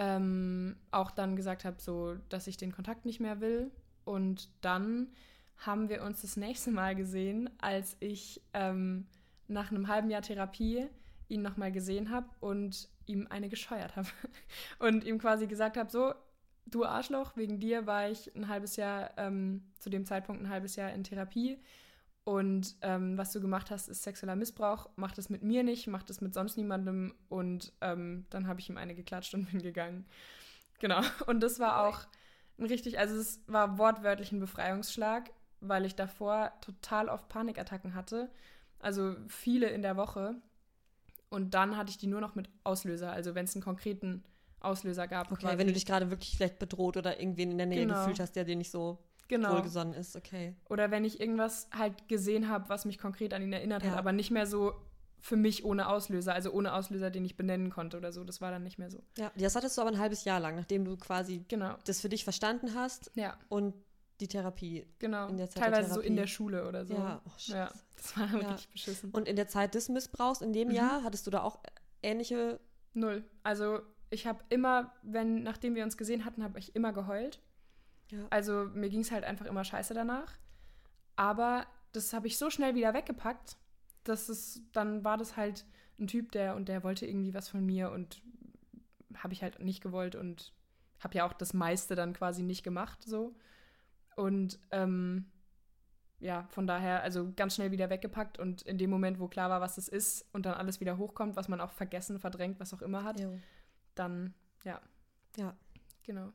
ähm, 0.01 0.75
auch 0.89 1.11
dann 1.11 1.35
gesagt 1.35 1.63
habe, 1.63 1.79
so, 1.79 2.15
dass 2.29 2.47
ich 2.47 2.57
den 2.57 2.71
Kontakt 2.71 3.05
nicht 3.05 3.19
mehr 3.19 3.39
will. 3.39 3.69
Und 4.03 4.49
dann 4.61 5.09
haben 5.57 5.89
wir 5.89 6.01
uns 6.01 6.21
das 6.23 6.37
nächste 6.37 6.71
Mal 6.71 6.95
gesehen, 6.95 7.51
als 7.59 7.95
ich 7.99 8.41
ähm, 8.55 9.05
nach 9.47 9.69
einem 9.69 9.87
halben 9.87 10.09
Jahr 10.09 10.23
Therapie 10.23 10.87
ihn 11.27 11.43
nochmal 11.43 11.71
gesehen 11.71 12.09
habe 12.09 12.27
und 12.39 12.89
ihm 13.05 13.27
eine 13.29 13.47
gescheuert 13.47 13.95
habe. 13.95 14.07
Und 14.79 15.03
ihm 15.03 15.17
quasi 15.17 15.47
gesagt 15.47 15.77
habe, 15.77 15.89
so, 15.89 16.13
du 16.65 16.83
Arschloch, 16.83 17.37
wegen 17.37 17.59
dir 17.59 17.85
war 17.85 18.09
ich 18.09 18.35
ein 18.35 18.47
halbes 18.47 18.75
Jahr, 18.75 19.11
ähm, 19.17 19.63
zu 19.79 19.89
dem 19.89 20.05
Zeitpunkt 20.05 20.41
ein 20.41 20.49
halbes 20.49 20.75
Jahr 20.75 20.91
in 20.91 21.03
Therapie. 21.03 21.59
Und 22.23 22.75
ähm, 22.81 23.17
was 23.17 23.31
du 23.31 23.41
gemacht 23.41 23.71
hast, 23.71 23.89
ist 23.89 24.03
sexueller 24.03 24.35
Missbrauch. 24.35 24.89
Mach 24.95 25.11
das 25.13 25.29
mit 25.29 25.41
mir 25.41 25.63
nicht, 25.63 25.87
mach 25.87 26.03
das 26.03 26.21
mit 26.21 26.33
sonst 26.33 26.55
niemandem. 26.55 27.15
Und 27.29 27.73
ähm, 27.81 28.25
dann 28.29 28.47
habe 28.47 28.59
ich 28.59 28.69
ihm 28.69 28.77
eine 28.77 28.93
geklatscht 28.93 29.33
und 29.33 29.45
bin 29.51 29.61
gegangen. 29.61 30.05
Genau. 30.79 31.01
Und 31.25 31.41
das 31.41 31.59
war 31.59 31.87
auch 31.87 32.01
ein 32.59 32.65
richtig, 32.65 32.99
also 32.99 33.15
es 33.15 33.41
war 33.47 33.77
wortwörtlich 33.77 34.31
ein 34.31 34.39
Befreiungsschlag, 34.39 35.31
weil 35.61 35.85
ich 35.85 35.95
davor 35.95 36.51
total 36.61 37.09
oft 37.09 37.27
Panikattacken 37.27 37.95
hatte. 37.95 38.29
Also 38.79 39.15
viele 39.27 39.67
in 39.69 39.81
der 39.81 39.97
Woche. 39.97 40.35
Und 41.29 41.53
dann 41.53 41.77
hatte 41.77 41.89
ich 41.89 41.97
die 41.97 42.07
nur 42.07 42.21
noch 42.21 42.35
mit 42.35 42.49
Auslöser. 42.63 43.11
Also 43.11 43.33
wenn 43.33 43.45
es 43.45 43.55
einen 43.55 43.63
konkreten 43.63 44.23
Auslöser 44.59 45.07
gab. 45.07 45.31
Okay, 45.31 45.41
quasi. 45.41 45.57
wenn 45.57 45.67
du 45.67 45.73
dich 45.73 45.85
gerade 45.85 46.11
wirklich 46.11 46.35
vielleicht 46.35 46.59
bedroht 46.59 46.97
oder 46.97 47.19
irgendwen 47.19 47.51
in 47.51 47.57
der 47.57 47.67
Nähe 47.67 47.85
genau. 47.85 47.95
gefühlt 47.95 48.19
hast, 48.19 48.35
der 48.35 48.43
dir 48.43 48.55
nicht 48.55 48.69
so 48.69 48.99
genau. 49.31 49.55
wohlgesonnen 49.55 49.93
ist, 49.93 50.15
okay. 50.15 50.55
Oder 50.69 50.91
wenn 50.91 51.03
ich 51.05 51.19
irgendwas 51.19 51.67
halt 51.75 52.07
gesehen 52.07 52.49
habe, 52.49 52.69
was 52.69 52.85
mich 52.85 52.97
konkret 52.97 53.33
an 53.33 53.41
ihn 53.41 53.53
erinnert 53.53 53.83
ja. 53.83 53.91
hat, 53.91 53.97
aber 53.97 54.11
nicht 54.11 54.29
mehr 54.29 54.45
so 54.45 54.73
für 55.21 55.35
mich 55.35 55.63
ohne 55.63 55.87
Auslöser, 55.87 56.33
also 56.33 56.51
ohne 56.51 56.73
Auslöser, 56.73 57.11
den 57.11 57.23
ich 57.25 57.37
benennen 57.37 57.69
konnte 57.69 57.97
oder 57.97 58.11
so. 58.11 58.23
Das 58.23 58.41
war 58.41 58.51
dann 58.51 58.63
nicht 58.63 58.77
mehr 58.77 58.89
so. 58.89 59.03
Ja, 59.17 59.31
das 59.35 59.55
hattest 59.55 59.77
du 59.77 59.81
aber 59.81 59.91
ein 59.91 59.99
halbes 59.99 60.25
Jahr 60.25 60.39
lang, 60.39 60.55
nachdem 60.55 60.83
du 60.83 60.97
quasi 60.97 61.45
genau. 61.47 61.75
das 61.85 62.01
für 62.01 62.09
dich 62.09 62.23
verstanden 62.23 62.73
hast. 62.75 63.11
Ja. 63.15 63.37
Und 63.49 63.73
die 64.19 64.27
Therapie. 64.27 64.85
Genau. 64.99 65.27
In 65.27 65.37
der 65.37 65.49
Zeit 65.49 65.63
Teilweise 65.63 65.87
der 65.87 65.93
so 65.95 66.01
in 66.01 66.15
der 66.15 66.27
Schule 66.27 66.67
oder 66.67 66.85
so. 66.85 66.93
Ja, 66.93 67.21
oh, 67.25 67.31
ja 67.47 67.71
das 67.95 68.17
war 68.17 68.27
ja. 68.27 68.33
wirklich 68.33 68.69
beschissen. 68.69 69.11
Und 69.11 69.27
in 69.27 69.35
der 69.35 69.47
Zeit 69.47 69.75
des 69.75 69.89
Missbrauchs 69.89 70.41
in 70.41 70.53
dem 70.53 70.69
mhm. 70.69 70.75
Jahr 70.75 71.03
hattest 71.03 71.25
du 71.27 71.31
da 71.31 71.41
auch 71.41 71.59
ähnliche. 72.03 72.59
Null. 72.93 73.23
Also 73.43 73.79
ich 74.09 74.27
habe 74.27 74.43
immer, 74.49 74.93
wenn, 75.01 75.43
nachdem 75.43 75.75
wir 75.75 75.83
uns 75.83 75.97
gesehen 75.97 76.25
hatten, 76.25 76.43
habe 76.43 76.59
ich 76.59 76.75
immer 76.75 76.93
geheult. 76.93 77.39
Ja. 78.11 78.27
Also 78.29 78.65
mir 78.73 78.89
ging 78.89 79.01
es 79.01 79.11
halt 79.11 79.23
einfach 79.23 79.45
immer 79.45 79.63
scheiße 79.63 79.93
danach. 79.93 80.37
Aber 81.15 81.65
das 81.91 82.13
habe 82.13 82.27
ich 82.27 82.37
so 82.37 82.49
schnell 82.49 82.75
wieder 82.75 82.93
weggepackt, 82.93 83.57
dass 84.03 84.29
es, 84.29 84.61
dann 84.71 85.03
war 85.03 85.17
das 85.17 85.37
halt 85.37 85.65
ein 85.99 86.07
Typ, 86.07 86.31
der 86.31 86.55
und 86.55 86.67
der 86.67 86.83
wollte 86.83 87.05
irgendwie 87.05 87.33
was 87.33 87.49
von 87.49 87.65
mir 87.65 87.91
und 87.91 88.21
habe 89.15 89.33
ich 89.33 89.43
halt 89.43 89.59
nicht 89.59 89.81
gewollt 89.81 90.15
und 90.15 90.53
habe 90.99 91.15
ja 91.15 91.25
auch 91.25 91.33
das 91.33 91.53
meiste 91.53 91.95
dann 91.95 92.13
quasi 92.13 92.43
nicht 92.43 92.63
gemacht 92.63 93.03
so. 93.03 93.35
Und 94.15 94.59
ähm, 94.71 95.31
ja, 96.19 96.47
von 96.49 96.67
daher, 96.67 97.01
also 97.01 97.31
ganz 97.35 97.55
schnell 97.55 97.71
wieder 97.71 97.89
weggepackt 97.89 98.37
und 98.37 98.61
in 98.63 98.77
dem 98.77 98.89
Moment, 98.89 99.19
wo 99.19 99.27
klar 99.27 99.49
war, 99.49 99.61
was 99.61 99.77
es 99.77 99.87
ist 99.87 100.25
und 100.33 100.45
dann 100.45 100.53
alles 100.53 100.79
wieder 100.79 100.97
hochkommt, 100.97 101.35
was 101.35 101.47
man 101.47 101.59
auch 101.59 101.71
vergessen, 101.71 102.19
verdrängt, 102.19 102.59
was 102.59 102.73
auch 102.73 102.81
immer 102.81 103.03
hat, 103.03 103.19
jo. 103.19 103.39
dann, 103.95 104.33
ja. 104.63 104.79
Ja. 105.37 105.55
Genau. 106.03 106.31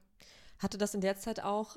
Hatte 0.59 0.79
das 0.79 0.95
in 0.95 1.01
der 1.01 1.17
Zeit 1.17 1.43
auch 1.43 1.77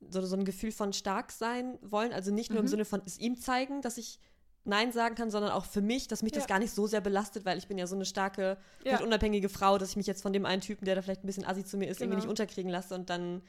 so, 0.00 0.24
so 0.24 0.36
ein 0.36 0.44
Gefühl 0.44 0.72
von 0.72 0.92
stark 0.92 1.32
sein 1.32 1.78
wollen? 1.82 2.12
Also 2.12 2.32
nicht 2.32 2.50
nur 2.50 2.60
mhm. 2.60 2.66
im 2.66 2.68
Sinne 2.68 2.84
von 2.84 3.02
es 3.04 3.18
ihm 3.18 3.36
zeigen, 3.36 3.82
dass 3.82 3.98
ich 3.98 4.18
Nein 4.64 4.92
sagen 4.92 5.14
kann, 5.14 5.30
sondern 5.30 5.50
auch 5.52 5.64
für 5.64 5.80
mich, 5.80 6.08
dass 6.08 6.22
mich 6.22 6.32
ja. 6.32 6.38
das 6.38 6.46
gar 6.46 6.58
nicht 6.58 6.72
so 6.72 6.86
sehr 6.86 7.00
belastet, 7.00 7.44
weil 7.44 7.58
ich 7.58 7.68
bin 7.68 7.78
ja 7.78 7.86
so 7.86 7.94
eine 7.94 8.04
starke, 8.04 8.58
ja. 8.84 9.00
unabhängige 9.00 9.48
Frau, 9.48 9.78
dass 9.78 9.90
ich 9.90 9.96
mich 9.96 10.06
jetzt 10.06 10.22
von 10.22 10.32
dem 10.32 10.44
einen 10.44 10.60
Typen, 10.60 10.84
der 10.84 10.94
da 10.94 11.02
vielleicht 11.02 11.24
ein 11.24 11.26
bisschen 11.26 11.46
assi 11.46 11.64
zu 11.64 11.78
mir 11.78 11.88
ist, 11.88 11.98
genau. 11.98 12.10
irgendwie 12.10 12.26
nicht 12.26 12.30
unterkriegen 12.30 12.70
lasse 12.70 12.94
und 12.94 13.08
dann 13.08 13.42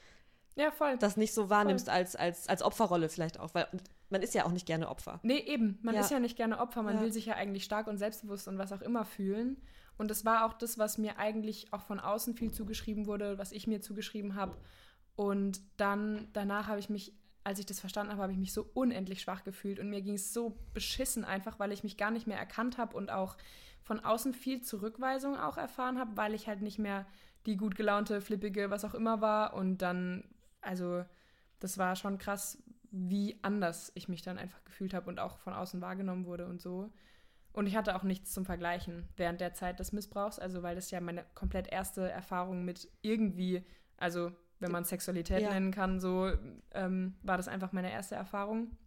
ja, 0.55 0.71
voll. 0.71 0.97
das 0.97 1.17
nicht 1.17 1.33
so 1.33 1.49
wahrnimmst 1.49 1.89
als, 1.89 2.15
als, 2.15 2.47
als 2.47 2.61
Opferrolle 2.61 3.09
vielleicht 3.09 3.39
auch, 3.39 3.53
weil 3.53 3.67
man 4.09 4.21
ist 4.21 4.33
ja 4.33 4.45
auch 4.45 4.51
nicht 4.51 4.65
gerne 4.65 4.89
Opfer. 4.89 5.19
Nee, 5.23 5.39
eben. 5.39 5.77
Man 5.81 5.95
ja. 5.95 6.01
ist 6.01 6.11
ja 6.11 6.19
nicht 6.19 6.35
gerne 6.35 6.59
Opfer. 6.59 6.83
Man 6.83 6.99
will 7.01 7.13
sich 7.13 7.27
ja 7.27 7.35
eigentlich 7.35 7.63
stark 7.63 7.87
und 7.87 7.97
selbstbewusst 7.97 8.47
und 8.47 8.57
was 8.57 8.71
auch 8.71 8.81
immer 8.81 9.05
fühlen. 9.05 9.57
Und 9.99 10.09
das 10.09 10.23
war 10.23 10.45
auch 10.45 10.53
das, 10.53 10.77
was 10.77 10.97
mir 10.97 11.19
eigentlich 11.19 11.73
auch 11.73 11.81
von 11.81 11.99
außen 11.99 12.33
viel 12.33 12.51
zugeschrieben 12.51 13.05
wurde, 13.05 13.37
was 13.37 13.51
ich 13.51 13.67
mir 13.67 13.81
zugeschrieben 13.81 14.35
habe. 14.35 14.55
Und 15.17 15.59
dann, 15.75 16.29
danach 16.31 16.67
habe 16.67 16.79
ich 16.79 16.89
mich, 16.89 17.13
als 17.43 17.59
ich 17.59 17.65
das 17.65 17.81
verstanden 17.81 18.13
habe, 18.13 18.21
habe 18.21 18.31
ich 18.31 18.37
mich 18.37 18.53
so 18.53 18.65
unendlich 18.73 19.19
schwach 19.19 19.43
gefühlt. 19.43 19.77
Und 19.77 19.89
mir 19.89 20.01
ging 20.01 20.13
es 20.13 20.33
so 20.33 20.57
beschissen 20.73 21.25
einfach, 21.25 21.59
weil 21.59 21.73
ich 21.73 21.83
mich 21.83 21.97
gar 21.97 22.11
nicht 22.11 22.27
mehr 22.27 22.37
erkannt 22.37 22.77
habe 22.77 22.95
und 22.95 23.11
auch 23.11 23.35
von 23.81 23.99
außen 23.99 24.33
viel 24.33 24.61
Zurückweisung 24.61 25.37
auch 25.37 25.57
erfahren 25.57 25.99
habe, 25.99 26.15
weil 26.15 26.33
ich 26.33 26.47
halt 26.47 26.61
nicht 26.61 26.79
mehr 26.79 27.05
die 27.45 27.57
gut 27.57 27.75
gelaunte, 27.75 28.21
flippige, 28.21 28.69
was 28.69 28.85
auch 28.85 28.93
immer 28.93 29.19
war. 29.19 29.53
Und 29.53 29.79
dann, 29.81 30.23
also, 30.61 31.03
das 31.59 31.77
war 31.77 31.97
schon 31.97 32.17
krass, 32.19 32.57
wie 32.89 33.37
anders 33.41 33.91
ich 33.95 34.07
mich 34.07 34.21
dann 34.21 34.37
einfach 34.37 34.63
gefühlt 34.63 34.93
habe 34.93 35.09
und 35.09 35.19
auch 35.19 35.39
von 35.39 35.51
außen 35.51 35.81
wahrgenommen 35.81 36.25
wurde 36.25 36.45
und 36.45 36.61
so. 36.61 36.89
Und 37.59 37.67
ich 37.67 37.75
hatte 37.75 37.97
auch 37.97 38.03
nichts 38.03 38.31
zum 38.31 38.45
Vergleichen 38.45 39.09
während 39.17 39.41
der 39.41 39.53
Zeit 39.53 39.81
des 39.81 39.91
Missbrauchs, 39.91 40.39
also 40.39 40.63
weil 40.63 40.75
das 40.75 40.91
ja 40.91 41.01
meine 41.01 41.25
komplett 41.35 41.67
erste 41.67 42.09
Erfahrung 42.09 42.63
mit 42.63 42.87
irgendwie, 43.01 43.65
also 43.97 44.31
wenn 44.61 44.71
man 44.71 44.85
Sexualität 44.85 45.41
ja. 45.41 45.49
nennen 45.51 45.71
kann, 45.71 45.99
so 45.99 46.31
ähm, 46.71 47.17
war 47.21 47.35
das 47.35 47.49
einfach 47.49 47.73
meine 47.73 47.91
erste 47.91 48.15
Erfahrung. 48.15 48.77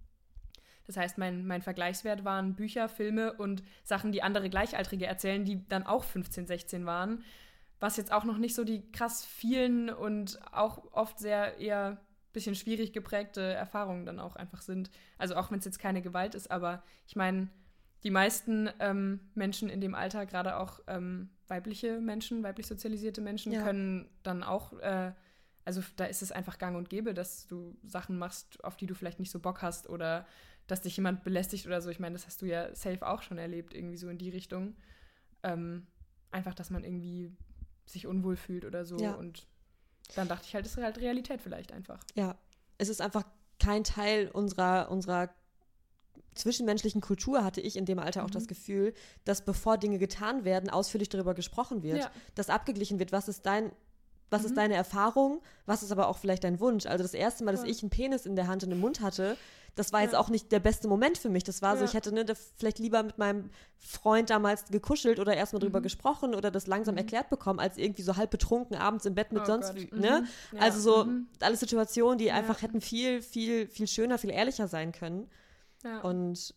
Das 0.87 0.96
heißt, 0.96 1.18
mein, 1.18 1.46
mein 1.46 1.61
Vergleichswert 1.61 2.24
waren 2.24 2.54
Bücher, 2.54 2.88
Filme 2.88 3.35
und 3.35 3.62
Sachen, 3.85 4.11
die 4.11 4.22
andere 4.22 4.48
Gleichaltrige 4.48 5.04
erzählen, 5.04 5.44
die 5.44 5.68
dann 5.68 5.82
auch 5.82 6.04
15, 6.04 6.46
16 6.46 6.87
waren. 6.87 7.24
Was 7.78 7.98
jetzt 7.98 8.11
auch 8.11 8.24
noch 8.24 8.38
nicht 8.38 8.54
so 8.54 8.64
die 8.64 8.90
krass 8.90 9.22
vielen 9.22 9.90
und 9.90 10.40
auch 10.50 10.82
oft 10.94 11.18
sehr 11.18 11.58
eher 11.58 12.00
bisschen 12.32 12.54
schwierig 12.54 12.94
geprägte 12.94 13.42
Erfahrungen 13.42 14.06
dann 14.06 14.18
auch 14.18 14.35
einfach 14.35 14.62
sind. 14.62 14.90
Also 15.18 15.37
auch 15.37 15.50
wenn 15.50 15.58
es 15.58 15.66
jetzt 15.66 15.78
keine 15.78 16.00
Gewalt 16.00 16.35
ist, 16.35 16.50
aber 16.50 16.82
ich 17.06 17.16
meine, 17.16 17.50
die 18.04 18.10
meisten 18.10 18.68
ähm, 18.80 19.20
Menschen 19.34 19.68
in 19.68 19.80
dem 19.80 19.94
Alter, 19.94 20.26
gerade 20.26 20.56
auch 20.56 20.80
ähm, 20.86 21.30
weibliche 21.46 22.00
Menschen, 22.00 22.42
weiblich 22.42 22.66
sozialisierte 22.66 23.20
Menschen, 23.20 23.52
ja. 23.52 23.62
können 23.62 24.10
dann 24.22 24.42
auch, 24.42 24.72
äh, 24.80 25.12
also 25.64 25.82
da 25.96 26.06
ist 26.06 26.22
es 26.22 26.32
einfach 26.32 26.58
gang 26.58 26.76
und 26.76 26.90
gäbe, 26.90 27.14
dass 27.14 27.46
du 27.46 27.76
Sachen 27.84 28.18
machst, 28.18 28.62
auf 28.64 28.76
die 28.76 28.86
du 28.86 28.94
vielleicht 28.94 29.20
nicht 29.20 29.30
so 29.30 29.38
Bock 29.38 29.62
hast 29.62 29.88
oder 29.88 30.26
dass 30.66 30.80
dich 30.80 30.96
jemand 30.96 31.22
belästigt 31.22 31.66
oder 31.66 31.80
so. 31.80 31.90
Ich 31.90 32.00
meine, 32.00 32.14
das 32.14 32.26
hast 32.26 32.42
du 32.42 32.46
ja 32.46 32.74
safe 32.74 33.06
auch 33.06 33.22
schon 33.22 33.38
erlebt, 33.38 33.74
irgendwie 33.74 33.96
so 33.96 34.08
in 34.08 34.18
die 34.18 34.30
Richtung. 34.30 34.76
Ähm, 35.42 35.86
einfach, 36.30 36.54
dass 36.54 36.70
man 36.70 36.84
irgendwie 36.84 37.30
sich 37.86 38.06
unwohl 38.06 38.36
fühlt 38.36 38.64
oder 38.64 38.84
so. 38.84 38.96
Ja. 38.98 39.14
Und 39.14 39.46
dann 40.14 40.28
dachte 40.28 40.46
ich 40.46 40.54
halt, 40.54 40.64
das 40.64 40.76
ist 40.76 40.82
halt 40.82 40.98
Realität 40.98 41.40
vielleicht 41.40 41.72
einfach. 41.72 42.00
Ja, 42.14 42.36
es 42.78 42.88
ist 42.88 43.00
einfach 43.00 43.24
kein 43.58 43.84
Teil 43.84 44.28
unserer, 44.28 44.90
unserer 44.90 45.30
zwischenmenschlichen 46.34 47.00
Kultur 47.00 47.44
hatte 47.44 47.60
ich 47.60 47.76
in 47.76 47.84
dem 47.84 47.98
Alter 47.98 48.22
auch 48.22 48.28
mhm. 48.28 48.32
das 48.32 48.46
Gefühl, 48.46 48.94
dass 49.24 49.44
bevor 49.44 49.78
Dinge 49.78 49.98
getan 49.98 50.44
werden, 50.44 50.70
ausführlich 50.70 51.08
darüber 51.08 51.34
gesprochen 51.34 51.82
wird, 51.82 51.98
ja. 51.98 52.10
dass 52.34 52.50
abgeglichen 52.50 52.98
wird, 52.98 53.12
was 53.12 53.28
ist 53.28 53.46
dein 53.46 53.72
was 54.32 54.42
mhm. 54.42 54.48
ist 54.48 54.56
deine 54.56 54.74
Erfahrung, 54.74 55.42
was 55.66 55.82
ist 55.82 55.92
aber 55.92 56.08
auch 56.08 56.16
vielleicht 56.16 56.44
dein 56.44 56.58
Wunsch. 56.58 56.86
Also 56.86 57.04
das 57.04 57.12
erste 57.14 57.44
Mal, 57.44 57.52
dass 57.52 57.64
ich 57.64 57.82
einen 57.82 57.90
Penis 57.90 58.24
in 58.24 58.34
der 58.34 58.48
Hand 58.48 58.64
und 58.64 58.72
im 58.72 58.80
Mund 58.80 59.02
hatte, 59.02 59.36
das 59.74 59.92
war 59.92 60.00
ja. 60.00 60.04
jetzt 60.04 60.14
auch 60.14 60.28
nicht 60.28 60.52
der 60.52 60.60
beste 60.60 60.88
Moment 60.88 61.16
für 61.16 61.28
mich. 61.28 61.44
Das 61.44 61.62
war 61.62 61.74
ja. 61.74 61.78
so, 61.78 61.84
ich 61.84 61.94
hätte 61.94 62.12
ne, 62.12 62.26
vielleicht 62.56 62.78
lieber 62.78 63.02
mit 63.02 63.18
meinem 63.18 63.50
Freund 63.78 64.28
damals 64.30 64.66
gekuschelt 64.66 65.18
oder 65.18 65.34
erstmal 65.34 65.60
mhm. 65.60 65.66
drüber 65.66 65.80
gesprochen 65.80 66.34
oder 66.34 66.50
das 66.50 66.66
langsam 66.66 66.94
mhm. 66.94 66.98
erklärt 66.98 67.30
bekommen, 67.30 67.58
als 67.58 67.78
irgendwie 67.78 68.02
so 68.02 68.16
halb 68.16 68.30
betrunken 68.30 68.76
abends 68.76 69.06
im 69.06 69.14
Bett 69.14 69.32
mit 69.32 69.42
oh 69.42 69.46
sonst, 69.46 69.74
Gott. 69.74 69.92
ne? 69.92 70.26
Mhm. 70.52 70.58
Also 70.58 70.80
so 70.80 71.04
mhm. 71.04 71.26
alle 71.40 71.56
Situationen, 71.56 72.18
die 72.18 72.32
einfach 72.32 72.60
hätten 72.62 72.80
viel, 72.80 73.22
viel, 73.22 73.66
viel 73.66 73.86
schöner, 73.86 74.18
viel 74.18 74.30
ehrlicher 74.30 74.68
sein 74.68 74.92
können. 74.92 75.28
Ja. 75.84 76.00
Und 76.00 76.54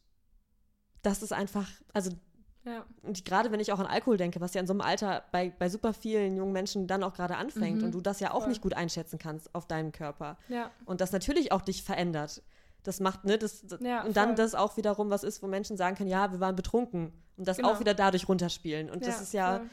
das 1.02 1.22
ist 1.24 1.34
einfach, 1.34 1.70
also 1.94 2.12
ja. 2.66 2.84
Und 3.04 3.26
gerade 3.26 3.52
wenn 3.52 3.60
ich 3.60 3.72
auch 3.72 3.80
an 3.80 3.86
Alkohol 3.86 4.18
denke, 4.18 4.42
was 4.42 4.56
ja 4.56 4.62
in 4.62 4.68
so 4.68 4.74
einem 4.74 4.82
Alter 4.82 5.24
bei, 5.32 5.52
bei 5.52 5.70
super 5.70 5.94
vielen 5.94 6.36
jungen 6.36 6.52
Menschen 6.52 6.88
dann 6.88 7.04
auch 7.04 7.14
gerade 7.14 7.38
anfängt 7.38 7.80
mhm. 7.80 7.86
und 7.86 7.92
du 7.92 8.02
das 8.02 8.20
ja 8.20 8.32
auch 8.32 8.42
Voll. 8.42 8.50
nicht 8.50 8.62
gut 8.62 8.74
einschätzen 8.74 9.20
kannst 9.20 9.54
auf 9.54 9.68
deinem 9.68 9.92
Körper. 9.92 10.38
Ja. 10.50 10.72
Und 10.86 11.00
das 11.00 11.12
natürlich 11.12 11.52
auch 11.52 11.62
dich 11.62 11.84
verändert. 11.84 12.42
Das 12.82 13.00
macht, 13.00 13.24
ne, 13.24 13.38
das, 13.38 13.66
ja, 13.80 14.04
und 14.04 14.18
dann 14.18 14.36
das 14.36 14.56
auch 14.56 14.78
wiederum 14.78 15.10
was 15.10 15.24
ist, 15.24 15.42
wo 15.42 15.48
Menschen 15.48 15.78
sagen 15.78 15.96
können, 15.96 16.10
ja, 16.10 16.32
wir 16.32 16.40
waren 16.40 16.56
betrunken. 16.56 17.14
Und 17.38 17.48
das 17.48 17.58
genau. 17.58 17.72
auch 17.72 17.80
wieder 17.80 17.94
dadurch 17.94 18.28
runterspielen. 18.28 18.90
Und 18.90 19.06
das 19.06 19.22
ist 19.22 19.34
ja 19.34 19.58
voll. 19.58 19.70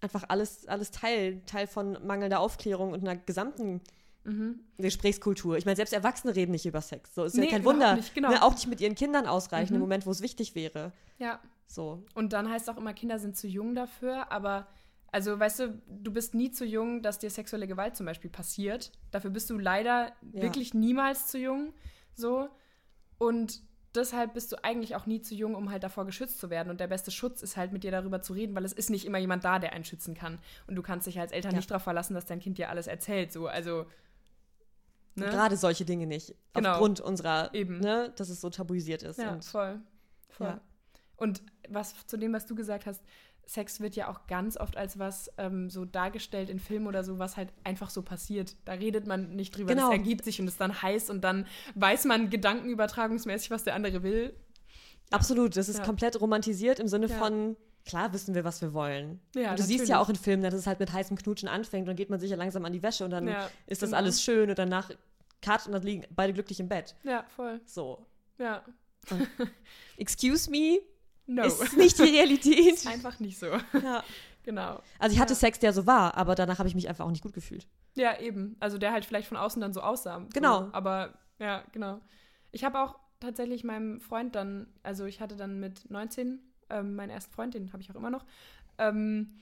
einfach 0.00 0.24
alles, 0.28 0.66
alles 0.66 0.90
Teil, 0.90 1.42
Teil 1.46 1.66
von 1.66 1.98
mangelnder 2.06 2.40
Aufklärung 2.40 2.92
und 2.92 3.06
einer 3.06 3.16
gesamten 3.16 3.80
Mhm. 4.24 4.60
Gesprächskultur. 4.78 5.56
Ich 5.56 5.64
meine, 5.64 5.76
selbst 5.76 5.92
Erwachsene 5.92 6.34
reden 6.34 6.52
nicht 6.52 6.66
über 6.66 6.80
Sex. 6.80 7.14
So 7.14 7.24
ist 7.24 7.34
nee, 7.34 7.46
ja 7.46 7.50
kein 7.50 7.64
Wunder. 7.64 7.96
Nicht, 7.96 8.14
genau. 8.14 8.30
ne, 8.30 8.42
auch 8.42 8.52
nicht 8.52 8.68
mit 8.68 8.80
ihren 8.80 8.94
Kindern 8.94 9.26
ausreichen 9.26 9.72
mhm. 9.72 9.76
im 9.76 9.80
Moment, 9.80 10.06
wo 10.06 10.10
es 10.10 10.22
wichtig 10.22 10.54
wäre. 10.54 10.92
Ja. 11.18 11.40
So. 11.66 12.04
Und 12.14 12.32
dann 12.32 12.50
heißt 12.50 12.68
es 12.68 12.74
auch 12.74 12.78
immer, 12.78 12.92
Kinder 12.92 13.18
sind 13.18 13.36
zu 13.36 13.48
jung 13.48 13.74
dafür, 13.74 14.30
aber 14.30 14.66
also 15.10 15.38
weißt 15.38 15.60
du, 15.60 15.82
du 15.86 16.12
bist 16.12 16.34
nie 16.34 16.50
zu 16.50 16.64
jung, 16.64 17.02
dass 17.02 17.18
dir 17.18 17.30
sexuelle 17.30 17.66
Gewalt 17.66 17.96
zum 17.96 18.06
Beispiel 18.06 18.30
passiert. 18.30 18.92
Dafür 19.10 19.30
bist 19.30 19.50
du 19.50 19.58
leider 19.58 20.12
ja. 20.32 20.42
wirklich 20.42 20.74
niemals 20.74 21.26
zu 21.26 21.38
jung. 21.38 21.74
So. 22.14 22.48
Und 23.18 23.60
deshalb 23.94 24.32
bist 24.32 24.52
du 24.52 24.64
eigentlich 24.64 24.96
auch 24.96 25.04
nie 25.04 25.20
zu 25.20 25.34
jung, 25.34 25.54
um 25.54 25.70
halt 25.70 25.82
davor 25.82 26.06
geschützt 26.06 26.40
zu 26.40 26.48
werden. 26.48 26.70
Und 26.70 26.80
der 26.80 26.86
beste 26.86 27.10
Schutz 27.10 27.42
ist 27.42 27.58
halt 27.58 27.72
mit 27.72 27.84
dir 27.84 27.90
darüber 27.90 28.22
zu 28.22 28.32
reden, 28.32 28.54
weil 28.54 28.64
es 28.64 28.72
ist 28.72 28.88
nicht 28.88 29.04
immer 29.04 29.18
jemand 29.18 29.44
da, 29.44 29.58
der 29.58 29.74
einen 29.74 29.84
schützen 29.84 30.14
kann. 30.14 30.38
Und 30.66 30.76
du 30.76 30.82
kannst 30.82 31.06
dich 31.06 31.20
als 31.20 31.32
Eltern 31.32 31.52
ja. 31.52 31.58
nicht 31.58 31.70
darauf 31.70 31.82
verlassen, 31.82 32.14
dass 32.14 32.24
dein 32.24 32.40
Kind 32.40 32.56
dir 32.58 32.70
alles 32.70 32.86
erzählt. 32.86 33.32
So, 33.32 33.46
also. 33.46 33.86
Ne? 35.14 35.26
Gerade 35.26 35.56
solche 35.56 35.84
Dinge 35.84 36.06
nicht. 36.06 36.34
Genau. 36.54 36.72
Aufgrund 36.72 37.00
unserer, 37.00 37.52
Eben. 37.54 37.80
Ne, 37.80 38.12
dass 38.16 38.28
es 38.28 38.40
so 38.40 38.50
tabuisiert 38.50 39.02
ist. 39.02 39.18
Ja, 39.18 39.40
voll. 39.40 39.80
voll. 40.28 40.46
Ja. 40.48 40.60
Und 41.16 41.42
was 41.68 42.06
zu 42.06 42.16
dem, 42.16 42.32
was 42.32 42.46
du 42.46 42.54
gesagt 42.54 42.86
hast, 42.86 43.02
Sex 43.44 43.80
wird 43.80 43.96
ja 43.96 44.08
auch 44.08 44.26
ganz 44.26 44.56
oft 44.56 44.76
als 44.76 44.98
was 44.98 45.30
ähm, 45.36 45.68
so 45.68 45.84
dargestellt 45.84 46.48
in 46.48 46.58
Filmen 46.58 46.86
oder 46.86 47.04
so, 47.04 47.18
was 47.18 47.36
halt 47.36 47.52
einfach 47.64 47.90
so 47.90 48.02
passiert. 48.02 48.56
Da 48.64 48.72
redet 48.72 49.06
man 49.06 49.34
nicht 49.34 49.56
drüber, 49.56 49.74
genau. 49.74 49.90
das 49.90 49.98
ergibt 49.98 50.24
sich 50.24 50.40
und 50.40 50.48
ist 50.48 50.60
dann 50.60 50.80
heiß 50.80 51.10
und 51.10 51.22
dann 51.22 51.46
weiß 51.74 52.04
man 52.04 52.30
gedankenübertragungsmäßig, 52.30 53.50
was 53.50 53.64
der 53.64 53.74
andere 53.74 54.02
will. 54.02 54.34
Absolut, 55.10 55.56
das 55.56 55.68
ist 55.68 55.78
ja. 55.78 55.84
komplett 55.84 56.20
romantisiert 56.20 56.78
im 56.78 56.88
Sinne 56.88 57.06
ja. 57.06 57.16
von, 57.18 57.56
klar 57.84 58.12
wissen 58.12 58.34
wir, 58.34 58.44
was 58.44 58.60
wir 58.62 58.72
wollen. 58.72 58.92
Ja, 59.00 59.08
und 59.08 59.34
du 59.34 59.40
natürlich. 59.42 59.66
siehst 59.66 59.88
ja 59.88 60.00
auch 60.00 60.08
in 60.08 60.16
Filmen, 60.16 60.42
dass 60.42 60.54
es 60.54 60.66
halt 60.66 60.80
mit 60.80 60.92
heißem 60.92 61.16
Knutschen 61.16 61.48
anfängt 61.48 61.82
und 61.82 61.88
dann 61.88 61.96
geht 61.96 62.10
man 62.10 62.20
sich 62.20 62.30
ja 62.30 62.36
langsam 62.36 62.64
an 62.64 62.72
die 62.72 62.82
Wäsche 62.82 63.04
und 63.04 63.10
dann 63.10 63.28
ja, 63.28 63.48
ist 63.66 63.82
das 63.82 63.90
genau. 63.90 63.98
alles 63.98 64.22
schön 64.22 64.50
und 64.50 64.58
danach 64.58 64.90
cut 65.40 65.66
und 65.66 65.72
dann 65.72 65.82
liegen 65.82 66.04
beide 66.10 66.32
glücklich 66.32 66.60
im 66.60 66.68
Bett. 66.68 66.94
Ja, 67.02 67.24
voll. 67.34 67.60
So. 67.64 68.06
Ja. 68.38 68.62
Excuse 69.96 70.50
me, 70.50 70.80
No. 71.26 71.44
Ist 71.44 71.76
nicht 71.76 71.98
die 71.98 72.02
Realität. 72.02 72.74
ist 72.74 72.86
einfach 72.86 73.18
nicht 73.20 73.38
so. 73.38 73.46
Ja. 73.82 74.02
Genau. 74.44 74.80
Also 74.98 75.14
ich 75.14 75.20
hatte 75.20 75.34
ja. 75.34 75.38
Sex, 75.38 75.60
der 75.60 75.72
so 75.72 75.86
war, 75.86 76.16
aber 76.16 76.34
danach 76.34 76.58
habe 76.58 76.68
ich 76.68 76.74
mich 76.74 76.88
einfach 76.88 77.04
auch 77.04 77.10
nicht 77.10 77.22
gut 77.22 77.32
gefühlt. 77.32 77.68
Ja, 77.94 78.18
eben. 78.18 78.56
Also 78.58 78.76
der 78.76 78.90
halt 78.90 79.04
vielleicht 79.04 79.28
von 79.28 79.36
außen 79.36 79.60
dann 79.60 79.72
so 79.72 79.80
aussah. 79.82 80.26
Genau. 80.32 80.64
So. 80.64 80.68
Aber 80.72 81.14
ja, 81.38 81.62
genau. 81.70 82.00
Ich 82.50 82.64
habe 82.64 82.80
auch 82.80 82.98
tatsächlich 83.20 83.62
meinem 83.62 84.00
Freund 84.00 84.34
dann, 84.34 84.66
also 84.82 85.04
ich 85.04 85.20
hatte 85.20 85.36
dann 85.36 85.60
mit 85.60 85.88
19 85.90 86.40
ähm, 86.72 86.96
meinen 86.96 87.10
ersten 87.10 87.32
Freund, 87.32 87.54
den 87.54 87.72
habe 87.72 87.82
ich 87.82 87.90
auch 87.90 87.96
immer 87.96 88.10
noch. 88.10 88.24
Ähm, 88.78 89.38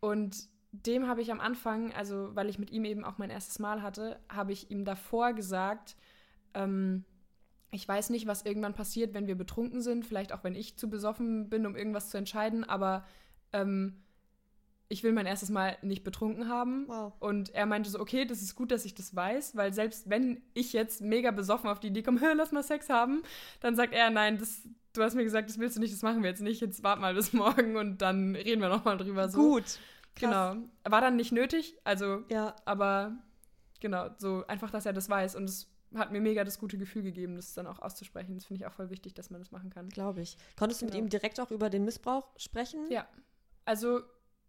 und 0.00 0.48
dem 0.72 1.06
habe 1.06 1.22
ich 1.22 1.30
am 1.30 1.40
Anfang, 1.40 1.92
also 1.92 2.34
weil 2.34 2.48
ich 2.48 2.58
mit 2.58 2.70
ihm 2.70 2.84
eben 2.84 3.04
auch 3.04 3.18
mein 3.18 3.30
erstes 3.30 3.58
Mal 3.58 3.82
hatte, 3.82 4.18
habe 4.28 4.52
ich 4.52 4.70
ihm 4.70 4.84
davor 4.84 5.32
gesagt, 5.32 5.96
ähm, 6.52 7.04
ich 7.70 7.86
weiß 7.86 8.10
nicht, 8.10 8.26
was 8.26 8.42
irgendwann 8.42 8.74
passiert, 8.74 9.14
wenn 9.14 9.26
wir 9.26 9.36
betrunken 9.36 9.80
sind, 9.80 10.06
vielleicht 10.06 10.32
auch 10.32 10.44
wenn 10.44 10.54
ich 10.54 10.76
zu 10.76 10.88
besoffen 10.88 11.48
bin, 11.48 11.66
um 11.66 11.76
irgendwas 11.76 12.10
zu 12.10 12.18
entscheiden, 12.18 12.64
aber 12.64 13.04
ähm, 13.52 14.04
ich 14.88 15.02
will 15.02 15.12
mein 15.12 15.26
erstes 15.26 15.50
Mal 15.50 15.76
nicht 15.82 16.04
betrunken 16.04 16.48
haben. 16.48 16.86
Wow. 16.86 17.14
Und 17.18 17.54
er 17.54 17.66
meinte 17.66 17.90
so, 17.90 17.98
okay, 17.98 18.26
das 18.26 18.42
ist 18.42 18.54
gut, 18.54 18.70
dass 18.70 18.84
ich 18.84 18.94
das 18.94 19.14
weiß, 19.14 19.56
weil 19.56 19.72
selbst 19.72 20.08
wenn 20.10 20.42
ich 20.52 20.72
jetzt 20.72 21.00
mega 21.00 21.30
besoffen 21.30 21.68
auf 21.68 21.80
die 21.80 21.88
Idee 21.88 22.02
komme, 22.02 22.20
lass 22.36 22.52
mal 22.52 22.62
Sex 22.62 22.88
haben, 22.90 23.22
dann 23.60 23.74
sagt 23.74 23.92
er, 23.92 24.10
nein, 24.10 24.38
das, 24.38 24.68
du 24.94 25.02
hast 25.02 25.14
mir 25.14 25.24
gesagt, 25.24 25.50
das 25.50 25.58
willst 25.58 25.76
du 25.76 25.80
nicht, 25.80 25.92
das 25.92 26.02
machen 26.02 26.22
wir 26.22 26.30
jetzt 26.30 26.40
nicht, 26.40 26.60
jetzt 26.60 26.82
wart 26.82 27.00
mal 27.00 27.14
bis 27.14 27.32
morgen 27.32 27.76
und 27.76 28.00
dann 28.00 28.34
reden 28.34 28.62
wir 28.62 28.68
nochmal 28.68 28.96
drüber. 28.96 29.28
So. 29.28 29.38
Gut. 29.38 29.78
Krass. 30.14 30.54
Genau. 30.54 30.68
War 30.84 31.00
dann 31.00 31.16
nicht 31.16 31.32
nötig, 31.32 31.76
also, 31.84 32.22
ja. 32.28 32.54
aber 32.64 33.18
genau, 33.80 34.10
so 34.16 34.46
einfach, 34.46 34.70
dass 34.70 34.86
er 34.86 34.92
das 34.92 35.08
weiß 35.08 35.34
und 35.36 35.44
es 35.44 35.68
hat 35.94 36.12
mir 36.12 36.20
mega 36.20 36.44
das 36.44 36.58
gute 36.58 36.78
Gefühl 36.78 37.02
gegeben, 37.02 37.36
das 37.36 37.54
dann 37.54 37.66
auch 37.66 37.78
auszusprechen. 37.78 38.34
Das 38.34 38.46
finde 38.46 38.62
ich 38.62 38.66
auch 38.66 38.72
voll 38.72 38.90
wichtig, 38.90 39.14
dass 39.14 39.30
man 39.30 39.40
das 39.40 39.52
machen 39.52 39.70
kann. 39.70 39.88
Glaube 39.88 40.22
ich. 40.22 40.36
Konntest 40.56 40.82
du 40.82 40.86
genau. 40.86 40.96
mit 40.96 41.04
ihm 41.04 41.08
direkt 41.08 41.38
auch 41.40 41.50
über 41.50 41.70
den 41.70 41.84
Missbrauch 41.84 42.28
sprechen? 42.36 42.90
Ja. 42.90 43.06
Also 43.64 44.00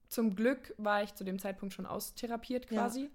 zum 0.09 0.35
Glück 0.35 0.73
war 0.77 1.03
ich 1.03 1.13
zu 1.13 1.23
dem 1.23 1.39
Zeitpunkt 1.39 1.73
schon 1.73 1.85
austherapiert 1.85 2.67
quasi, 2.67 3.03
ja. 3.03 3.09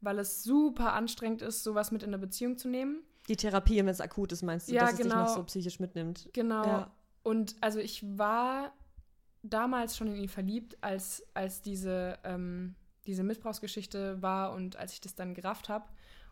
weil 0.00 0.18
es 0.18 0.42
super 0.42 0.92
anstrengend 0.94 1.42
ist, 1.42 1.62
sowas 1.62 1.90
mit 1.90 2.02
in 2.02 2.10
eine 2.10 2.18
Beziehung 2.18 2.56
zu 2.56 2.68
nehmen. 2.68 3.02
Die 3.28 3.36
Therapie, 3.36 3.78
wenn 3.78 3.88
es 3.88 4.00
akut 4.00 4.32
ist, 4.32 4.42
meinst 4.42 4.68
du, 4.68 4.74
ja, 4.74 4.82
dass 4.82 4.96
genau. 4.96 5.00
es 5.00 5.04
dich 5.04 5.14
noch 5.14 5.24
genau. 5.26 5.36
so 5.36 5.44
psychisch 5.44 5.80
mitnimmt? 5.80 6.28
Genau. 6.32 6.64
Ja. 6.64 6.90
Und 7.22 7.56
also 7.60 7.78
ich 7.78 8.04
war 8.18 8.72
damals 9.42 9.96
schon 9.96 10.08
in 10.08 10.16
ihn 10.16 10.28
verliebt, 10.28 10.76
als, 10.80 11.24
als 11.34 11.62
diese, 11.62 12.18
ähm, 12.24 12.74
diese 13.06 13.22
Missbrauchsgeschichte 13.22 14.20
war 14.22 14.52
und 14.52 14.76
als 14.76 14.92
ich 14.92 15.00
das 15.00 15.14
dann 15.14 15.34
gerafft 15.34 15.68
habe 15.68 15.86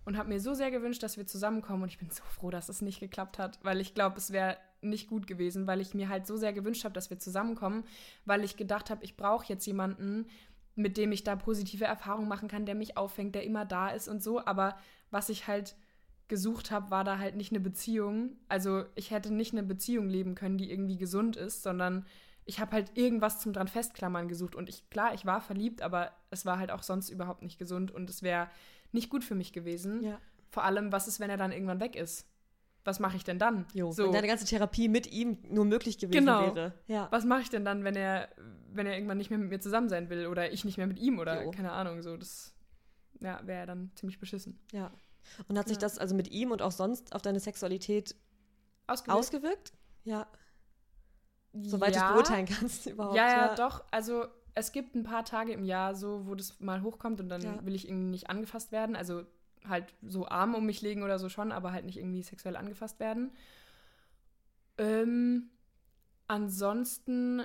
und 0.04 0.16
habe 0.16 0.28
mir 0.28 0.40
so 0.40 0.54
sehr 0.54 0.70
gewünscht, 0.70 1.02
dass 1.02 1.16
wir 1.16 1.26
zusammenkommen. 1.26 1.84
Und 1.84 1.90
ich 1.90 1.98
bin 1.98 2.10
so 2.10 2.22
froh, 2.24 2.50
dass 2.50 2.68
es 2.68 2.82
nicht 2.82 3.00
geklappt 3.00 3.38
hat, 3.38 3.58
weil 3.62 3.80
ich 3.80 3.94
glaube, 3.94 4.16
es 4.18 4.32
wäre 4.32 4.56
nicht 4.80 5.08
gut 5.08 5.26
gewesen, 5.26 5.66
weil 5.66 5.80
ich 5.80 5.94
mir 5.94 6.08
halt 6.08 6.26
so 6.26 6.36
sehr 6.36 6.52
gewünscht 6.52 6.84
habe, 6.84 6.94
dass 6.94 7.10
wir 7.10 7.18
zusammenkommen, 7.18 7.84
weil 8.24 8.42
ich 8.42 8.56
gedacht 8.56 8.90
habe, 8.90 9.04
ich 9.04 9.16
brauche 9.16 9.46
jetzt 9.46 9.66
jemanden, 9.66 10.26
mit 10.74 10.96
dem 10.96 11.12
ich 11.12 11.22
da 11.22 11.36
positive 11.36 11.84
Erfahrungen 11.84 12.28
machen 12.28 12.48
kann, 12.48 12.66
der 12.66 12.74
mich 12.74 12.96
auffängt, 12.96 13.34
der 13.34 13.44
immer 13.44 13.64
da 13.64 13.90
ist 13.90 14.08
und 14.08 14.22
so. 14.22 14.44
Aber 14.44 14.76
was 15.10 15.28
ich 15.28 15.46
halt 15.46 15.76
gesucht 16.32 16.70
habe, 16.70 16.90
war 16.90 17.04
da 17.04 17.18
halt 17.18 17.36
nicht 17.36 17.52
eine 17.52 17.60
Beziehung. 17.60 18.38
Also 18.48 18.86
ich 18.94 19.10
hätte 19.10 19.30
nicht 19.30 19.52
eine 19.52 19.62
Beziehung 19.62 20.08
leben 20.08 20.34
können, 20.34 20.56
die 20.56 20.70
irgendwie 20.70 20.96
gesund 20.96 21.36
ist, 21.36 21.62
sondern 21.62 22.06
ich 22.46 22.58
habe 22.58 22.72
halt 22.72 22.96
irgendwas 22.96 23.38
zum 23.38 23.52
dran 23.52 23.68
festklammern 23.68 24.28
gesucht. 24.28 24.54
Und 24.54 24.70
ich, 24.70 24.88
klar, 24.88 25.12
ich 25.12 25.26
war 25.26 25.42
verliebt, 25.42 25.82
aber 25.82 26.10
es 26.30 26.46
war 26.46 26.58
halt 26.58 26.70
auch 26.70 26.82
sonst 26.82 27.10
überhaupt 27.10 27.42
nicht 27.42 27.58
gesund 27.58 27.90
und 27.90 28.08
es 28.08 28.22
wäre 28.22 28.48
nicht 28.92 29.10
gut 29.10 29.24
für 29.24 29.34
mich 29.34 29.52
gewesen. 29.52 30.02
Ja. 30.02 30.18
Vor 30.48 30.64
allem, 30.64 30.90
was 30.90 31.06
ist, 31.06 31.20
wenn 31.20 31.28
er 31.28 31.36
dann 31.36 31.52
irgendwann 31.52 31.80
weg 31.80 31.96
ist? 31.96 32.26
Was 32.82 32.98
mache 32.98 33.18
ich 33.18 33.24
denn 33.24 33.38
dann? 33.38 33.66
Jo, 33.74 33.92
so. 33.92 34.04
Wenn 34.04 34.12
deine 34.12 34.26
ganze 34.26 34.46
Therapie 34.46 34.88
mit 34.88 35.12
ihm 35.12 35.36
nur 35.50 35.66
möglich 35.66 35.98
gewesen 35.98 36.24
genau. 36.24 36.54
wäre. 36.54 36.72
Ja. 36.86 37.08
Was 37.10 37.26
mache 37.26 37.42
ich 37.42 37.50
denn 37.50 37.66
dann, 37.66 37.84
wenn 37.84 37.94
er, 37.94 38.30
wenn 38.72 38.86
er 38.86 38.94
irgendwann 38.94 39.18
nicht 39.18 39.28
mehr 39.28 39.38
mit 39.38 39.50
mir 39.50 39.60
zusammen 39.60 39.90
sein 39.90 40.08
will 40.08 40.28
oder 40.28 40.50
ich 40.50 40.64
nicht 40.64 40.78
mehr 40.78 40.86
mit 40.86 40.98
ihm 40.98 41.18
oder 41.18 41.44
jo. 41.44 41.50
keine 41.50 41.72
Ahnung, 41.72 42.00
so 42.00 42.16
das 42.16 42.54
ja, 43.20 43.38
wäre 43.44 43.60
ja 43.60 43.66
dann 43.66 43.90
ziemlich 43.96 44.18
beschissen. 44.18 44.58
Ja. 44.72 44.90
Und 45.48 45.58
hat 45.58 45.68
sich 45.68 45.76
ja. 45.76 45.82
das 45.82 45.98
also 45.98 46.14
mit 46.14 46.30
ihm 46.30 46.50
und 46.50 46.62
auch 46.62 46.72
sonst 46.72 47.14
auf 47.14 47.22
deine 47.22 47.40
Sexualität 47.40 48.14
ausgewirkt? 48.86 49.18
ausgewirkt? 49.18 49.72
Ja. 50.04 50.26
Soweit 51.52 51.94
ja. 51.94 52.08
du 52.08 52.14
beurteilen 52.14 52.46
kannst 52.46 52.86
überhaupt. 52.90 53.16
Ja, 53.16 53.26
ja, 53.26 53.46
ja, 53.46 53.54
doch. 53.54 53.84
Also 53.90 54.26
es 54.54 54.72
gibt 54.72 54.94
ein 54.94 55.02
paar 55.02 55.24
Tage 55.24 55.52
im 55.52 55.64
Jahr 55.64 55.94
so, 55.94 56.26
wo 56.26 56.34
das 56.34 56.60
mal 56.60 56.82
hochkommt 56.82 57.20
und 57.20 57.28
dann 57.28 57.42
ja. 57.42 57.64
will 57.64 57.74
ich 57.74 57.88
irgendwie 57.88 58.10
nicht 58.10 58.30
angefasst 58.30 58.72
werden. 58.72 58.96
Also 58.96 59.24
halt 59.68 59.94
so 60.02 60.26
Arm 60.26 60.54
um 60.54 60.66
mich 60.66 60.82
legen 60.82 61.02
oder 61.02 61.18
so 61.18 61.28
schon, 61.28 61.52
aber 61.52 61.72
halt 61.72 61.84
nicht 61.84 61.98
irgendwie 61.98 62.22
sexuell 62.22 62.56
angefasst 62.56 63.00
werden. 63.00 63.32
Ähm, 64.78 65.50
ansonsten 66.26 67.42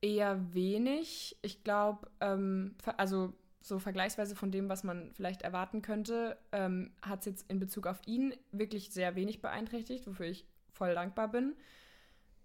eher 0.00 0.54
wenig. 0.54 1.36
Ich 1.42 1.64
glaube, 1.64 2.08
ähm, 2.20 2.76
also 2.96 3.32
so 3.60 3.78
vergleichsweise 3.78 4.36
von 4.36 4.50
dem, 4.50 4.68
was 4.68 4.84
man 4.84 5.12
vielleicht 5.14 5.42
erwarten 5.42 5.82
könnte, 5.82 6.38
ähm, 6.52 6.92
hat 7.02 7.20
es 7.20 7.26
jetzt 7.26 7.50
in 7.50 7.58
Bezug 7.58 7.86
auf 7.86 8.00
ihn 8.06 8.34
wirklich 8.52 8.90
sehr 8.90 9.16
wenig 9.16 9.42
beeinträchtigt, 9.42 10.06
wofür 10.06 10.26
ich 10.26 10.46
voll 10.72 10.94
dankbar 10.94 11.28
bin. 11.28 11.56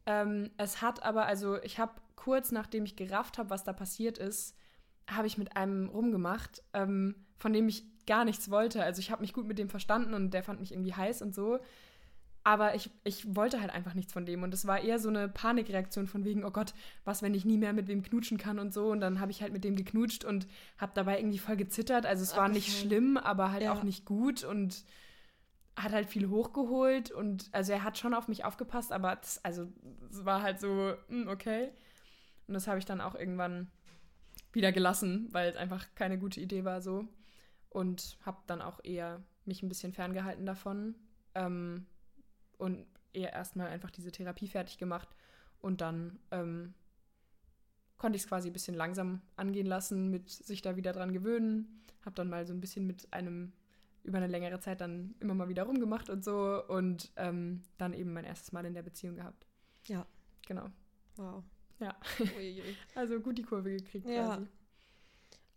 Ähm, 0.05 0.51
es 0.57 0.81
hat 0.81 1.03
aber, 1.03 1.25
also 1.25 1.61
ich 1.61 1.79
habe 1.79 1.93
kurz 2.15 2.51
nachdem 2.51 2.85
ich 2.85 2.95
gerafft 2.95 3.37
habe, 3.37 3.49
was 3.49 3.63
da 3.63 3.73
passiert 3.73 4.17
ist, 4.17 4.57
habe 5.09 5.27
ich 5.27 5.37
mit 5.37 5.55
einem 5.55 5.89
rumgemacht, 5.89 6.63
ähm, 6.73 7.15
von 7.37 7.53
dem 7.53 7.67
ich 7.67 7.83
gar 8.05 8.25
nichts 8.25 8.49
wollte. 8.49 8.83
Also 8.83 8.99
ich 8.99 9.11
habe 9.11 9.21
mich 9.21 9.33
gut 9.33 9.47
mit 9.47 9.59
dem 9.59 9.69
verstanden 9.69 10.13
und 10.13 10.31
der 10.31 10.43
fand 10.43 10.59
mich 10.59 10.71
irgendwie 10.71 10.93
heiß 10.93 11.21
und 11.21 11.35
so. 11.35 11.59
Aber 12.45 12.75
ich, 12.75 12.89
ich 13.05 13.35
wollte 13.35 13.61
halt 13.61 13.71
einfach 13.71 13.93
nichts 13.93 14.11
von 14.11 14.25
dem. 14.25 14.43
Und 14.43 14.53
es 14.53 14.67
war 14.67 14.81
eher 14.81 14.99
so 14.99 15.09
eine 15.09 15.29
Panikreaktion 15.29 16.07
von 16.07 16.25
wegen, 16.25 16.43
oh 16.43 16.51
Gott, 16.51 16.73
was, 17.05 17.21
wenn 17.21 17.33
ich 17.33 17.45
nie 17.45 17.57
mehr 17.57 17.71
mit 17.71 17.87
wem 17.87 18.03
knutschen 18.03 18.37
kann 18.37 18.59
und 18.59 18.73
so. 18.73 18.91
Und 18.91 18.99
dann 18.99 19.19
habe 19.19 19.31
ich 19.31 19.41
halt 19.41 19.53
mit 19.53 19.63
dem 19.63 19.75
geknutscht 19.75 20.25
und 20.25 20.47
habe 20.77 20.91
dabei 20.93 21.19
irgendwie 21.19 21.39
voll 21.39 21.55
gezittert. 21.55 22.05
Also 22.05 22.23
es 22.23 22.35
war 22.35 22.45
okay. 22.45 22.53
nicht 22.53 22.77
schlimm, 22.77 23.17
aber 23.17 23.51
halt 23.51 23.63
ja. 23.63 23.73
auch 23.73 23.83
nicht 23.83 24.05
gut. 24.05 24.43
Und 24.43 24.83
hat 25.75 25.91
halt 25.91 26.07
viel 26.07 26.29
hochgeholt 26.29 27.11
und 27.11 27.49
also 27.51 27.71
er 27.71 27.83
hat 27.83 27.97
schon 27.97 28.13
auf 28.13 28.27
mich 28.27 28.45
aufgepasst, 28.45 28.91
aber 28.91 29.15
das, 29.15 29.43
also 29.43 29.67
es 30.11 30.23
war 30.23 30.43
halt 30.43 30.59
so, 30.59 30.93
hm, 31.07 31.27
okay. 31.27 31.71
Und 32.47 32.53
das 32.53 32.67
habe 32.67 32.77
ich 32.77 32.85
dann 32.85 33.01
auch 33.01 33.15
irgendwann 33.15 33.71
wieder 34.51 34.71
gelassen, 34.71 35.29
weil 35.31 35.49
es 35.49 35.55
einfach 35.55 35.87
keine 35.95 36.19
gute 36.19 36.39
Idee 36.39 36.63
war 36.63 36.81
so. 36.81 37.07
Und 37.69 38.17
habe 38.23 38.37
dann 38.45 38.61
auch 38.61 38.83
eher 38.83 39.23
mich 39.45 39.63
ein 39.63 39.69
bisschen 39.69 39.93
ferngehalten 39.93 40.45
davon 40.45 40.95
ähm, 41.33 41.87
und 42.57 42.85
eher 43.13 43.33
erstmal 43.33 43.67
einfach 43.67 43.91
diese 43.91 44.11
Therapie 44.11 44.47
fertig 44.47 44.77
gemacht 44.77 45.09
und 45.59 45.81
dann 45.81 46.19
ähm, 46.31 46.73
konnte 47.97 48.17
ich 48.17 48.23
es 48.23 48.27
quasi 48.27 48.49
ein 48.49 48.53
bisschen 48.53 48.75
langsam 48.75 49.21
angehen 49.35 49.67
lassen, 49.67 50.09
mit 50.09 50.29
sich 50.29 50.61
da 50.61 50.75
wieder 50.75 50.91
dran 50.91 51.13
gewöhnen. 51.13 51.83
Habe 52.03 52.15
dann 52.15 52.29
mal 52.29 52.45
so 52.45 52.53
ein 52.53 52.59
bisschen 52.59 52.85
mit 52.85 53.11
einem 53.13 53.53
über 54.03 54.17
eine 54.17 54.27
längere 54.27 54.59
Zeit 54.59 54.81
dann 54.81 55.15
immer 55.21 55.33
mal 55.33 55.47
wieder 55.47 55.63
rumgemacht 55.63 56.09
und 56.09 56.23
so 56.23 56.61
und 56.67 57.11
ähm, 57.15 57.61
dann 57.77 57.93
eben 57.93 58.11
mein 58.11 58.25
erstes 58.25 58.51
Mal 58.51 58.65
in 58.65 58.73
der 58.73 58.81
Beziehung 58.81 59.15
gehabt. 59.15 59.47
Ja. 59.85 60.05
Genau. 60.45 60.69
Wow. 61.15 61.43
Ja. 61.79 61.95
Uiui. 62.37 62.75
Also 62.95 63.19
gut 63.19 63.37
die 63.37 63.43
Kurve 63.43 63.71
gekriegt 63.71 64.07
ja. 64.07 64.35
quasi. 64.35 64.47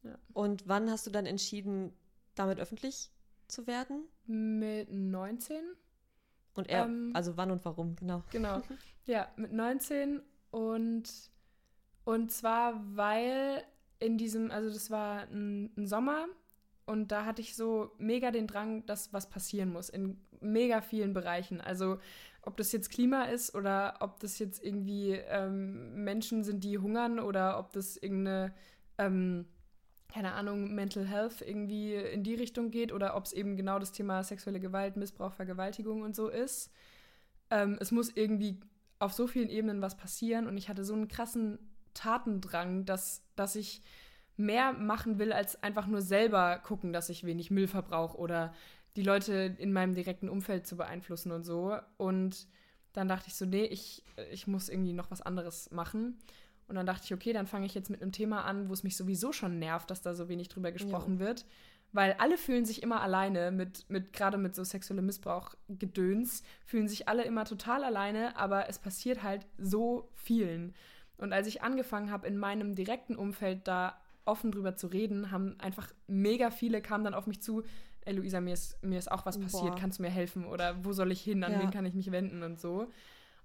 Ja. 0.05 0.19
Und 0.33 0.69
wann 0.69 0.89
hast 0.91 1.07
du 1.07 1.11
dann 1.11 1.27
entschieden, 1.27 1.93
damit 2.37 2.61
öffentlich 2.61 3.11
zu 3.49 3.67
werden? 3.67 4.05
Mit 4.27 4.93
19. 4.93 5.57
Und 6.57 6.69
er, 6.69 6.85
ähm, 6.87 7.11
also 7.15 7.37
wann 7.37 7.51
und 7.51 7.65
warum, 7.65 7.97
genau. 7.97 8.23
Genau. 8.31 8.63
Ja, 9.09 9.29
mit 9.37 9.53
19 9.53 10.21
und 10.51 11.31
und 12.03 12.33
zwar, 12.33 12.81
weil 12.97 13.63
in 14.01 14.19
diesem, 14.19 14.51
also 14.51 14.69
das 14.69 14.91
war 14.91 15.23
ein, 15.31 15.71
ein 15.77 15.87
Sommer 15.87 16.27
und 16.87 17.13
da 17.13 17.25
hatte 17.25 17.43
ich 17.43 17.57
so 17.57 17.93
mega 17.99 18.31
den 18.31 18.47
Drang, 18.47 18.87
dass 18.87 19.13
was 19.13 19.29
passieren 19.29 19.73
muss 19.73 19.89
in 19.89 20.21
mega 20.41 20.81
vielen 20.81 21.13
Bereichen. 21.13 21.61
Also 21.61 21.99
ob 22.43 22.57
das 22.57 22.71
jetzt 22.71 22.91
Klima 22.91 23.25
ist 23.25 23.55
oder 23.55 23.97
ob 24.01 24.21
das 24.21 24.39
jetzt 24.39 24.65
irgendwie 24.65 25.13
ähm, 25.13 26.05
Menschen 26.05 26.45
sind, 26.45 26.63
die 26.63 26.79
hungern 26.79 27.19
oder 27.19 27.59
ob 27.59 27.73
das 27.73 27.97
irgendeine, 27.97 28.55
ähm, 28.99 29.47
keine 30.09 30.33
Ahnung, 30.33 30.75
Mental 30.75 31.07
Health 31.07 31.43
irgendwie 31.43 31.95
in 31.95 32.23
die 32.23 32.35
Richtung 32.35 32.71
geht 32.71 32.93
oder 32.93 33.17
ob 33.17 33.25
es 33.25 33.33
eben 33.33 33.57
genau 33.57 33.79
das 33.79 33.93
Thema 33.93 34.23
sexuelle 34.23 34.61
Gewalt, 34.61 34.97
Missbrauch, 34.97 35.33
Vergewaltigung 35.33 36.03
und 36.03 36.15
so 36.15 36.29
ist. 36.29 36.71
Ähm, 37.51 37.77
es 37.81 37.91
muss 37.93 38.11
irgendwie 38.15 38.61
auf 38.99 39.13
so 39.13 39.27
vielen 39.27 39.51
Ebenen 39.51 39.83
was 39.83 39.97
passieren 39.97 40.47
und 40.47 40.57
ich 40.57 40.69
hatte 40.69 40.85
so 40.85 40.95
einen 40.95 41.09
krassen 41.09 41.59
Tatendrang, 41.95 42.85
dass, 42.85 43.23
dass 43.35 43.57
ich 43.57 43.83
mehr 44.37 44.73
machen 44.73 45.19
will, 45.19 45.33
als 45.33 45.63
einfach 45.63 45.87
nur 45.87 46.03
selber 46.03 46.59
gucken, 46.59 46.93
dass 46.93 47.09
ich 47.09 47.25
wenig 47.25 47.51
Müll 47.51 47.69
verbrauche 47.69 48.17
oder 48.17 48.53
die 48.97 49.03
Leute 49.03 49.55
in 49.59 49.73
meinem 49.73 49.95
direkten 49.95 50.29
Umfeld 50.29 50.67
zu 50.67 50.77
beeinflussen 50.77 51.33
und 51.33 51.45
so. 51.45 51.77
Und 51.97 52.47
dann 52.93 53.09
dachte 53.09 53.29
ich 53.29 53.35
so, 53.35 53.45
nee, 53.45 53.65
ich, 53.65 54.03
ich 54.31 54.47
muss 54.47 54.69
irgendwie 54.69 54.93
noch 54.93 55.11
was 55.11 55.21
anderes 55.21 55.71
machen. 55.71 56.19
Und 56.69 56.75
dann 56.75 56.87
dachte 56.87 57.05
ich, 57.05 57.15
okay, 57.15 57.33
dann 57.33 57.47
fange 57.47 57.67
ich 57.67 57.75
jetzt 57.75 57.91
mit 57.91 58.03
einem 58.03 58.13
Thema 58.13 58.45
an, 58.45 58.69
wo 58.69 58.73
es 58.73 58.83
mich 58.83 58.97
sowieso 58.97 59.33
schon 59.33 59.59
nervt, 59.59 59.91
dass 59.91 60.03
da 60.03 60.15
so 60.15 60.29
wenig 60.29 60.49
drüber 60.49 60.73
gesprochen 60.73 61.15
ja. 61.15 61.21
wird. 61.21 61.47
Weil 61.93 62.15
alle 62.19 62.37
fühlen 62.37 62.65
sich 62.65 62.83
immer 62.83 63.01
alleine 63.01 63.53
mit, 63.53 63.89
mit 63.89 64.13
gerade 64.13 64.37
mit 64.39 64.55
so 64.55 64.65
sexuellem 64.65 65.07
Missbrauch 65.07 65.55
Gedöns, 65.69 66.43
fühlen 66.65 66.89
sich 66.89 67.09
alle 67.09 67.25
immer 67.25 67.45
total 67.45 67.85
alleine, 67.85 68.37
aber 68.37 68.69
es 68.69 68.79
passiert 68.79 69.23
halt 69.23 69.47
so 69.57 70.11
vielen. 70.15 70.75
Und 71.17 71.33
als 71.33 71.47
ich 71.47 71.63
angefangen 71.63 72.11
habe, 72.11 72.27
in 72.27 72.37
meinem 72.37 72.75
direkten 72.75 73.17
Umfeld 73.17 73.67
da 73.69 74.01
offen 74.25 74.51
drüber 74.51 74.75
zu 74.75 74.89
reden, 74.89 75.31
haben 75.31 75.59
einfach 75.61 75.93
mega 76.09 76.51
viele 76.51 76.83
kamen 76.83 77.05
dann 77.05 77.15
auf 77.15 77.29
mich 77.29 77.41
zu, 77.41 77.63
ey 78.05 78.15
Luisa, 78.15 78.41
mir 78.41 78.55
ist, 78.55 78.83
mir 78.83 78.99
ist 78.99 79.11
auch 79.11 79.25
was 79.25 79.41
passiert, 79.41 79.73
Boah. 79.73 79.81
kannst 79.81 79.99
du 79.99 80.03
mir 80.03 80.11
helfen? 80.11 80.45
Oder 80.45 80.85
wo 80.85 80.93
soll 80.93 81.13
ich 81.13 81.23
hin, 81.23 81.45
an 81.45 81.53
ja. 81.53 81.61
wen 81.63 81.71
kann 81.71 81.87
ich 81.87 81.95
mich 81.95 82.11
wenden 82.11 82.43
und 82.43 82.61
so. 82.61 82.91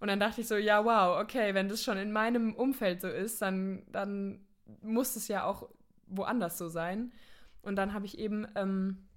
Und 0.01 0.07
dann 0.07 0.19
dachte 0.19 0.41
ich 0.41 0.47
so, 0.47 0.55
ja, 0.55 0.83
wow, 0.83 1.21
okay, 1.21 1.53
wenn 1.53 1.69
das 1.69 1.83
schon 1.83 1.97
in 1.97 2.11
meinem 2.11 2.55
Umfeld 2.55 3.01
so 3.01 3.07
ist, 3.07 3.39
dann, 3.41 3.83
dann 3.91 4.43
muss 4.81 5.15
es 5.15 5.27
ja 5.27 5.45
auch 5.45 5.69
woanders 6.07 6.57
so 6.57 6.69
sein. 6.69 7.11
Und 7.61 7.75
dann 7.75 7.93
habe 7.93 8.07
ich 8.07 8.17
eben 8.17 8.47
ähm, 8.55 9.07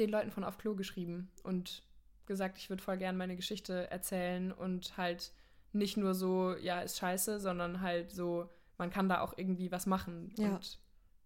den 0.00 0.10
Leuten 0.10 0.32
von 0.32 0.42
Auf 0.42 0.58
Klo 0.58 0.74
geschrieben 0.74 1.30
und 1.44 1.84
gesagt, 2.26 2.58
ich 2.58 2.68
würde 2.68 2.82
voll 2.82 2.98
gern 2.98 3.16
meine 3.16 3.36
Geschichte 3.36 3.88
erzählen 3.88 4.50
und 4.50 4.96
halt 4.96 5.32
nicht 5.72 5.96
nur 5.96 6.12
so, 6.12 6.56
ja, 6.56 6.80
ist 6.80 6.98
scheiße, 6.98 7.38
sondern 7.38 7.80
halt 7.80 8.10
so, 8.10 8.50
man 8.78 8.90
kann 8.90 9.08
da 9.08 9.20
auch 9.20 9.38
irgendwie 9.38 9.70
was 9.70 9.86
machen 9.86 10.34
ja. 10.36 10.48
und 10.48 10.80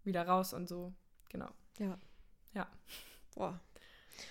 wieder 0.05 0.27
raus 0.27 0.53
und 0.53 0.69
so. 0.69 0.93
Genau. 1.31 1.49
Ja. 1.79 1.99
Ja. 2.53 2.69
Boah. 3.35 3.59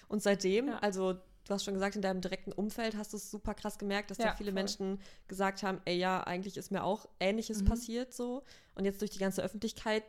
Und 0.08 0.22
seitdem, 0.22 0.68
ja. 0.68 0.78
also 0.78 1.20
du 1.50 1.56
hast 1.56 1.66
schon 1.66 1.74
gesagt, 1.74 1.96
in 1.96 2.02
deinem 2.02 2.22
direkten 2.22 2.52
Umfeld 2.52 2.96
hast 2.96 3.12
du 3.14 3.18
es 3.18 3.32
super 3.32 3.56
krass 3.56 3.80
gemerkt, 3.80 4.12
dass 4.12 4.20
ja, 4.20 4.28
da 4.28 4.36
viele 4.36 4.52
voll. 4.52 4.62
Menschen 4.62 5.00
gesagt 5.28 5.64
haben, 5.64 5.82
ey 5.86 5.98
ja, 5.98 6.22
eigentlich 6.24 6.58
ist 6.58 6.72
mir 6.72 6.84
auch 6.84 7.08
Ähnliches 7.20 7.64
mhm. 7.64 7.66
passiert 7.66 8.14
so. 8.14 8.44
Und 8.76 8.86
jetzt 8.86 9.02
durch 9.02 9.10
die 9.10 9.20
ganze 9.20 9.42
Öffentlichkeit, 9.42 10.04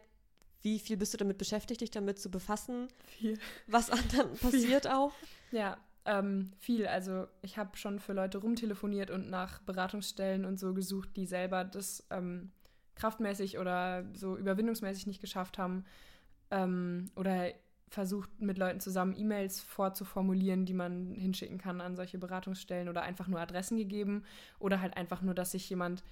wie 0.61 0.79
viel 0.79 0.99
bist 0.99 1.15
du 1.15 1.19
damit 1.19 1.39
beschäftigt, 1.39 1.81
dich 1.81 1.91
damit 1.91 2.19
zu 2.19 2.31
befassen? 2.31 2.89
Viel. 3.19 3.39
Was 3.67 3.91
anderen 3.91 4.37
passiert 4.39 4.83
viel. 4.83 4.93
auch? 4.93 5.13
Ja, 5.51 5.79
ähm, 6.05 6.53
viel. 6.59 6.87
Also 6.87 7.27
ich 7.41 7.57
habe 7.57 7.77
schon 7.79 7.99
für 8.01 8.13
Leute 8.13 8.39
rumtelefoniert 8.39 9.11
und 9.11 9.31
nach 9.31 9.63
Beratungsstellen 9.63 10.45
und 10.45 10.61
so 10.61 10.75
gesucht, 10.75 11.17
die 11.17 11.25
selber 11.25 11.65
das 11.65 12.07
ähm, 12.11 12.53
kraftmäßig 12.97 13.59
oder 13.59 14.05
so 14.13 14.37
überwindungsmäßig 14.37 15.07
nicht 15.07 15.23
geschafft 15.23 15.57
haben. 15.57 15.87
Ähm, 16.51 17.11
oder 17.17 17.51
versucht 17.91 18.41
mit 18.41 18.57
Leuten 18.57 18.81
zusammen 18.81 19.17
E-Mails 19.17 19.61
vorzuformulieren, 19.61 20.65
die 20.65 20.75
man 20.75 21.13
hinschicken 21.13 21.59
kann 21.59 21.81
an 21.81 21.97
solche 21.97 22.19
Beratungsstellen 22.19 22.89
oder 22.89 23.03
einfach 23.03 23.27
nur 23.27 23.41
Adressen 23.41 23.77
gegeben 23.77 24.25
oder 24.61 24.81
halt 24.81 24.97
einfach 24.97 25.23
nur, 25.23 25.35
dass 25.35 25.51
sich 25.51 25.69
jemand 25.69 26.05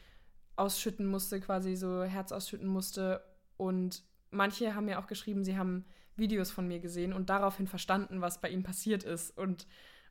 ausschütten 0.56 1.06
musste, 1.06 1.40
quasi 1.40 1.76
so 1.76 2.02
Herz 2.02 2.32
ausschütten 2.32 2.66
musste. 2.66 3.22
Und 3.56 4.02
manche 4.30 4.74
haben 4.74 4.86
mir 4.86 4.98
auch 4.98 5.06
geschrieben, 5.06 5.44
sie 5.44 5.56
haben 5.56 5.84
Videos 6.16 6.50
von 6.50 6.66
mir 6.66 6.80
gesehen 6.80 7.12
und 7.12 7.30
daraufhin 7.30 7.68
verstanden, 7.68 8.20
was 8.20 8.40
bei 8.40 8.48
ihnen 8.48 8.64
passiert 8.64 9.04
ist 9.04 9.36
und 9.38 9.66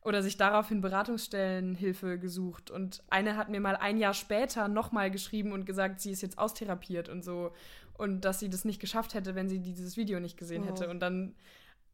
oder 0.07 0.23
sich 0.23 0.37
daraufhin 0.37 0.79
Beratungsstellen 0.79 1.75
Hilfe 1.75 2.17
gesucht. 2.17 2.71
Und 2.71 3.03
eine 3.09 3.35
hat 3.35 3.49
mir 3.49 3.59
mal 3.59 3.75
ein 3.75 3.97
Jahr 3.97 4.13
später 4.13 4.69
nochmal 4.69 5.11
geschrieben 5.11 5.51
und 5.51 5.65
gesagt, 5.65 5.99
sie 5.99 6.11
ist 6.11 6.21
jetzt 6.21 6.37
austherapiert 6.37 7.09
und 7.09 7.25
so 7.25 7.51
und 7.97 8.21
dass 8.21 8.39
sie 8.39 8.49
das 8.49 8.65
nicht 8.65 8.79
geschafft 8.79 9.13
hätte, 9.13 9.35
wenn 9.35 9.49
sie 9.49 9.59
dieses 9.59 9.97
Video 9.97 10.19
nicht 10.19 10.37
gesehen 10.37 10.63
oh. 10.63 10.67
hätte. 10.67 10.89
Und 10.89 10.99
dann, 10.99 11.35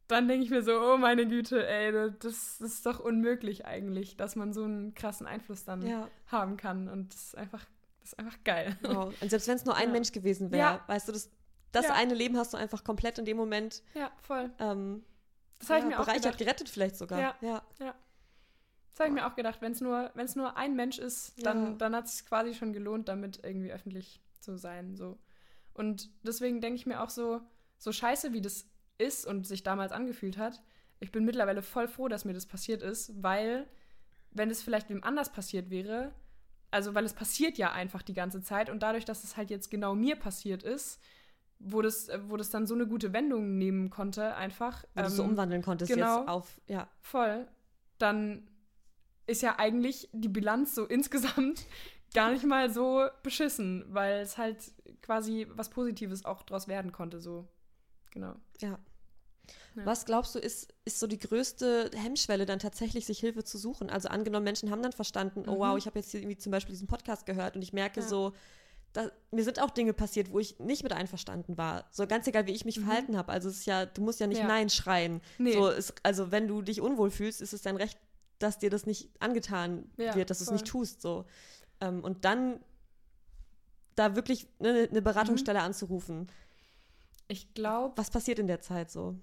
dann 0.08 0.28
denke 0.28 0.44
ich 0.44 0.50
mir 0.50 0.62
so, 0.62 0.72
oh 0.72 0.96
meine 0.96 1.26
Güte, 1.26 1.66
ey, 1.66 1.92
das, 1.92 2.12
das, 2.18 2.60
ist 2.60 2.86
doch 2.86 3.00
unmöglich 3.00 3.66
eigentlich, 3.66 4.16
dass 4.16 4.36
man 4.36 4.52
so 4.52 4.64
einen 4.64 4.94
krassen 4.94 5.26
Einfluss 5.26 5.64
dann 5.64 5.86
ja. 5.86 6.08
haben 6.26 6.56
kann. 6.56 6.88
Und 6.88 7.14
das 7.14 7.22
ist 7.24 7.38
einfach, 7.38 7.64
das 8.00 8.12
ist 8.12 8.18
einfach 8.18 8.38
geil. 8.44 8.76
Wow. 8.82 9.14
Und 9.20 9.30
selbst 9.30 9.48
wenn 9.48 9.56
es 9.56 9.64
nur 9.64 9.76
ein 9.76 9.88
ja. 9.88 9.92
Mensch 9.92 10.12
gewesen 10.12 10.50
wäre, 10.50 10.74
ja. 10.74 10.84
weißt 10.86 11.08
du, 11.08 11.12
das, 11.12 11.30
das 11.72 11.90
eine 11.90 12.14
Leben 12.14 12.36
hast 12.36 12.52
du 12.52 12.56
einfach 12.56 12.84
komplett 12.84 13.18
in 13.18 13.24
dem 13.24 13.36
Moment. 13.36 13.82
Ja, 13.94 14.12
voll. 14.20 14.50
Ähm, 14.58 15.04
das 15.58 15.70
habe 15.70 15.80
ich 15.80 15.86
mir 15.86 15.98
auch 15.98 16.06
bereichert, 16.06 16.38
gerettet 16.38 16.68
vielleicht 16.68 16.96
sogar. 16.96 17.20
Ja. 17.20 17.34
ja. 17.40 17.94
Das 18.94 19.00
habe 19.00 19.08
ich 19.08 19.14
mir 19.14 19.26
auch 19.26 19.34
gedacht, 19.34 19.60
wenn 19.60 19.72
es 19.72 19.80
nur, 19.80 20.12
nur 20.36 20.56
ein 20.56 20.76
Mensch 20.76 20.98
ist, 20.98 21.44
dann, 21.44 21.78
dann 21.78 21.96
hat 21.96 22.04
es 22.04 22.18
sich 22.18 22.26
quasi 22.26 22.54
schon 22.54 22.72
gelohnt, 22.72 23.08
damit 23.08 23.40
irgendwie 23.42 23.72
öffentlich 23.72 24.20
zu 24.38 24.56
sein. 24.56 24.94
So. 24.94 25.18
Und 25.74 26.10
deswegen 26.22 26.60
denke 26.60 26.76
ich 26.76 26.86
mir 26.86 27.02
auch 27.02 27.10
so, 27.10 27.40
so 27.78 27.92
scheiße, 27.92 28.32
wie 28.32 28.40
das 28.40 28.66
ist 28.98 29.26
und 29.26 29.46
sich 29.46 29.62
damals 29.62 29.92
angefühlt 29.92 30.38
hat, 30.38 30.62
ich 31.00 31.12
bin 31.12 31.24
mittlerweile 31.24 31.62
voll 31.62 31.88
froh, 31.88 32.08
dass 32.08 32.24
mir 32.24 32.32
das 32.32 32.46
passiert 32.46 32.82
ist, 32.82 33.12
weil, 33.22 33.68
wenn 34.30 34.50
es 34.50 34.62
vielleicht 34.62 34.88
wem 34.88 35.04
anders 35.04 35.32
passiert 35.32 35.68
wäre, 35.68 36.12
also 36.70 36.94
weil 36.94 37.04
es 37.04 37.12
passiert 37.12 37.58
ja 37.58 37.72
einfach 37.72 38.02
die 38.02 38.14
ganze 38.14 38.42
Zeit 38.42 38.70
und 38.70 38.82
dadurch, 38.82 39.04
dass 39.04 39.22
es 39.22 39.36
halt 39.36 39.50
jetzt 39.50 39.70
genau 39.70 39.94
mir 39.94 40.16
passiert 40.16 40.62
ist, 40.62 41.00
wo 41.58 41.82
das, 41.82 42.08
wo 42.26 42.36
das 42.36 42.50
dann 42.50 42.66
so 42.66 42.74
eine 42.74 42.86
gute 42.86 43.12
Wendung 43.12 43.58
nehmen 43.58 43.90
konnte, 43.90 44.34
einfach. 44.34 44.84
Wo 44.94 45.00
ähm, 45.00 45.06
du 45.06 45.12
so 45.12 45.22
umwandeln 45.22 45.62
konntest 45.62 45.92
genau, 45.92 46.20
jetzt 46.20 46.28
auf, 46.28 46.60
ja. 46.66 46.88
Voll. 47.00 47.46
Dann 47.98 48.48
ist 49.26 49.42
ja 49.42 49.58
eigentlich 49.58 50.08
die 50.12 50.28
Bilanz 50.28 50.74
so 50.74 50.84
insgesamt 50.86 51.64
gar 52.14 52.30
nicht 52.30 52.44
mal 52.44 52.70
so 52.70 53.06
beschissen, 53.22 53.84
weil 53.88 54.20
es 54.20 54.38
halt 54.38 54.56
quasi 55.02 55.46
was 55.50 55.68
Positives 55.68 56.24
auch 56.24 56.42
draus 56.44 56.68
werden 56.68 56.92
konnte, 56.92 57.20
so. 57.20 57.46
Genau. 58.12 58.34
Ja. 58.60 58.78
ja. 59.76 59.84
Was 59.84 60.06
glaubst 60.06 60.34
du, 60.34 60.38
ist, 60.38 60.72
ist 60.84 61.00
so 61.00 61.06
die 61.06 61.18
größte 61.18 61.90
Hemmschwelle, 61.94 62.46
dann 62.46 62.60
tatsächlich 62.60 63.04
sich 63.04 63.18
Hilfe 63.18 63.44
zu 63.44 63.58
suchen? 63.58 63.90
Also 63.90 64.08
angenommen, 64.08 64.44
Menschen 64.44 64.70
haben 64.70 64.82
dann 64.82 64.92
verstanden, 64.92 65.40
mhm. 65.40 65.48
oh 65.48 65.58
wow, 65.58 65.72
mhm. 65.72 65.78
ich 65.78 65.86
habe 65.86 65.98
jetzt 65.98 66.12
hier 66.12 66.20
irgendwie 66.20 66.38
zum 66.38 66.52
Beispiel 66.52 66.72
diesen 66.72 66.86
Podcast 66.86 67.26
gehört 67.26 67.56
und 67.56 67.62
ich 67.62 67.72
merke 67.72 68.00
ja. 68.00 68.06
so, 68.06 68.32
da, 68.92 69.10
mir 69.32 69.42
sind 69.42 69.60
auch 69.60 69.70
Dinge 69.70 69.92
passiert, 69.92 70.30
wo 70.30 70.38
ich 70.38 70.60
nicht 70.60 70.84
mit 70.84 70.92
einverstanden 70.92 71.58
war. 71.58 71.84
So 71.90 72.06
ganz 72.06 72.28
egal, 72.28 72.46
wie 72.46 72.52
ich 72.52 72.64
mich 72.64 72.78
mhm. 72.78 72.84
verhalten 72.84 73.16
habe. 73.16 73.32
Also 73.32 73.48
es 73.48 73.58
ist 73.58 73.66
ja, 73.66 73.86
du 73.86 74.02
musst 74.02 74.20
ja 74.20 74.28
nicht 74.28 74.38
ja. 74.38 74.46
Nein 74.46 74.70
schreien. 74.70 75.20
Nee. 75.38 75.54
So 75.54 75.68
ist, 75.68 75.94
also 76.04 76.30
wenn 76.30 76.46
du 76.46 76.62
dich 76.62 76.80
unwohl 76.80 77.10
fühlst, 77.10 77.40
ist 77.40 77.52
es 77.52 77.62
dein 77.62 77.76
Recht, 77.76 77.98
dass 78.38 78.60
dir 78.60 78.70
das 78.70 78.86
nicht 78.86 79.10
angetan 79.20 79.90
wird, 79.96 80.30
dass 80.30 80.38
du 80.38 80.44
es 80.44 80.50
nicht 80.52 80.66
tust. 80.66 81.02
So. 81.02 81.24
Ähm, 81.80 82.02
und 82.02 82.24
dann 82.24 82.60
da 83.94 84.16
wirklich 84.16 84.48
eine, 84.60 84.88
eine 84.90 85.02
Beratungsstelle 85.02 85.58
mhm. 85.60 85.64
anzurufen. 85.66 86.28
Ich 87.28 87.54
glaube. 87.54 87.96
Was 87.96 88.10
passiert 88.10 88.38
in 88.38 88.46
der 88.46 88.60
Zeit 88.60 88.90
so? 88.90 89.16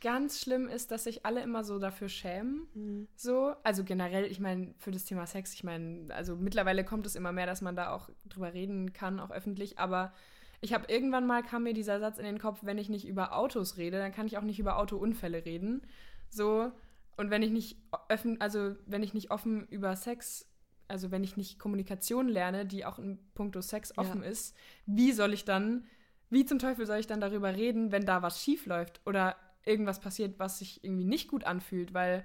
Ganz 0.00 0.40
schlimm 0.40 0.68
ist, 0.68 0.90
dass 0.90 1.04
sich 1.04 1.24
alle 1.24 1.42
immer 1.42 1.62
so 1.62 1.78
dafür 1.78 2.08
schämen. 2.08 2.66
Mhm. 2.74 3.08
So, 3.14 3.54
also 3.62 3.84
generell, 3.84 4.24
ich 4.24 4.40
meine, 4.40 4.74
für 4.78 4.90
das 4.90 5.04
Thema 5.04 5.26
Sex, 5.26 5.54
ich 5.54 5.64
meine, 5.64 6.12
also 6.14 6.36
mittlerweile 6.36 6.84
kommt 6.84 7.06
es 7.06 7.14
immer 7.14 7.32
mehr, 7.32 7.46
dass 7.46 7.60
man 7.60 7.76
da 7.76 7.92
auch 7.92 8.10
drüber 8.26 8.52
reden 8.52 8.92
kann, 8.92 9.20
auch 9.20 9.30
öffentlich, 9.30 9.78
aber 9.78 10.12
ich 10.60 10.72
habe 10.72 10.86
irgendwann 10.88 11.26
mal 11.26 11.42
kam 11.42 11.64
mir 11.64 11.74
dieser 11.74 11.98
Satz 11.98 12.18
in 12.18 12.24
den 12.24 12.38
Kopf, 12.38 12.60
wenn 12.62 12.78
ich 12.78 12.88
nicht 12.88 13.06
über 13.06 13.36
Autos 13.36 13.76
rede, 13.76 13.98
dann 13.98 14.12
kann 14.12 14.26
ich 14.26 14.38
auch 14.38 14.42
nicht 14.42 14.60
über 14.60 14.76
Autounfälle 14.78 15.44
reden. 15.44 15.82
So, 16.30 16.70
und 17.16 17.30
wenn 17.30 17.42
ich 17.42 17.50
nicht 17.50 17.76
offen, 18.08 18.40
also 18.40 18.76
wenn 18.86 19.02
ich 19.02 19.12
nicht 19.12 19.30
offen 19.30 19.66
über 19.68 19.94
Sex 19.96 20.46
also 20.88 21.10
wenn 21.10 21.24
ich 21.24 21.36
nicht 21.36 21.58
Kommunikation 21.58 22.28
lerne, 22.28 22.66
die 22.66 22.84
auch 22.84 22.98
in 22.98 23.18
puncto 23.34 23.60
Sex 23.60 23.96
offen 23.96 24.22
ja. 24.22 24.28
ist, 24.28 24.56
wie 24.86 25.12
soll 25.12 25.32
ich 25.32 25.44
dann, 25.44 25.86
wie 26.30 26.44
zum 26.44 26.58
Teufel 26.58 26.86
soll 26.86 26.98
ich 26.98 27.06
dann 27.06 27.20
darüber 27.20 27.54
reden, 27.54 27.92
wenn 27.92 28.06
da 28.06 28.22
was 28.22 28.42
schief 28.42 28.66
läuft 28.66 29.00
oder 29.06 29.36
irgendwas 29.64 30.00
passiert, 30.00 30.38
was 30.38 30.58
sich 30.58 30.82
irgendwie 30.84 31.04
nicht 31.04 31.28
gut 31.28 31.44
anfühlt, 31.44 31.94
weil 31.94 32.24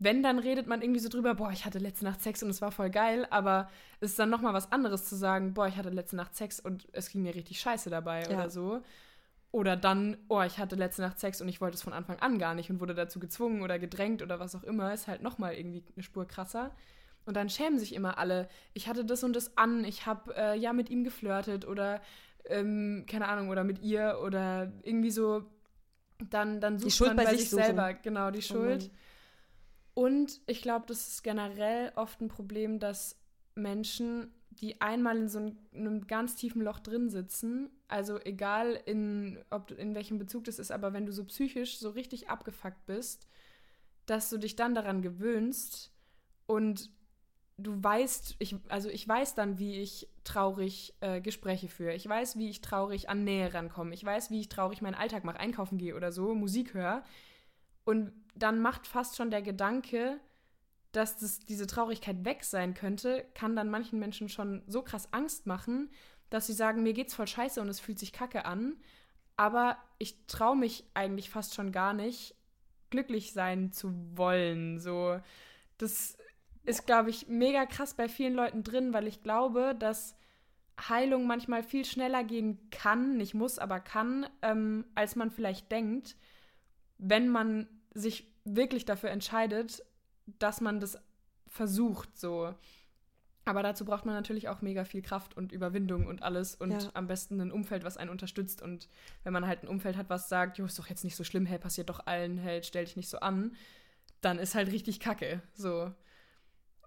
wenn, 0.00 0.22
dann 0.22 0.38
redet 0.38 0.66
man 0.66 0.80
irgendwie 0.80 1.00
so 1.00 1.10
drüber, 1.10 1.34
boah, 1.34 1.52
ich 1.52 1.66
hatte 1.66 1.78
letzte 1.78 2.06
Nacht 2.06 2.22
Sex 2.22 2.42
und 2.42 2.48
es 2.48 2.62
war 2.62 2.72
voll 2.72 2.88
geil, 2.88 3.26
aber 3.28 3.68
es 4.00 4.12
ist 4.12 4.18
dann 4.18 4.30
nochmal 4.30 4.54
was 4.54 4.72
anderes 4.72 5.06
zu 5.06 5.14
sagen, 5.14 5.52
boah, 5.52 5.68
ich 5.68 5.76
hatte 5.76 5.90
letzte 5.90 6.16
Nacht 6.16 6.34
Sex 6.34 6.58
und 6.58 6.88
es 6.92 7.10
ging 7.10 7.22
mir 7.22 7.34
richtig 7.34 7.60
scheiße 7.60 7.90
dabei 7.90 8.22
ja. 8.22 8.30
oder 8.30 8.48
so. 8.48 8.82
Oder 9.52 9.76
dann, 9.76 10.16
oh, 10.28 10.40
ich 10.40 10.58
hatte 10.58 10.76
letzte 10.76 11.02
Nacht 11.02 11.18
Sex 11.18 11.42
und 11.42 11.48
ich 11.48 11.60
wollte 11.60 11.74
es 11.74 11.82
von 11.82 11.92
Anfang 11.92 12.18
an 12.20 12.38
gar 12.38 12.54
nicht 12.54 12.70
und 12.70 12.80
wurde 12.80 12.94
dazu 12.94 13.20
gezwungen 13.20 13.60
oder 13.62 13.78
gedrängt 13.78 14.22
oder 14.22 14.40
was 14.40 14.54
auch 14.54 14.62
immer, 14.62 14.94
ist 14.94 15.06
halt 15.06 15.22
nochmal 15.22 15.54
irgendwie 15.54 15.84
eine 15.94 16.02
Spur 16.02 16.26
krasser. 16.26 16.70
Und 17.30 17.34
dann 17.34 17.48
schämen 17.48 17.78
sich 17.78 17.94
immer 17.94 18.18
alle. 18.18 18.48
Ich 18.74 18.88
hatte 18.88 19.04
das 19.04 19.22
und 19.22 19.36
das 19.36 19.56
an, 19.56 19.84
ich 19.84 20.04
habe 20.04 20.34
äh, 20.34 20.58
ja 20.58 20.72
mit 20.72 20.90
ihm 20.90 21.04
geflirtet 21.04 21.64
oder 21.64 22.00
ähm, 22.44 23.04
keine 23.08 23.28
Ahnung, 23.28 23.50
oder 23.50 23.62
mit 23.62 23.78
ihr 23.82 24.18
oder 24.24 24.72
irgendwie 24.82 25.12
so. 25.12 25.44
Dann, 26.28 26.60
dann 26.60 26.80
sucht 26.80 26.90
die 26.90 26.96
Schuld 26.96 27.10
man 27.10 27.18
bei, 27.18 27.24
bei 27.26 27.36
sich, 27.36 27.48
selber, 27.48 27.94
genau, 27.94 28.32
die 28.32 28.40
oh 28.40 28.42
Schuld. 28.42 28.90
Oh 29.94 30.02
Und 30.02 30.40
ich 30.48 30.60
glaube, 30.60 30.86
das 30.88 31.06
ist 31.06 31.22
generell 31.22 31.92
oft 31.94 32.20
ein 32.20 32.26
Problem, 32.26 32.80
dass 32.80 33.16
Menschen, 33.54 34.34
die 34.50 34.80
einmal 34.80 35.16
in 35.16 35.28
so 35.28 35.38
einem, 35.38 35.56
einem 35.72 36.06
ganz 36.08 36.34
tiefen 36.34 36.62
Loch 36.62 36.80
drin 36.80 37.10
sitzen, 37.10 37.70
also 37.86 38.18
egal 38.18 38.76
in, 38.86 39.38
ob, 39.50 39.70
in 39.70 39.94
welchem 39.94 40.18
Bezug 40.18 40.42
das 40.46 40.58
ist, 40.58 40.72
aber 40.72 40.92
wenn 40.92 41.06
du 41.06 41.12
so 41.12 41.22
psychisch 41.26 41.78
so 41.78 41.90
richtig 41.90 42.28
abgefuckt 42.28 42.86
bist, 42.86 43.28
dass 44.06 44.30
du 44.30 44.36
dich 44.36 44.56
dann 44.56 44.74
daran 44.74 45.00
gewöhnst 45.00 45.92
und 46.46 46.90
du 47.62 47.82
weißt, 47.82 48.36
ich, 48.38 48.56
also 48.68 48.88
ich 48.88 49.06
weiß 49.06 49.34
dann, 49.34 49.58
wie 49.58 49.80
ich 49.80 50.08
traurig 50.24 50.94
äh, 51.00 51.20
Gespräche 51.20 51.68
führe. 51.68 51.94
Ich 51.94 52.08
weiß, 52.08 52.36
wie 52.36 52.50
ich 52.50 52.60
traurig 52.60 53.08
an 53.08 53.24
Nähe 53.24 53.52
rankomme. 53.52 53.94
Ich 53.94 54.04
weiß, 54.04 54.30
wie 54.30 54.40
ich 54.40 54.48
traurig 54.48 54.82
meinen 54.82 54.94
Alltag 54.94 55.24
mache, 55.24 55.40
einkaufen 55.40 55.78
gehe 55.78 55.96
oder 55.96 56.12
so, 56.12 56.34
Musik 56.34 56.74
höre. 56.74 57.02
Und 57.84 58.12
dann 58.34 58.60
macht 58.60 58.86
fast 58.86 59.16
schon 59.16 59.30
der 59.30 59.42
Gedanke, 59.42 60.20
dass 60.92 61.16
das, 61.16 61.38
diese 61.40 61.66
Traurigkeit 61.66 62.24
weg 62.24 62.44
sein 62.44 62.74
könnte, 62.74 63.24
kann 63.34 63.56
dann 63.56 63.70
manchen 63.70 63.98
Menschen 63.98 64.28
schon 64.28 64.62
so 64.66 64.82
krass 64.82 65.12
Angst 65.12 65.46
machen, 65.46 65.90
dass 66.30 66.46
sie 66.46 66.52
sagen, 66.52 66.82
mir 66.82 66.92
geht's 66.92 67.14
voll 67.14 67.26
scheiße 67.26 67.60
und 67.60 67.68
es 67.68 67.80
fühlt 67.80 67.98
sich 67.98 68.12
kacke 68.12 68.44
an. 68.44 68.76
Aber 69.36 69.78
ich 69.98 70.26
traue 70.26 70.56
mich 70.56 70.84
eigentlich 70.94 71.30
fast 71.30 71.54
schon 71.54 71.72
gar 71.72 71.92
nicht, 71.92 72.34
glücklich 72.90 73.32
sein 73.32 73.72
zu 73.72 73.92
wollen. 74.16 74.80
So, 74.80 75.20
das 75.78 76.18
ist, 76.70 76.86
glaube 76.86 77.10
ich, 77.10 77.28
mega 77.28 77.66
krass 77.66 77.94
bei 77.94 78.08
vielen 78.08 78.34
Leuten 78.34 78.62
drin, 78.62 78.94
weil 78.94 79.06
ich 79.06 79.22
glaube, 79.22 79.74
dass 79.78 80.16
Heilung 80.88 81.26
manchmal 81.26 81.62
viel 81.62 81.84
schneller 81.84 82.24
gehen 82.24 82.70
kann, 82.70 83.16
nicht 83.16 83.34
muss, 83.34 83.58
aber 83.58 83.80
kann, 83.80 84.26
ähm, 84.40 84.86
als 84.94 85.16
man 85.16 85.30
vielleicht 85.30 85.70
denkt, 85.70 86.16
wenn 86.96 87.28
man 87.28 87.68
sich 87.92 88.32
wirklich 88.44 88.84
dafür 88.84 89.10
entscheidet, 89.10 89.82
dass 90.38 90.60
man 90.60 90.80
das 90.80 90.98
versucht, 91.48 92.18
so. 92.18 92.54
Aber 93.44 93.62
dazu 93.62 93.84
braucht 93.84 94.06
man 94.06 94.14
natürlich 94.14 94.48
auch 94.48 94.62
mega 94.62 94.84
viel 94.84 95.02
Kraft 95.02 95.36
und 95.36 95.50
Überwindung 95.50 96.06
und 96.06 96.22
alles 96.22 96.54
und 96.54 96.70
ja. 96.70 96.90
am 96.94 97.08
besten 97.08 97.40
ein 97.40 97.50
Umfeld, 97.50 97.84
was 97.84 97.96
einen 97.96 98.10
unterstützt. 98.10 98.62
Und 98.62 98.88
wenn 99.24 99.32
man 99.32 99.46
halt 99.46 99.64
ein 99.64 99.68
Umfeld 99.68 99.96
hat, 99.96 100.08
was 100.08 100.28
sagt, 100.28 100.58
jo, 100.58 100.66
ist 100.66 100.78
doch 100.78 100.88
jetzt 100.88 101.04
nicht 101.04 101.16
so 101.16 101.24
schlimm, 101.24 101.46
hey, 101.46 101.58
passiert 101.58 101.88
doch 101.88 102.06
allen, 102.06 102.38
hey, 102.38 102.62
stell 102.62 102.84
dich 102.84 102.96
nicht 102.96 103.08
so 103.08 103.18
an, 103.18 103.56
dann 104.20 104.38
ist 104.38 104.54
halt 104.54 104.70
richtig 104.70 105.00
kacke. 105.00 105.42
So. 105.54 105.92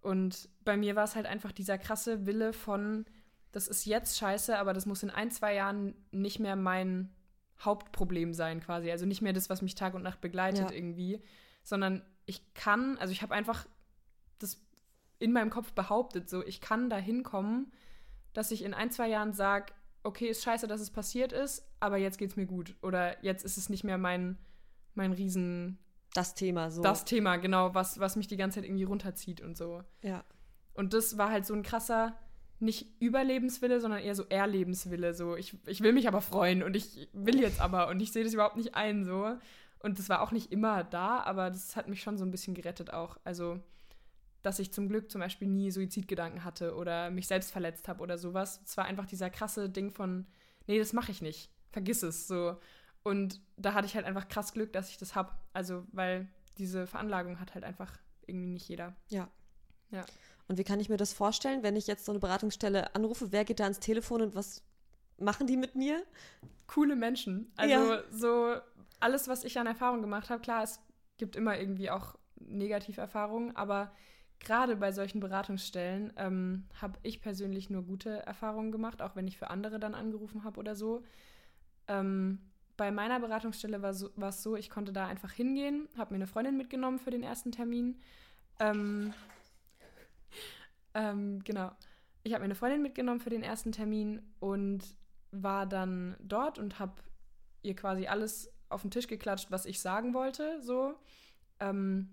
Und 0.04 0.50
bei 0.63 0.78
mir 0.78 0.96
war 0.96 1.06
es 1.06 1.16
halt 1.16 1.26
einfach 1.26 1.52
dieser 1.52 1.78
krasse 1.78 2.26
Wille 2.26 2.54
von, 2.54 3.06
das 3.52 3.68
ist 3.68 3.86
jetzt 3.86 4.18
scheiße, 4.18 4.58
aber 4.58 4.74
das 4.74 4.86
muss 4.86 5.02
in 5.02 5.10
ein, 5.10 5.32
zwei 5.32 5.56
Jahren 5.56 5.96
nicht 6.12 6.39
mehr 6.39 6.56
mein 6.56 7.10
Hauptproblem 7.60 8.34
sein, 8.34 8.60
quasi. 8.60 8.92
Also 8.92 9.06
nicht 9.06 9.22
mehr 9.22 9.34
das, 9.34 9.50
was 9.50 9.62
mich 9.62 9.76
Tag 9.76 9.94
und 9.94 10.04
Nacht 10.04 10.22
begleitet 10.22 10.70
ja. 10.70 10.76
irgendwie, 10.76 11.22
sondern 11.63 12.04
ich 12.26 12.54
kann, 12.54 12.98
also 12.98 13.13
ich 13.13 13.22
habe 13.22 13.34
einfach 13.34 13.66
das 14.39 14.62
in 15.20 15.32
meinem 15.32 15.50
Kopf 15.50 15.72
behauptet, 15.72 16.30
so 16.30 16.44
ich 16.46 16.60
kann 16.60 16.89
da 16.89 16.98
hinkommen, 16.98 17.72
dass 18.34 18.52
ich 18.52 18.63
in 18.63 18.74
ein, 18.74 18.92
zwei 18.92 19.08
Jahren 19.08 19.34
sage, 19.34 19.74
okay, 20.04 20.28
ist 20.28 20.44
scheiße, 20.44 20.68
dass 20.68 20.82
es 20.82 20.92
passiert 20.92 21.32
ist, 21.32 21.66
aber 21.80 21.98
jetzt 21.98 22.18
geht's 22.18 22.36
mir 22.36 22.46
gut. 22.46 22.76
Oder 22.82 23.24
jetzt 23.24 23.46
ist 23.46 23.58
es 23.58 23.70
nicht 23.70 23.86
mehr 23.86 23.98
mein, 23.98 24.38
mein 24.96 25.13
riesen 25.13 25.78
das 26.13 26.36
Thema 26.36 26.71
so. 26.71 26.82
Das 26.82 27.06
Thema, 27.06 27.38
genau, 27.38 27.73
was, 27.73 27.99
was 27.99 28.15
mich 28.15 28.28
die 28.28 28.38
ganze 28.38 28.60
Zeit 28.60 28.65
irgendwie 28.65 28.84
runterzieht 28.84 29.41
und 29.41 29.58
so. 29.58 29.84
Ja. 30.02 30.23
Und 30.73 30.93
das 30.93 31.17
war 31.17 31.30
halt 31.30 31.45
so 31.45 31.54
ein 31.54 31.63
krasser, 31.63 32.15
nicht 32.60 32.88
Überlebenswille, 32.99 33.80
sondern 33.80 34.02
eher 34.02 34.15
so 34.15 34.23
Erlebenswille. 34.30 35.13
So, 35.13 35.36
ich, 35.36 35.58
ich 35.65 35.82
will 35.82 35.93
mich 35.93 36.08
aber 36.08 36.21
freuen 36.21 36.63
und 36.63 36.76
ich 36.76 37.10
will 37.13 37.39
jetzt 37.39 37.60
aber 37.60 37.89
und 37.89 37.99
ich 37.99 38.12
sehe 38.12 38.23
das 38.23 38.34
überhaupt 38.34 38.58
nicht 38.58 38.76
ein, 38.76 39.04
so. 39.04 39.36
Und 39.80 39.99
das 39.99 40.08
war 40.08 40.21
auch 40.21 40.32
nicht 40.32 40.52
immer 40.52 40.84
da, 40.84 41.19
aber 41.19 41.49
das 41.49 41.76
hat 41.76 41.89
mich 41.89 42.02
schon 42.02 42.17
so 42.17 42.23
ein 42.23 42.32
bisschen 42.32 42.54
gerettet 42.54 42.93
auch. 42.93 43.17
Also, 43.23 43.60
dass 44.41 44.60
ich 44.60 44.71
zum 44.71 44.88
Glück 44.88 45.12
zum 45.12 45.19
Beispiel 45.19 45.47
nie 45.47 45.71
Suizidgedanken 45.71 46.43
hatte 46.43 46.76
oder 46.76 47.12
mich 47.12 47.28
selbst 47.28 47.52
verletzt 47.52 47.88
habe 47.88 48.02
oder 48.02 48.17
sowas. 48.17 48.62
Es 48.65 48.78
war 48.78 48.86
einfach 48.86 49.06
dieser 49.06 49.30
krasse 49.30 49.69
Ding 49.69 49.91
von, 49.91 50.26
nee, 50.67 50.80
das 50.80 50.93
mache 50.93 51.12
ich 51.12 51.21
nicht. 51.21 51.52
Vergiss 51.71 52.04
es. 52.04 52.28
So. 52.28 52.58
Und 53.04 53.42
da 53.58 53.74
hatte 53.74 53.86
ich 53.86 53.96
halt 53.96 54.06
einfach 54.06 54.28
krass 54.28 54.54
Glück, 54.54 54.74
dass 54.74 54.89
ich 54.89 54.98
das 54.98 55.16
habe. 55.16 55.32
Also, 55.52 55.84
weil 55.92 56.28
diese 56.58 56.88
Veranlagung 56.88 57.39
hat 57.39 57.54
halt 57.54 57.63
einfach 57.63 57.92
irgendwie 58.26 58.48
nicht 58.48 58.68
jeder. 58.68 58.96
Ja. 59.10 59.30
Ja. 59.92 60.06
Und 60.48 60.58
wie 60.58 60.63
kann 60.63 60.80
ich 60.80 60.89
mir 60.89 60.98
das 60.98 61.13
vorstellen, 61.13 61.63
wenn 61.63 61.76
ich 61.76 61.88
jetzt 61.88 62.06
so 62.06 62.12
eine 62.12 62.20
Beratungsstelle 62.20 62.96
anrufe? 62.96 63.32
Wer 63.32 63.46
geht 63.46 63.60
da 63.60 63.63
ans 63.63 63.80
Telefon 63.80 64.22
und 64.22 64.36
was 64.36 64.63
machen 65.18 65.48
die 65.48 65.58
mit 65.58 65.76
mir? 65.76 66.04
Coole 66.68 66.96
Menschen. 66.96 67.52
Also, 67.58 67.94
ja. 67.94 68.04
so 68.12 68.56
alles, 69.00 69.28
was 69.28 69.44
ich 69.44 69.60
an 69.60 69.68
Erfahrung 69.68 70.02
gemacht 70.02 70.30
habe, 70.30 70.42
klar, 70.42 70.63
es 70.63 70.80
gibt 71.18 71.36
immer 71.36 71.58
irgendwie 71.58 71.89
auch 71.89 72.16
Negativerfahrungen, 72.39 73.56
aber 73.56 73.92
gerade 74.39 74.76
bei 74.76 74.92
solchen 74.92 75.20
Beratungsstellen 75.20 76.13
ähm, 76.18 76.66
habe 76.82 76.98
ich 77.04 77.22
persönlich 77.22 77.70
nur 77.70 77.84
gute 77.84 78.26
Erfahrungen 78.26 78.72
gemacht, 78.72 79.02
auch 79.02 79.16
wenn 79.16 79.28
ich 79.28 79.38
für 79.38 79.50
andere 79.50 79.80
dann 79.80 79.96
angerufen 79.96 80.44
habe 80.44 80.60
oder 80.60 80.76
so. 80.76 81.04
Ähm, 81.88 82.39
bei 82.77 82.91
meiner 82.91 83.19
Beratungsstelle 83.19 83.81
war, 83.81 83.91
es 83.91 84.43
so, 84.43 84.55
ich 84.55 84.69
konnte 84.69 84.93
da 84.93 85.07
einfach 85.07 85.31
hingehen, 85.31 85.88
habe 85.97 86.13
mir 86.13 86.17
eine 86.17 86.27
Freundin 86.27 86.57
mitgenommen 86.57 86.99
für 86.99 87.12
den 87.12 87.23
ersten 87.23 87.51
Termin. 87.51 87.99
Ähm, 88.59 89.13
ähm, 90.93 91.43
genau. 91.43 91.71
Ich 92.23 92.33
habe 92.33 92.41
mir 92.41 92.45
eine 92.45 92.55
Freundin 92.55 92.81
mitgenommen 92.81 93.19
für 93.19 93.29
den 93.29 93.43
ersten 93.43 93.71
Termin 93.71 94.21
und 94.39 94.83
war 95.31 95.65
dann 95.65 96.15
dort 96.19 96.57
und 96.57 96.79
habe 96.79 96.93
ihr 97.62 97.75
quasi 97.75 98.07
alles 98.07 98.51
auf 98.69 98.81
den 98.81 98.91
Tisch 98.91 99.07
geklatscht, 99.07 99.51
was 99.51 99.65
ich 99.65 99.81
sagen 99.81 100.13
wollte. 100.13 100.62
So. 100.62 100.95
Ähm, 101.59 102.09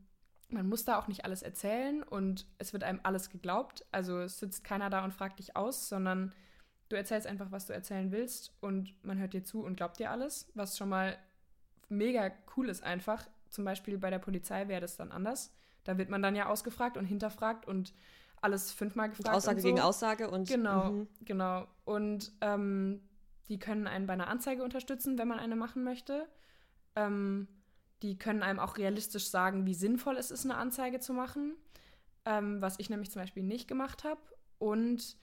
man 0.49 0.69
muss 0.69 0.85
da 0.85 0.99
auch 0.99 1.09
nicht 1.09 1.25
alles 1.25 1.43
erzählen 1.43 2.03
und 2.03 2.47
es 2.59 2.73
wird 2.73 2.85
einem 2.85 3.01
alles 3.03 3.31
geglaubt. 3.31 3.87
Also 3.93 4.19
es 4.21 4.39
sitzt 4.39 4.65
keiner 4.65 4.91
da 4.91 5.05
und 5.05 5.15
fragt 5.15 5.39
dich 5.39 5.57
aus, 5.57 5.89
sondern 5.89 6.35
Du 6.91 6.97
erzählst 6.97 7.29
einfach, 7.29 7.53
was 7.53 7.67
du 7.67 7.73
erzählen 7.73 8.11
willst 8.11 8.53
und 8.61 8.93
man 9.05 9.19
hört 9.19 9.33
dir 9.33 9.45
zu 9.45 9.63
und 9.65 9.77
glaubt 9.77 10.01
dir 10.01 10.11
alles, 10.11 10.51
was 10.55 10.77
schon 10.77 10.89
mal 10.89 11.17
mega 11.89 12.33
cool 12.57 12.69
ist 12.69 12.83
einfach. 12.83 13.29
Zum 13.49 13.65
Beispiel 13.65 13.97
bei 13.97 14.11
der 14.11 14.19
Polizei 14.19 14.67
wäre 14.67 14.81
das 14.81 14.97
dann 14.97 15.13
anders. 15.13 15.55
Da 15.85 15.99
wird 15.99 16.11
man 16.11 16.21
dann 16.21 16.35
ja 16.35 16.47
ausgefragt 16.47 16.97
und 16.97 17.05
hinterfragt 17.05 17.67
und 17.67 17.95
alles 18.41 18.73
fünfmal 18.73 19.09
gefragt. 19.09 19.29
Und 19.29 19.35
Aussage 19.35 19.57
und 19.57 19.63
so. 19.63 19.69
gegen 19.69 19.81
Aussage 19.81 20.31
und. 20.31 20.49
Genau, 20.49 20.91
mhm. 20.91 21.09
genau. 21.25 21.69
Und 21.85 22.33
ähm, 22.41 23.01
die 23.49 23.61
können 23.61 23.87
einen 23.87 24.09
bei 24.09 24.15
einer 24.15 24.27
Anzeige 24.27 24.65
unterstützen, 24.65 25.17
wenn 25.17 25.29
man 25.29 25.39
eine 25.39 25.55
machen 25.55 25.85
möchte. 25.85 26.29
Ähm, 26.97 27.47
die 28.03 28.19
können 28.19 28.43
einem 28.43 28.59
auch 28.59 28.79
realistisch 28.79 29.29
sagen, 29.29 29.65
wie 29.65 29.75
sinnvoll 29.75 30.17
es 30.17 30.33
ist, 30.33 30.45
eine 30.45 30.57
Anzeige 30.57 30.99
zu 30.99 31.13
machen. 31.13 31.55
Ähm, 32.25 32.61
was 32.61 32.81
ich 32.81 32.91
nämlich 32.91 33.13
zum 33.13 33.23
Beispiel 33.23 33.45
nicht 33.45 33.69
gemacht 33.69 34.03
habe. 34.03 34.21
Und 34.59 35.17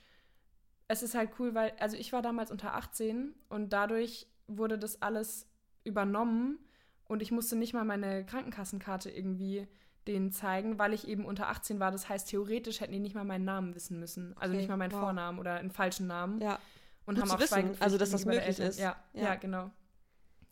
es 0.87 1.03
ist 1.03 1.15
halt 1.15 1.31
cool, 1.39 1.53
weil, 1.53 1.73
also 1.79 1.97
ich 1.97 2.13
war 2.13 2.21
damals 2.21 2.51
unter 2.51 2.73
18 2.75 3.33
und 3.49 3.73
dadurch 3.73 4.27
wurde 4.47 4.77
das 4.77 5.01
alles 5.01 5.47
übernommen 5.83 6.59
und 7.05 7.21
ich 7.21 7.31
musste 7.31 7.55
nicht 7.55 7.73
mal 7.73 7.83
meine 7.83 8.25
Krankenkassenkarte 8.25 9.09
irgendwie 9.09 9.67
denen 10.07 10.31
zeigen, 10.31 10.79
weil 10.79 10.93
ich 10.93 11.07
eben 11.07 11.25
unter 11.25 11.49
18 11.49 11.79
war. 11.79 11.91
Das 11.91 12.07
heißt, 12.07 12.29
theoretisch 12.29 12.79
hätten 12.79 12.93
die 12.93 12.99
nicht 12.99 13.15
mal 13.15 13.25
meinen 13.25 13.45
Namen 13.45 13.75
wissen 13.75 13.99
müssen. 13.99 14.35
Also 14.37 14.53
okay, 14.53 14.61
nicht 14.61 14.69
mal 14.69 14.77
meinen 14.77 14.93
wow. 14.93 15.01
Vornamen 15.01 15.39
oder 15.39 15.55
einen 15.55 15.71
falschen 15.71 16.07
Namen. 16.07 16.39
Ja. 16.41 16.59
Und 17.05 17.15
Gut 17.15 17.23
haben 17.23 17.31
auch 17.31 17.39
wissen, 17.39 17.75
also 17.79 17.97
dass 17.97 18.11
das 18.11 18.25
möglich 18.25 18.59
ist. 18.59 18.79
Ja, 18.79 18.95
ja, 19.13 19.23
ja, 19.23 19.35
genau. 19.35 19.69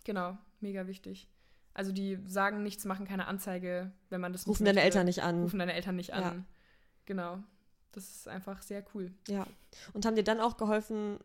Genau, 0.04 0.38
mega 0.60 0.88
wichtig. 0.88 1.30
Also 1.74 1.92
die 1.92 2.20
sagen 2.26 2.64
nichts, 2.64 2.86
machen 2.86 3.06
keine 3.06 3.28
Anzeige, 3.28 3.92
wenn 4.10 4.22
man 4.22 4.32
das 4.32 4.48
Rufen 4.48 4.66
deine 4.66 4.82
Eltern 4.82 5.06
nicht 5.06 5.24
an. 5.24 5.42
Rufen 5.42 5.60
deine 5.60 5.74
Eltern 5.74 5.96
nicht 5.96 6.14
an. 6.14 6.24
Ja. 6.24 6.36
Genau. 7.06 7.44
Das 7.96 8.10
ist 8.10 8.28
einfach 8.28 8.62
sehr 8.62 8.84
cool. 8.94 9.12
Ja. 9.28 9.48
Und 9.94 10.06
haben 10.06 10.16
dir 10.16 10.24
dann 10.24 10.40
auch 10.40 10.58
geholfen, 10.58 11.20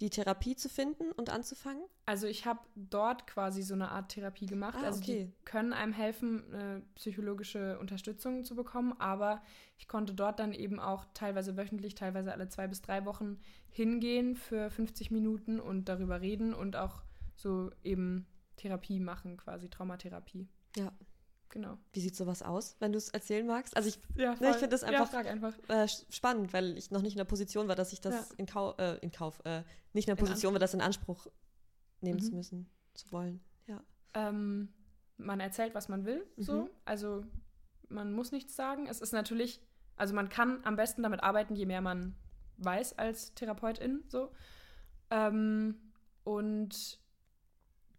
die 0.00 0.10
Therapie 0.10 0.56
zu 0.56 0.68
finden 0.68 1.12
und 1.12 1.30
anzufangen? 1.30 1.84
Also 2.06 2.26
ich 2.26 2.44
habe 2.44 2.60
dort 2.74 3.26
quasi 3.28 3.62
so 3.62 3.74
eine 3.74 3.90
Art 3.90 4.10
Therapie 4.10 4.46
gemacht. 4.46 4.78
Ah, 4.80 4.86
also 4.86 5.00
okay. 5.00 5.30
die 5.30 5.44
können 5.44 5.72
einem 5.72 5.92
helfen, 5.92 6.42
eine 6.52 6.82
psychologische 6.96 7.78
Unterstützung 7.78 8.44
zu 8.44 8.56
bekommen, 8.56 8.94
aber 8.98 9.42
ich 9.78 9.86
konnte 9.86 10.12
dort 10.12 10.40
dann 10.40 10.52
eben 10.52 10.80
auch 10.80 11.06
teilweise 11.14 11.56
wöchentlich, 11.56 11.94
teilweise 11.94 12.32
alle 12.32 12.48
zwei 12.48 12.66
bis 12.66 12.82
drei 12.82 13.04
Wochen 13.04 13.38
hingehen 13.70 14.34
für 14.34 14.70
50 14.70 15.12
Minuten 15.12 15.60
und 15.60 15.88
darüber 15.88 16.20
reden 16.20 16.52
und 16.52 16.74
auch 16.74 17.02
so 17.36 17.70
eben 17.84 18.26
Therapie 18.56 18.98
machen, 18.98 19.36
quasi 19.36 19.70
Traumatherapie. 19.70 20.48
Ja. 20.76 20.92
Genau. 21.52 21.76
Wie 21.92 22.00
sieht 22.00 22.16
sowas 22.16 22.42
aus, 22.42 22.76
wenn 22.80 22.92
du 22.92 22.98
es 22.98 23.10
erzählen 23.10 23.46
magst? 23.46 23.76
Also 23.76 23.90
ich, 23.90 23.98
ja, 24.16 24.34
ne, 24.40 24.50
ich 24.50 24.56
finde 24.56 24.70
das 24.70 24.84
einfach, 24.84 25.12
ja, 25.12 25.30
einfach. 25.30 25.52
Äh, 25.68 25.86
spannend, 26.08 26.54
weil 26.54 26.78
ich 26.78 26.90
noch 26.90 27.02
nicht 27.02 27.12
in 27.12 27.18
der 27.18 27.26
Position 27.26 27.68
war, 27.68 27.76
dass 27.76 27.92
ich 27.92 28.00
das 28.00 28.30
ja. 28.30 28.34
in, 28.38 28.46
Kau 28.46 28.74
äh, 28.78 28.96
in 29.02 29.12
Kauf, 29.12 29.38
äh, 29.44 29.62
nicht 29.92 30.08
in 30.08 30.16
der 30.16 30.20
Position 30.20 30.52
in 30.52 30.54
war, 30.54 30.60
das 30.60 30.72
in 30.72 30.80
Anspruch 30.80 31.26
nehmen 32.00 32.20
mhm. 32.20 32.22
zu 32.22 32.32
müssen, 32.32 32.70
zu 32.94 33.12
wollen. 33.12 33.44
Ja. 33.66 33.84
Ähm, 34.14 34.72
man 35.18 35.40
erzählt, 35.40 35.74
was 35.74 35.90
man 35.90 36.06
will, 36.06 36.26
mhm. 36.36 36.42
so. 36.42 36.70
Also 36.86 37.22
man 37.90 38.14
muss 38.14 38.32
nichts 38.32 38.56
sagen. 38.56 38.86
Es 38.86 39.02
ist 39.02 39.12
natürlich, 39.12 39.60
also 39.96 40.14
man 40.14 40.30
kann 40.30 40.64
am 40.64 40.76
besten 40.76 41.02
damit 41.02 41.22
arbeiten, 41.22 41.54
je 41.54 41.66
mehr 41.66 41.82
man 41.82 42.14
weiß 42.56 42.96
als 42.96 43.34
Therapeutin, 43.34 44.04
so. 44.08 44.32
Ähm, 45.10 45.92
und 46.24 46.98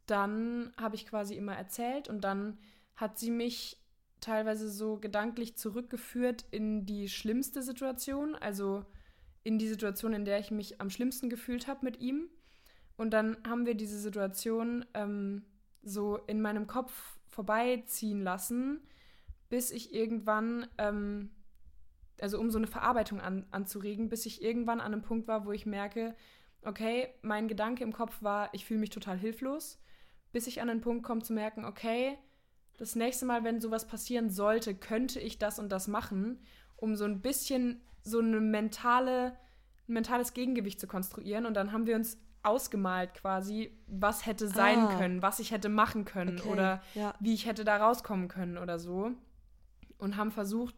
dann 0.07 0.73
habe 0.75 0.95
ich 0.95 1.05
quasi 1.05 1.35
immer 1.35 1.55
erzählt 1.55 2.09
und 2.09 2.21
dann 2.21 2.57
hat 2.95 3.17
sie 3.17 3.31
mich 3.31 3.83
teilweise 4.21 4.69
so 4.69 4.97
gedanklich 4.97 5.57
zurückgeführt 5.57 6.45
in 6.51 6.85
die 6.85 7.09
schlimmste 7.09 7.61
Situation, 7.61 8.35
also 8.35 8.85
in 9.43 9.59
die 9.59 9.67
Situation, 9.67 10.13
in 10.13 10.25
der 10.25 10.39
ich 10.39 10.51
mich 10.51 10.79
am 10.79 10.89
schlimmsten 10.89 11.29
gefühlt 11.29 11.67
habe 11.67 11.83
mit 11.83 11.99
ihm. 11.99 12.29
Und 12.95 13.11
dann 13.11 13.37
haben 13.47 13.65
wir 13.65 13.75
diese 13.75 13.99
Situation 13.99 14.85
ähm, 14.93 15.43
so 15.81 16.17
in 16.27 16.41
meinem 16.41 16.67
Kopf 16.67 17.17
vorbeiziehen 17.27 18.21
lassen, 18.21 18.81
bis 19.49 19.71
ich 19.71 19.93
irgendwann, 19.93 20.67
ähm, 20.77 21.31
also 22.21 22.39
um 22.39 22.49
so 22.49 22.57
eine 22.57 22.67
Verarbeitung 22.67 23.19
an, 23.19 23.45
anzuregen, 23.51 24.09
bis 24.09 24.25
ich 24.25 24.41
irgendwann 24.41 24.79
an 24.79 24.93
einem 24.93 25.01
Punkt 25.01 25.27
war, 25.27 25.45
wo 25.45 25.51
ich 25.51 25.65
merke, 25.65 26.15
okay, 26.63 27.09
mein 27.21 27.47
Gedanke 27.47 27.83
im 27.83 27.91
Kopf 27.91 28.21
war, 28.21 28.53
ich 28.53 28.65
fühle 28.65 28.79
mich 28.79 28.91
total 28.91 29.17
hilflos, 29.17 29.81
bis 30.31 30.47
ich 30.47 30.61
an 30.61 30.69
den 30.69 30.81
Punkt 30.81 31.03
komme 31.03 31.21
zu 31.21 31.33
merken, 31.33 31.65
okay, 31.65 32.17
das 32.83 32.95
nächste 32.95 33.25
Mal, 33.25 33.43
wenn 33.43 33.61
sowas 33.61 33.87
passieren 33.87 34.29
sollte, 34.29 34.75
könnte 34.75 35.19
ich 35.19 35.39
das 35.39 35.59
und 35.59 35.71
das 35.71 35.87
machen, 35.87 36.39
um 36.75 36.95
so 36.95 37.05
ein 37.05 37.21
bisschen 37.21 37.81
so 38.03 38.19
eine 38.19 38.41
mentale, 38.41 39.37
ein 39.87 39.93
mentales 39.93 40.33
Gegengewicht 40.33 40.79
zu 40.79 40.87
konstruieren. 40.87 41.45
Und 41.45 41.53
dann 41.53 41.71
haben 41.71 41.87
wir 41.87 41.95
uns 41.95 42.17
ausgemalt 42.43 43.13
quasi, 43.13 43.71
was 43.87 44.25
hätte 44.25 44.49
sein 44.49 44.79
ah. 44.79 44.97
können, 44.97 45.21
was 45.21 45.39
ich 45.39 45.51
hätte 45.51 45.69
machen 45.69 46.03
können 46.03 46.39
okay. 46.39 46.49
oder 46.49 46.81
ja. 46.93 47.13
wie 47.21 47.33
ich 47.33 47.45
hätte 47.45 47.63
da 47.63 47.77
rauskommen 47.77 48.27
können 48.27 48.57
oder 48.57 48.79
so. 48.79 49.11
Und 49.97 50.17
haben 50.17 50.31
versucht, 50.31 50.75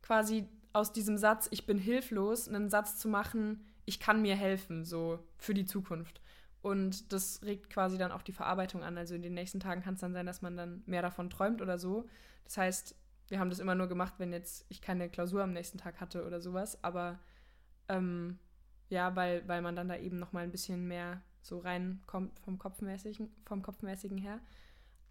quasi 0.00 0.46
aus 0.72 0.92
diesem 0.92 1.18
Satz, 1.18 1.48
ich 1.50 1.66
bin 1.66 1.78
hilflos, 1.78 2.48
einen 2.48 2.70
Satz 2.70 2.98
zu 2.98 3.08
machen, 3.08 3.64
ich 3.84 3.98
kann 3.98 4.22
mir 4.22 4.36
helfen, 4.36 4.84
so 4.84 5.18
für 5.38 5.54
die 5.54 5.64
Zukunft. 5.64 6.20
Und 6.60 7.12
das 7.12 7.42
regt 7.42 7.70
quasi 7.70 7.98
dann 7.98 8.12
auch 8.12 8.22
die 8.22 8.32
Verarbeitung 8.32 8.82
an. 8.82 8.98
Also 8.98 9.14
in 9.14 9.22
den 9.22 9.34
nächsten 9.34 9.60
Tagen 9.60 9.82
kann 9.82 9.94
es 9.94 10.00
dann 10.00 10.12
sein, 10.12 10.26
dass 10.26 10.42
man 10.42 10.56
dann 10.56 10.82
mehr 10.86 11.02
davon 11.02 11.30
träumt 11.30 11.62
oder 11.62 11.78
so. 11.78 12.08
Das 12.44 12.56
heißt, 12.56 12.96
wir 13.28 13.38
haben 13.38 13.50
das 13.50 13.58
immer 13.58 13.74
nur 13.74 13.86
gemacht, 13.86 14.14
wenn 14.18 14.32
jetzt 14.32 14.66
ich 14.68 14.80
keine 14.80 15.08
Klausur 15.08 15.42
am 15.42 15.52
nächsten 15.52 15.78
Tag 15.78 16.00
hatte 16.00 16.26
oder 16.26 16.40
sowas. 16.40 16.82
Aber 16.82 17.18
ähm, 17.88 18.38
ja, 18.88 19.14
weil, 19.16 19.46
weil 19.46 19.62
man 19.62 19.76
dann 19.76 19.88
da 19.88 19.96
eben 19.96 20.18
noch 20.18 20.32
mal 20.32 20.44
ein 20.44 20.50
bisschen 20.50 20.88
mehr 20.88 21.22
so 21.42 21.58
reinkommt 21.58 22.38
vom 22.40 22.58
Kopfmäßigen, 22.58 23.30
vom 23.44 23.62
Kopfmäßigen 23.62 24.18
her. 24.18 24.40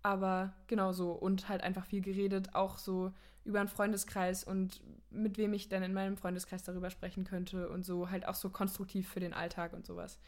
Aber 0.03 0.53
genau 0.67 0.93
so 0.93 1.11
und 1.11 1.49
halt 1.49 1.61
einfach 1.61 1.85
viel 1.85 2.01
geredet, 2.01 2.53
auch 2.55 2.77
so 2.77 3.13
über 3.43 3.59
einen 3.59 3.69
Freundeskreis 3.69 4.43
und 4.43 4.81
mit 5.09 5.37
wem 5.37 5.53
ich 5.53 5.69
dann 5.69 5.83
in 5.83 5.93
meinem 5.93 6.17
Freundeskreis 6.17 6.63
darüber 6.63 6.89
sprechen 6.89 7.23
könnte 7.23 7.69
und 7.69 7.85
so 7.85 8.09
halt 8.09 8.27
auch 8.27 8.35
so 8.35 8.49
konstruktiv 8.49 9.09
für 9.09 9.19
den 9.19 9.33
Alltag 9.33 9.73
und 9.73 9.85
sowas. 9.85 10.19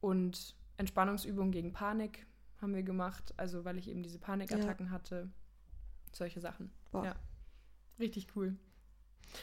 Und 0.00 0.54
Entspannungsübungen 0.76 1.52
gegen 1.52 1.72
Panik 1.72 2.26
haben 2.60 2.74
wir 2.74 2.82
gemacht, 2.82 3.34
also 3.36 3.64
weil 3.64 3.78
ich 3.78 3.88
eben 3.88 4.02
diese 4.02 4.18
Panikattacken 4.18 4.86
ja. 4.86 4.92
hatte. 4.92 5.30
Solche 6.12 6.40
Sachen. 6.40 6.70
Boah. 6.90 7.04
Ja. 7.04 7.16
Richtig 7.98 8.28
cool. 8.36 8.56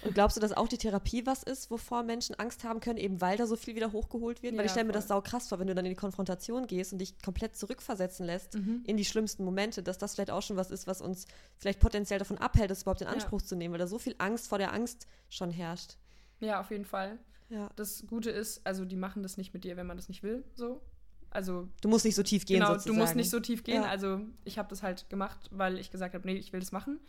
Und 0.04 0.14
glaubst 0.14 0.38
du, 0.38 0.42
dass 0.42 0.54
auch 0.54 0.68
die 0.68 0.78
Therapie 0.78 1.26
was 1.26 1.44
ist, 1.44 1.70
wovor 1.70 2.04
Menschen 2.04 2.36
Angst 2.36 2.64
haben 2.64 2.80
können, 2.80 2.98
eben 2.98 3.22
weil 3.22 3.38
da 3.38 3.46
so 3.46 3.56
viel 3.56 3.76
wieder 3.76 3.92
hochgeholt 3.92 4.42
wird? 4.42 4.54
Ja, 4.54 4.58
weil 4.58 4.66
ich 4.66 4.72
stelle 4.72 4.88
mir 4.88 4.94
das 4.94 5.08
sau 5.08 5.22
krass 5.22 5.50
vor, 5.50 5.60
wenn 5.60 5.68
du 5.68 5.76
dann 5.76 5.86
in 5.86 5.92
die 5.92 5.98
Konfrontation 5.98 6.68
gehst 6.68 6.94
und 6.94 7.00
dich 7.00 7.22
komplett 7.22 7.56
zurückversetzen 7.56 8.26
lässt 8.26 8.56
mhm. 8.56 8.84
in 8.86 8.98
die 8.98 9.06
schlimmsten 9.06 9.44
Momente, 9.44 9.84
dass 9.84 9.98
das 9.98 10.16
vielleicht 10.16 10.32
auch 10.32 10.42
schon 10.42 10.58
was 10.58 10.72
ist, 10.72 10.88
was 10.88 11.02
uns 11.02 11.28
vielleicht 11.58 11.80
potenziell 11.80 12.20
davon 12.20 12.38
abhält, 12.38 12.72
das 12.72 12.84
überhaupt 12.84 13.02
in 13.02 13.08
Anspruch 13.08 13.42
ja. 13.42 13.48
zu 13.48 13.56
nehmen, 13.56 13.74
weil 13.74 13.80
da 13.80 13.88
so 13.88 14.00
viel 14.00 14.16
Angst 14.18 14.48
vor 14.48 14.58
der 14.58 14.74
Angst 14.74 15.08
schon 15.30 15.52
herrscht. 15.52 15.98
Ja, 16.40 16.60
auf 16.60 16.72
jeden 16.72 16.86
Fall. 16.86 17.20
Ja. 17.54 17.70
Das 17.76 18.06
Gute 18.08 18.32
ist, 18.32 18.66
also 18.66 18.84
die 18.84 18.96
machen 18.96 19.22
das 19.22 19.38
nicht 19.38 19.54
mit 19.54 19.64
dir, 19.64 19.78
wenn 19.78 19.86
man 19.86 19.98
das 19.98 20.10
nicht 20.10 20.24
will, 20.24 20.44
so. 20.56 20.82
Also 21.30 21.68
du 21.82 21.90
musst 21.90 22.06
nicht 22.06 22.16
so 22.16 22.24
tief 22.24 22.46
gehen. 22.46 22.60
Genau, 22.60 22.74
sozusagen. 22.74 22.96
du 22.96 23.02
musst 23.02 23.16
nicht 23.16 23.30
so 23.30 23.40
tief 23.40 23.64
gehen. 23.64 23.84
Ja. 23.84 23.90
Also 23.90 24.22
ich 24.44 24.58
habe 24.58 24.70
das 24.70 24.84
halt 24.84 25.10
gemacht, 25.10 25.50
weil 25.52 25.80
ich 25.80 25.90
gesagt 25.90 26.14
habe, 26.14 26.28
nee, 26.28 26.36
ich 26.36 26.54
will 26.54 26.60
das 26.60 26.72
machen. 26.72 27.00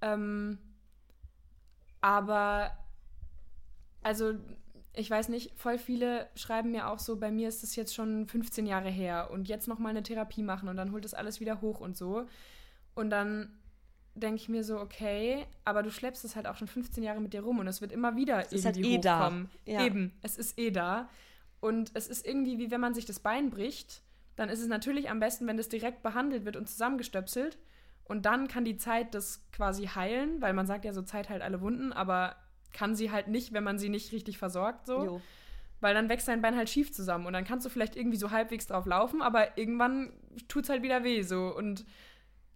Ähm, 0.00 0.58
aber 2.00 2.70
also 4.02 4.34
ich 4.94 5.10
weiß 5.10 5.28
nicht, 5.28 5.52
voll 5.56 5.78
viele 5.78 6.28
schreiben 6.34 6.72
mir 6.72 6.88
auch 6.88 6.98
so, 6.98 7.16
bei 7.16 7.30
mir 7.30 7.48
ist 7.48 7.62
das 7.62 7.76
jetzt 7.76 7.94
schon 7.94 8.26
15 8.26 8.66
Jahre 8.66 8.90
her 8.90 9.30
und 9.30 9.48
jetzt 9.48 9.68
noch 9.68 9.78
mal 9.78 9.90
eine 9.90 10.02
Therapie 10.02 10.42
machen 10.42 10.68
und 10.68 10.76
dann 10.76 10.92
holt 10.92 11.04
das 11.04 11.14
alles 11.14 11.40
wieder 11.40 11.60
hoch 11.60 11.80
und 11.80 11.96
so. 11.96 12.26
Und 12.94 13.10
dann 13.10 13.58
denke 14.18 14.36
ich 14.36 14.48
mir 14.48 14.64
so, 14.64 14.78
okay, 14.78 15.46
aber 15.64 15.82
du 15.82 15.90
schleppst 15.90 16.24
es 16.24 16.36
halt 16.36 16.46
auch 16.46 16.56
schon 16.56 16.68
15 16.68 17.02
Jahre 17.02 17.20
mit 17.20 17.32
dir 17.32 17.42
rum 17.42 17.58
und 17.58 17.66
es 17.66 17.80
wird 17.80 17.92
immer 17.92 18.16
wieder 18.16 18.40
es 18.40 18.52
irgendwie 18.52 18.58
ist 18.58 18.64
halt 18.66 18.76
eh 18.78 18.98
hochkommen. 18.98 19.50
Da. 19.64 19.72
Ja. 19.72 19.86
Eben, 19.86 20.12
es 20.22 20.36
ist 20.36 20.58
eh 20.58 20.70
da. 20.70 21.08
Und 21.60 21.90
es 21.94 22.08
ist 22.08 22.26
irgendwie 22.26 22.58
wie 22.58 22.70
wenn 22.70 22.80
man 22.80 22.94
sich 22.94 23.04
das 23.04 23.20
Bein 23.20 23.50
bricht, 23.50 24.02
dann 24.36 24.48
ist 24.48 24.60
es 24.60 24.68
natürlich 24.68 25.10
am 25.10 25.18
besten, 25.18 25.46
wenn 25.46 25.56
das 25.56 25.68
direkt 25.68 26.02
behandelt 26.02 26.44
wird 26.44 26.56
und 26.56 26.68
zusammengestöpselt. 26.68 27.58
Und 28.04 28.24
dann 28.24 28.48
kann 28.48 28.64
die 28.64 28.76
Zeit 28.76 29.14
das 29.14 29.42
quasi 29.52 29.86
heilen, 29.86 30.40
weil 30.40 30.54
man 30.54 30.66
sagt 30.66 30.84
ja 30.84 30.92
so, 30.92 31.02
Zeit 31.02 31.28
heilt 31.28 31.42
alle 31.42 31.60
Wunden, 31.60 31.92
aber 31.92 32.36
kann 32.72 32.94
sie 32.94 33.10
halt 33.10 33.28
nicht, 33.28 33.52
wenn 33.52 33.64
man 33.64 33.78
sie 33.78 33.88
nicht 33.88 34.12
richtig 34.12 34.38
versorgt, 34.38 34.86
so. 34.86 35.04
Jo. 35.04 35.20
Weil 35.80 35.94
dann 35.94 36.08
wächst 36.08 36.26
dein 36.26 36.42
Bein 36.42 36.56
halt 36.56 36.70
schief 36.70 36.92
zusammen 36.92 37.26
und 37.26 37.32
dann 37.32 37.44
kannst 37.44 37.66
du 37.66 37.70
vielleicht 37.70 37.96
irgendwie 37.96 38.16
so 38.16 38.30
halbwegs 38.30 38.66
drauf 38.66 38.86
laufen, 38.86 39.22
aber 39.22 39.58
irgendwann 39.58 40.12
tut 40.48 40.64
es 40.64 40.70
halt 40.70 40.82
wieder 40.82 41.04
weh, 41.04 41.22
so. 41.22 41.54
Und 41.54 41.84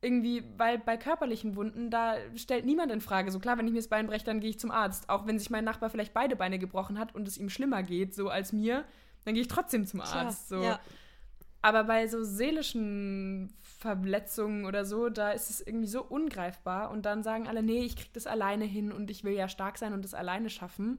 irgendwie, 0.02 0.42
weil 0.58 0.78
bei 0.78 0.96
körperlichen 0.96 1.54
Wunden, 1.54 1.88
da 1.88 2.16
stellt 2.34 2.66
niemand 2.66 2.90
in 2.90 3.00
Frage. 3.00 3.30
So 3.30 3.38
klar, 3.38 3.56
wenn 3.56 3.66
ich 3.66 3.72
mir 3.72 3.78
das 3.78 3.88
Bein 3.88 4.08
breche, 4.08 4.24
dann 4.24 4.40
gehe 4.40 4.50
ich 4.50 4.58
zum 4.58 4.72
Arzt. 4.72 5.08
Auch 5.08 5.26
wenn 5.26 5.38
sich 5.38 5.48
mein 5.48 5.64
Nachbar 5.64 5.90
vielleicht 5.90 6.12
beide 6.12 6.34
Beine 6.34 6.58
gebrochen 6.58 6.98
hat 6.98 7.14
und 7.14 7.28
es 7.28 7.38
ihm 7.38 7.48
schlimmer 7.48 7.84
geht, 7.84 8.14
so 8.14 8.28
als 8.28 8.52
mir, 8.52 8.84
dann 9.24 9.34
gehe 9.34 9.42
ich 9.42 9.48
trotzdem 9.48 9.86
zum 9.86 10.00
Arzt. 10.00 10.48
Klar, 10.48 10.60
so. 10.60 10.62
Ja. 10.62 10.80
Aber 11.62 11.84
bei 11.84 12.08
so 12.08 12.24
seelischen 12.24 13.54
Verletzungen 13.62 14.64
oder 14.66 14.84
so, 14.84 15.08
da 15.08 15.30
ist 15.30 15.48
es 15.48 15.64
irgendwie 15.64 15.86
so 15.86 16.02
ungreifbar. 16.02 16.90
Und 16.90 17.06
dann 17.06 17.22
sagen 17.22 17.46
alle, 17.46 17.62
nee, 17.62 17.84
ich 17.84 17.94
krieg 17.94 18.12
das 18.12 18.26
alleine 18.26 18.64
hin 18.64 18.90
und 18.90 19.08
ich 19.08 19.22
will 19.22 19.34
ja 19.34 19.48
stark 19.48 19.78
sein 19.78 19.92
und 19.92 20.04
das 20.04 20.14
alleine 20.14 20.50
schaffen. 20.50 20.98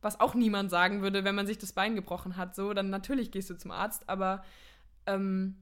Was 0.00 0.20
auch 0.20 0.34
niemand 0.34 0.70
sagen 0.70 1.02
würde, 1.02 1.24
wenn 1.24 1.34
man 1.34 1.48
sich 1.48 1.58
das 1.58 1.72
Bein 1.72 1.96
gebrochen 1.96 2.36
hat. 2.36 2.54
So, 2.54 2.72
dann 2.72 2.90
natürlich 2.90 3.32
gehst 3.32 3.50
du 3.50 3.58
zum 3.58 3.72
Arzt, 3.72 4.08
aber 4.08 4.44
ähm, 5.06 5.56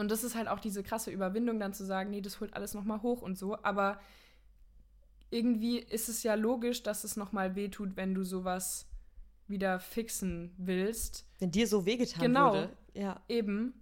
und 0.00 0.10
das 0.10 0.24
ist 0.24 0.34
halt 0.34 0.48
auch 0.48 0.58
diese 0.58 0.82
krasse 0.82 1.10
Überwindung, 1.10 1.60
dann 1.60 1.74
zu 1.74 1.84
sagen, 1.84 2.10
nee, 2.10 2.22
das 2.22 2.40
holt 2.40 2.54
alles 2.54 2.74
nochmal 2.74 3.02
hoch 3.02 3.22
und 3.22 3.36
so. 3.36 3.62
Aber 3.62 4.00
irgendwie 5.30 5.78
ist 5.78 6.08
es 6.08 6.22
ja 6.22 6.34
logisch, 6.34 6.82
dass 6.82 7.04
es 7.04 7.16
nochmal 7.16 7.54
wehtut, 7.54 7.96
wenn 7.96 8.14
du 8.14 8.24
sowas 8.24 8.88
wieder 9.46 9.78
fixen 9.78 10.54
willst. 10.56 11.26
Wenn 11.38 11.50
dir 11.50 11.66
so 11.66 11.84
wehgetan 11.84 12.22
genau, 12.22 12.50
wurde. 12.52 12.70
Ja. 12.94 13.20
Eben. 13.28 13.74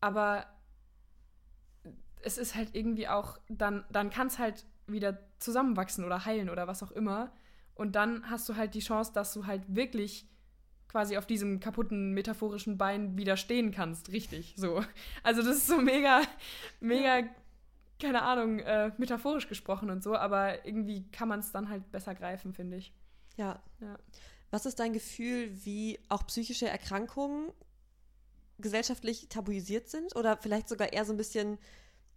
Aber 0.00 0.46
es 2.22 2.38
ist 2.38 2.54
halt 2.54 2.74
irgendwie 2.74 3.08
auch, 3.08 3.38
dann, 3.48 3.84
dann 3.90 4.10
kann 4.10 4.28
es 4.28 4.38
halt 4.38 4.64
wieder 4.86 5.18
zusammenwachsen 5.38 6.04
oder 6.04 6.24
heilen 6.24 6.50
oder 6.50 6.66
was 6.66 6.82
auch 6.82 6.92
immer. 6.92 7.32
Und 7.74 7.96
dann 7.96 8.30
hast 8.30 8.48
du 8.48 8.56
halt 8.56 8.74
die 8.74 8.80
Chance, 8.80 9.12
dass 9.12 9.32
du 9.34 9.46
halt 9.46 9.62
wirklich 9.74 10.28
quasi 10.88 11.16
auf 11.16 11.26
diesem 11.26 11.60
kaputten 11.60 12.12
metaphorischen 12.12 12.78
Bein 12.78 13.16
widerstehen 13.16 13.70
kannst, 13.70 14.10
richtig 14.10 14.54
so. 14.56 14.82
Also 15.22 15.42
das 15.42 15.58
ist 15.58 15.66
so 15.66 15.80
mega, 15.80 16.22
mega, 16.80 17.28
keine 18.00 18.22
Ahnung, 18.22 18.60
äh, 18.60 18.90
metaphorisch 18.96 19.48
gesprochen 19.48 19.90
und 19.90 20.02
so, 20.02 20.16
aber 20.16 20.64
irgendwie 20.64 21.08
kann 21.10 21.28
man 21.28 21.40
es 21.40 21.52
dann 21.52 21.68
halt 21.68 21.90
besser 21.92 22.14
greifen, 22.14 22.52
finde 22.54 22.78
ich. 22.78 22.92
Ja. 23.36 23.62
ja. 23.80 23.98
Was 24.50 24.66
ist 24.66 24.78
dein 24.78 24.92
Gefühl, 24.92 25.50
wie 25.64 25.98
auch 26.08 26.26
psychische 26.26 26.68
Erkrankungen 26.68 27.52
gesellschaftlich 28.58 29.28
tabuisiert 29.28 29.88
sind 29.88 30.16
oder 30.16 30.36
vielleicht 30.36 30.68
sogar 30.68 30.92
eher 30.92 31.04
so 31.04 31.12
ein 31.12 31.16
bisschen 31.16 31.58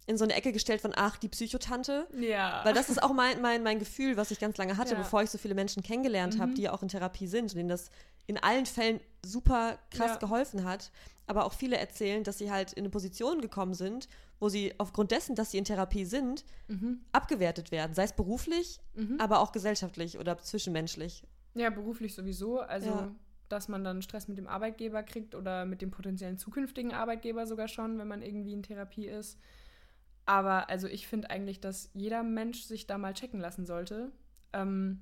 in 0.06 0.18
so 0.18 0.24
eine 0.24 0.34
Ecke 0.34 0.52
gestellt 0.52 0.80
von, 0.80 0.92
ach, 0.96 1.16
die 1.16 1.28
Psychotante. 1.28 2.08
Ja. 2.18 2.60
Weil 2.64 2.74
das 2.74 2.90
ist 2.90 3.02
auch 3.02 3.12
mein, 3.12 3.40
mein, 3.40 3.62
mein 3.62 3.78
Gefühl, 3.78 4.16
was 4.16 4.30
ich 4.32 4.40
ganz 4.40 4.56
lange 4.56 4.76
hatte, 4.76 4.94
ja. 4.94 4.98
bevor 4.98 5.22
ich 5.22 5.30
so 5.30 5.38
viele 5.38 5.54
Menschen 5.54 5.82
kennengelernt 5.82 6.36
mhm. 6.36 6.40
habe, 6.40 6.54
die 6.54 6.68
auch 6.68 6.82
in 6.82 6.88
Therapie 6.88 7.28
sind 7.28 7.52
und 7.52 7.56
denen 7.56 7.68
das 7.68 7.90
in 8.26 8.38
allen 8.38 8.66
Fällen 8.66 9.00
super 9.24 9.78
krass 9.90 10.12
ja. 10.12 10.16
geholfen 10.16 10.64
hat. 10.64 10.90
Aber 11.26 11.44
auch 11.44 11.52
viele 11.52 11.76
erzählen, 11.76 12.24
dass 12.24 12.38
sie 12.38 12.50
halt 12.50 12.72
in 12.72 12.80
eine 12.80 12.90
Position 12.90 13.40
gekommen 13.40 13.74
sind, 13.74 14.08
wo 14.40 14.48
sie 14.48 14.74
aufgrund 14.78 15.12
dessen, 15.12 15.36
dass 15.36 15.52
sie 15.52 15.58
in 15.58 15.64
Therapie 15.64 16.04
sind, 16.04 16.44
mhm. 16.66 17.00
abgewertet 17.12 17.70
werden. 17.70 17.94
Sei 17.94 18.02
es 18.02 18.12
beruflich, 18.12 18.80
mhm. 18.94 19.18
aber 19.20 19.40
auch 19.40 19.52
gesellschaftlich 19.52 20.18
oder 20.18 20.38
zwischenmenschlich. 20.38 21.22
Ja, 21.54 21.70
beruflich 21.70 22.14
sowieso. 22.14 22.60
Also, 22.60 22.88
ja. 22.88 23.14
dass 23.48 23.68
man 23.68 23.84
dann 23.84 24.02
Stress 24.02 24.26
mit 24.26 24.38
dem 24.38 24.48
Arbeitgeber 24.48 25.04
kriegt 25.04 25.34
oder 25.34 25.64
mit 25.64 25.80
dem 25.80 25.90
potenziellen 25.90 26.38
zukünftigen 26.38 26.92
Arbeitgeber 26.92 27.46
sogar 27.46 27.68
schon, 27.68 27.98
wenn 27.98 28.08
man 28.08 28.22
irgendwie 28.22 28.52
in 28.52 28.62
Therapie 28.62 29.06
ist. 29.06 29.38
Aber 30.26 30.70
also 30.70 30.86
ich 30.86 31.06
finde 31.06 31.30
eigentlich, 31.30 31.60
dass 31.60 31.90
jeder 31.94 32.22
Mensch 32.22 32.62
sich 32.62 32.86
da 32.86 32.98
mal 32.98 33.14
checken 33.14 33.40
lassen 33.40 33.66
sollte. 33.66 34.12
Ähm, 34.52 35.00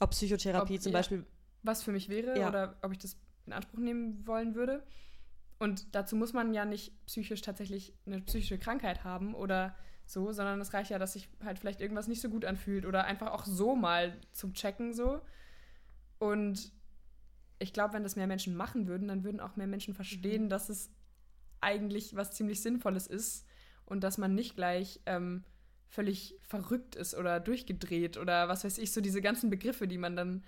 ob 0.00 0.10
Psychotherapie 0.10 0.76
ob, 0.76 0.82
zum 0.82 0.92
Beispiel 0.92 1.26
was 1.62 1.82
für 1.82 1.92
mich 1.92 2.08
wäre 2.08 2.38
ja. 2.38 2.48
oder 2.48 2.76
ob 2.82 2.92
ich 2.92 2.98
das 2.98 3.16
in 3.46 3.52
Anspruch 3.52 3.78
nehmen 3.78 4.26
wollen 4.26 4.54
würde. 4.54 4.84
Und 5.58 5.94
dazu 5.94 6.16
muss 6.16 6.32
man 6.32 6.54
ja 6.54 6.64
nicht 6.64 6.92
psychisch 7.06 7.40
tatsächlich 7.40 7.94
eine 8.06 8.20
psychische 8.20 8.58
Krankheit 8.58 9.04
haben 9.04 9.34
oder 9.34 9.76
so, 10.06 10.32
sondern 10.32 10.60
es 10.60 10.74
reicht 10.74 10.90
ja, 10.90 10.98
dass 10.98 11.12
sich 11.12 11.28
halt 11.44 11.58
vielleicht 11.58 11.80
irgendwas 11.80 12.08
nicht 12.08 12.20
so 12.20 12.28
gut 12.28 12.44
anfühlt 12.44 12.84
oder 12.84 13.04
einfach 13.04 13.30
auch 13.30 13.44
so 13.44 13.76
mal 13.76 14.18
zum 14.32 14.54
Checken 14.54 14.92
so. 14.92 15.20
Und 16.18 16.72
ich 17.58 17.72
glaube, 17.72 17.94
wenn 17.94 18.02
das 18.02 18.16
mehr 18.16 18.26
Menschen 18.26 18.56
machen 18.56 18.88
würden, 18.88 19.08
dann 19.08 19.24
würden 19.24 19.40
auch 19.40 19.56
mehr 19.56 19.68
Menschen 19.68 19.94
verstehen, 19.94 20.44
mhm. 20.44 20.48
dass 20.48 20.68
es 20.68 20.90
eigentlich 21.60 22.16
was 22.16 22.32
ziemlich 22.32 22.60
Sinnvolles 22.60 23.06
ist 23.06 23.46
und 23.86 24.02
dass 24.02 24.18
man 24.18 24.34
nicht 24.34 24.56
gleich 24.56 25.00
ähm, 25.06 25.44
völlig 25.88 26.34
verrückt 26.42 26.96
ist 26.96 27.14
oder 27.14 27.38
durchgedreht 27.38 28.16
oder 28.16 28.48
was 28.48 28.64
weiß 28.64 28.78
ich, 28.78 28.92
so 28.92 29.00
diese 29.00 29.20
ganzen 29.20 29.50
Begriffe, 29.50 29.86
die 29.86 29.98
man 29.98 30.16
dann 30.16 30.42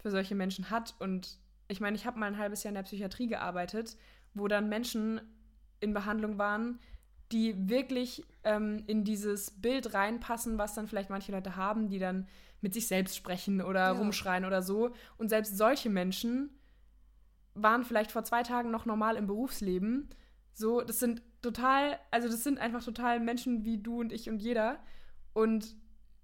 für 0.00 0.10
solche 0.10 0.34
Menschen 0.34 0.70
hat. 0.70 0.94
Und 0.98 1.38
ich 1.68 1.80
meine, 1.80 1.96
ich 1.96 2.06
habe 2.06 2.18
mal 2.18 2.26
ein 2.26 2.38
halbes 2.38 2.62
Jahr 2.62 2.70
in 2.70 2.76
der 2.76 2.82
Psychiatrie 2.82 3.26
gearbeitet, 3.26 3.96
wo 4.34 4.48
dann 4.48 4.68
Menschen 4.68 5.20
in 5.80 5.94
Behandlung 5.94 6.38
waren, 6.38 6.78
die 7.32 7.68
wirklich 7.68 8.24
ähm, 8.44 8.84
in 8.86 9.04
dieses 9.04 9.50
Bild 9.50 9.94
reinpassen, 9.94 10.58
was 10.58 10.74
dann 10.74 10.86
vielleicht 10.86 11.10
manche 11.10 11.32
Leute 11.32 11.56
haben, 11.56 11.88
die 11.88 11.98
dann 11.98 12.28
mit 12.60 12.74
sich 12.74 12.86
selbst 12.86 13.16
sprechen 13.16 13.60
oder 13.60 13.80
ja. 13.80 13.92
rumschreien 13.92 14.44
oder 14.44 14.62
so. 14.62 14.92
Und 15.18 15.28
selbst 15.28 15.56
solche 15.56 15.90
Menschen 15.90 16.50
waren 17.54 17.84
vielleicht 17.84 18.12
vor 18.12 18.24
zwei 18.24 18.42
Tagen 18.42 18.70
noch 18.70 18.86
normal 18.86 19.16
im 19.16 19.26
Berufsleben. 19.26 20.08
So, 20.52 20.80
das 20.80 21.00
sind 21.00 21.22
total, 21.42 21.98
also 22.10 22.28
das 22.28 22.44
sind 22.44 22.58
einfach 22.58 22.84
total 22.84 23.20
Menschen 23.20 23.64
wie 23.64 23.78
du 23.78 24.00
und 24.00 24.12
ich 24.12 24.28
und 24.28 24.40
jeder. 24.40 24.78
Und 25.32 25.76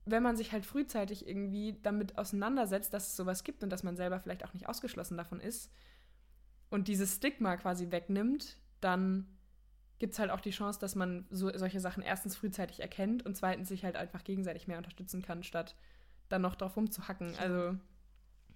wenn 0.04 0.22
man 0.22 0.36
sich 0.36 0.52
halt 0.52 0.66
frühzeitig 0.66 1.26
irgendwie 1.26 1.78
damit 1.82 2.18
auseinandersetzt, 2.18 2.92
dass 2.92 3.08
es 3.08 3.16
sowas 3.16 3.44
gibt 3.44 3.62
und 3.62 3.70
dass 3.70 3.82
man 3.82 3.96
selber 3.96 4.20
vielleicht 4.20 4.44
auch 4.44 4.52
nicht 4.52 4.68
ausgeschlossen 4.68 5.16
davon 5.16 5.40
ist 5.40 5.70
und 6.70 6.88
dieses 6.88 7.16
Stigma 7.16 7.56
quasi 7.56 7.90
wegnimmt, 7.90 8.58
dann 8.80 9.26
gibt 9.98 10.14
es 10.14 10.18
halt 10.18 10.30
auch 10.30 10.40
die 10.40 10.50
Chance, 10.50 10.80
dass 10.80 10.96
man 10.96 11.26
so, 11.30 11.56
solche 11.56 11.78
Sachen 11.78 12.02
erstens 12.02 12.34
frühzeitig 12.34 12.80
erkennt 12.80 13.24
und 13.24 13.36
zweitens 13.36 13.68
sich 13.68 13.84
halt 13.84 13.94
einfach 13.94 14.24
gegenseitig 14.24 14.66
mehr 14.66 14.78
unterstützen 14.78 15.22
kann, 15.22 15.44
statt 15.44 15.76
dann 16.28 16.42
noch 16.42 16.56
drauf 16.56 16.76
rumzuhacken. 16.76 17.36
Also, 17.38 17.78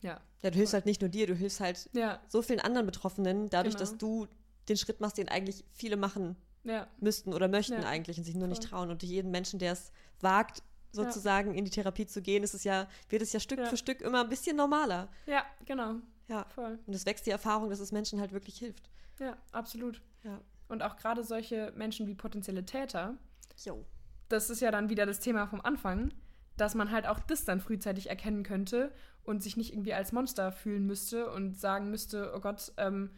ja. 0.01 0.21
Ja, 0.43 0.51
du 0.51 0.57
hilfst 0.57 0.75
halt 0.75 0.87
nicht 0.87 1.01
nur 1.01 1.11
dir, 1.11 1.29
du 1.29 1.35
hilfst 1.35 1.61
halt 1.61 1.89
ja. 1.93 2.21
so 2.27 2.43
vielen 2.43 2.61
anderen 2.61 2.87
Betroffenen, 2.87 3.49
dadurch, 3.49 3.77
genau. 3.77 3.89
dass 3.89 3.97
du 3.97 4.27
den 4.69 4.77
Schritt 4.77 5.01
machst, 5.01 5.19
den 5.19 5.29
eigentlich 5.29 5.65
viele 5.71 5.97
machen 5.97 6.35
ja. 6.65 6.89
müssten 6.99 7.33
oder 7.33 7.47
möchten 7.47 7.75
ja. 7.75 7.89
eigentlich 7.89 8.19
und 8.19 8.25
sich 8.25 8.35
nur 8.35 8.43
Voll. 8.43 8.49
nicht 8.49 8.65
trauen. 8.65 8.91
Und 8.91 9.03
jeden 9.03 9.31
Menschen, 9.31 9.61
der 9.61 9.73
es 9.73 9.93
wagt, 10.21 10.63
sozusagen 10.97 11.55
in 11.55 11.65
die 11.65 11.71
Therapie 11.71 12.07
zu 12.07 12.23
gehen, 12.23 12.43
ist 12.43 12.55
es 12.55 12.65
ja, 12.65 12.89
wird 13.09 13.23
es 13.23 13.33
ja 13.33 13.41
Stück 13.41 13.67
für 13.67 13.77
Stück 13.77 14.01
immer 14.01 14.23
ein 14.23 14.29
bisschen 14.29 14.57
normaler. 14.57 15.09
Ja, 15.27 15.45
genau. 15.65 15.97
Ja. 16.29 16.45
Voll. 16.55 16.79
Und 16.87 16.95
es 16.95 17.07
wächst 17.07 17.27
die 17.27 17.31
Erfahrung, 17.31 17.71
dass 17.71 17.81
es 17.81 17.93
Menschen 17.93 18.21
halt 18.21 18.33
wirklich 18.33 18.59
hilft. 18.59 18.91
Ja, 19.21 19.37
absolut. 19.53 20.03
Ja. 20.25 20.41
Und 20.69 20.83
auch 20.83 20.97
gerade 20.97 21.23
solche 21.23 21.73
Menschen 21.77 22.07
wie 22.07 22.15
potenzielle 22.15 22.65
Täter. 22.65 23.17
Jo. 23.65 23.85
Das 24.29 24.51
ist 24.51 24.61
ja 24.61 24.71
dann 24.71 24.91
wieder 24.91 25.07
das 25.07 25.21
Thema 25.21 25.47
vom 25.47 25.61
Anfang, 25.61 26.13
dass 26.57 26.75
man 26.75 26.91
halt 26.91 27.07
auch 27.07 27.21
das 27.21 27.45
dann 27.45 27.61
frühzeitig 27.61 28.11
erkennen 28.11 28.43
könnte 28.43 28.93
und 29.23 29.43
sich 29.43 29.57
nicht 29.57 29.73
irgendwie 29.73 29.95
als 29.95 30.13
Monster 30.13 30.51
fühlen 30.53 30.87
müsste 30.87 31.31
und 31.31 31.59
sagen 31.59 31.91
müsste, 31.91 32.33
oh 32.35 32.41
Gott, 32.41 32.73
ähm, 32.77 33.11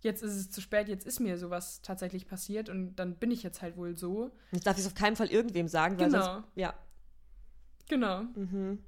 jetzt 0.00 0.22
ist 0.22 0.34
es 0.34 0.50
zu 0.50 0.60
spät, 0.60 0.88
jetzt 0.88 1.06
ist 1.06 1.20
mir 1.20 1.38
sowas 1.38 1.82
tatsächlich 1.82 2.26
passiert 2.26 2.68
und 2.68 2.96
dann 2.96 3.16
bin 3.16 3.30
ich 3.30 3.42
jetzt 3.42 3.62
halt 3.62 3.76
wohl 3.76 3.96
so. 3.96 4.30
Ich 4.52 4.62
darf 4.62 4.78
es 4.78 4.86
auf 4.86 4.94
keinen 4.94 5.16
Fall 5.16 5.28
irgendwem 5.28 5.68
sagen, 5.68 5.98
weil 5.98 6.10
genau. 6.10 6.24
sonst, 6.24 6.48
ja. 6.54 6.74
Genau. 7.88 8.22
Mhm. 8.34 8.78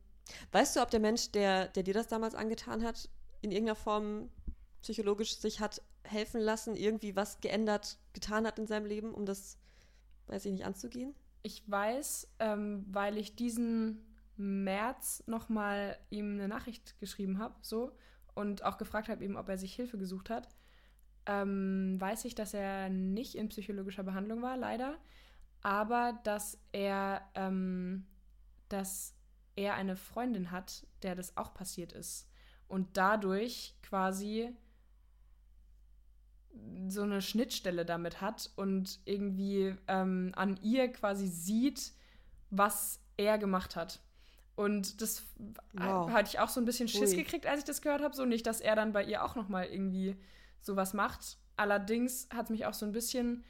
Weißt 0.53 0.77
du, 0.77 0.81
ob 0.81 0.91
der 0.91 1.01
Mensch, 1.01 1.31
der, 1.33 1.69
der 1.69 1.83
dir 1.83 1.95
das 1.95 2.09
damals 2.09 2.35
angetan 2.35 2.83
hat, 2.83 3.09
in 3.43 3.51
irgendeiner 3.51 3.77
Form 3.77 4.31
psychologisch 4.83 5.37
sich 5.39 5.61
hat 5.61 5.83
helfen 6.05 6.41
lassen, 6.41 6.77
irgendwie 6.77 7.17
was 7.17 7.41
geändert, 7.41 7.99
getan 8.13 8.47
hat 8.47 8.59
in 8.59 8.67
seinem 8.67 8.87
Leben, 8.87 9.13
um 9.13 9.27
das, 9.27 9.59
weiß 10.27 10.47
ich 10.47 10.53
nicht, 10.53 10.65
anzugehen? 10.65 11.15
Ich 11.43 11.69
weiß, 11.71 12.29
ähm, 12.39 12.85
weil 12.89 13.19
ich 13.19 13.37
diesen 13.37 14.05
März 14.37 15.23
nochmal 15.27 15.97
ihm 16.11 16.35
eine 16.35 16.49
Nachricht 16.49 16.99
geschrieben 17.01 17.39
habe, 17.39 17.55
so, 17.63 17.93
und 18.35 18.65
auch 18.65 18.79
gefragt 18.79 19.09
habe, 19.09 19.25
eben, 19.25 19.37
ob 19.37 19.49
er 19.49 19.59
sich 19.59 19.75
Hilfe 19.75 19.99
gesucht 19.99 20.31
hat, 20.31 20.49
ähm, 21.27 21.97
weiß 21.99 22.25
ich, 22.25 22.35
dass 22.35 22.55
er 22.55 22.89
nicht 22.89 23.35
in 23.35 23.49
psychologischer 23.49 24.05
Behandlung 24.05 24.43
war, 24.43 24.57
leider, 24.57 24.99
aber 25.63 26.19
dass 26.25 26.61
er, 26.73 27.23
ähm, 27.35 28.07
dass 28.69 29.15
er 29.55 29.75
eine 29.75 29.97
Freundin 29.97 30.51
hat, 30.51 30.87
der 31.03 31.15
das 31.15 31.37
auch 31.37 31.55
passiert 31.55 31.93
ist 31.93 32.29
und 32.69 32.97
dadurch 32.97 33.75
quasi 33.83 34.55
so 36.89 37.03
eine 37.03 37.23
Schnittstelle 37.23 37.85
damit 37.85 38.21
hat 38.21 38.51
und 38.57 39.01
irgendwie 39.05 39.75
ähm, 39.89 40.33
an 40.37 40.59
ihr 40.63 40.91
quasi 40.93 41.27
sieht, 41.27 41.93
was 42.51 43.01
er 43.17 43.39
gemacht 43.39 43.77
hat. 43.77 44.01
Und 44.55 45.03
das 45.03 45.25
wow. 45.75 46.11
hatte 46.11 46.31
ich 46.31 46.39
auch 46.39 46.49
so 46.49 46.61
ein 46.61 46.65
bisschen 46.65 46.89
Schiss 46.89 47.11
Ui. 47.11 47.17
gekriegt, 47.17 47.47
als 47.47 47.61
ich 47.61 47.65
das 47.67 47.83
gehört 47.83 48.03
habe. 48.03 48.17
So 48.17 48.25
nicht, 48.25 48.47
dass 48.47 48.63
er 48.63 48.75
dann 48.75 48.93
bei 48.93 49.05
ihr 49.05 49.23
auch 49.23 49.35
noch 49.35 49.49
mal 49.49 49.67
irgendwie 49.67 50.17
sowas 50.61 50.95
macht. 50.95 51.37
Allerdings 51.57 52.29
hat 52.33 52.45
es 52.45 52.51
mich 52.51 52.65
auch 52.65 52.75
so 52.75 52.87
ein 52.87 52.93
bisschen 52.93 53.45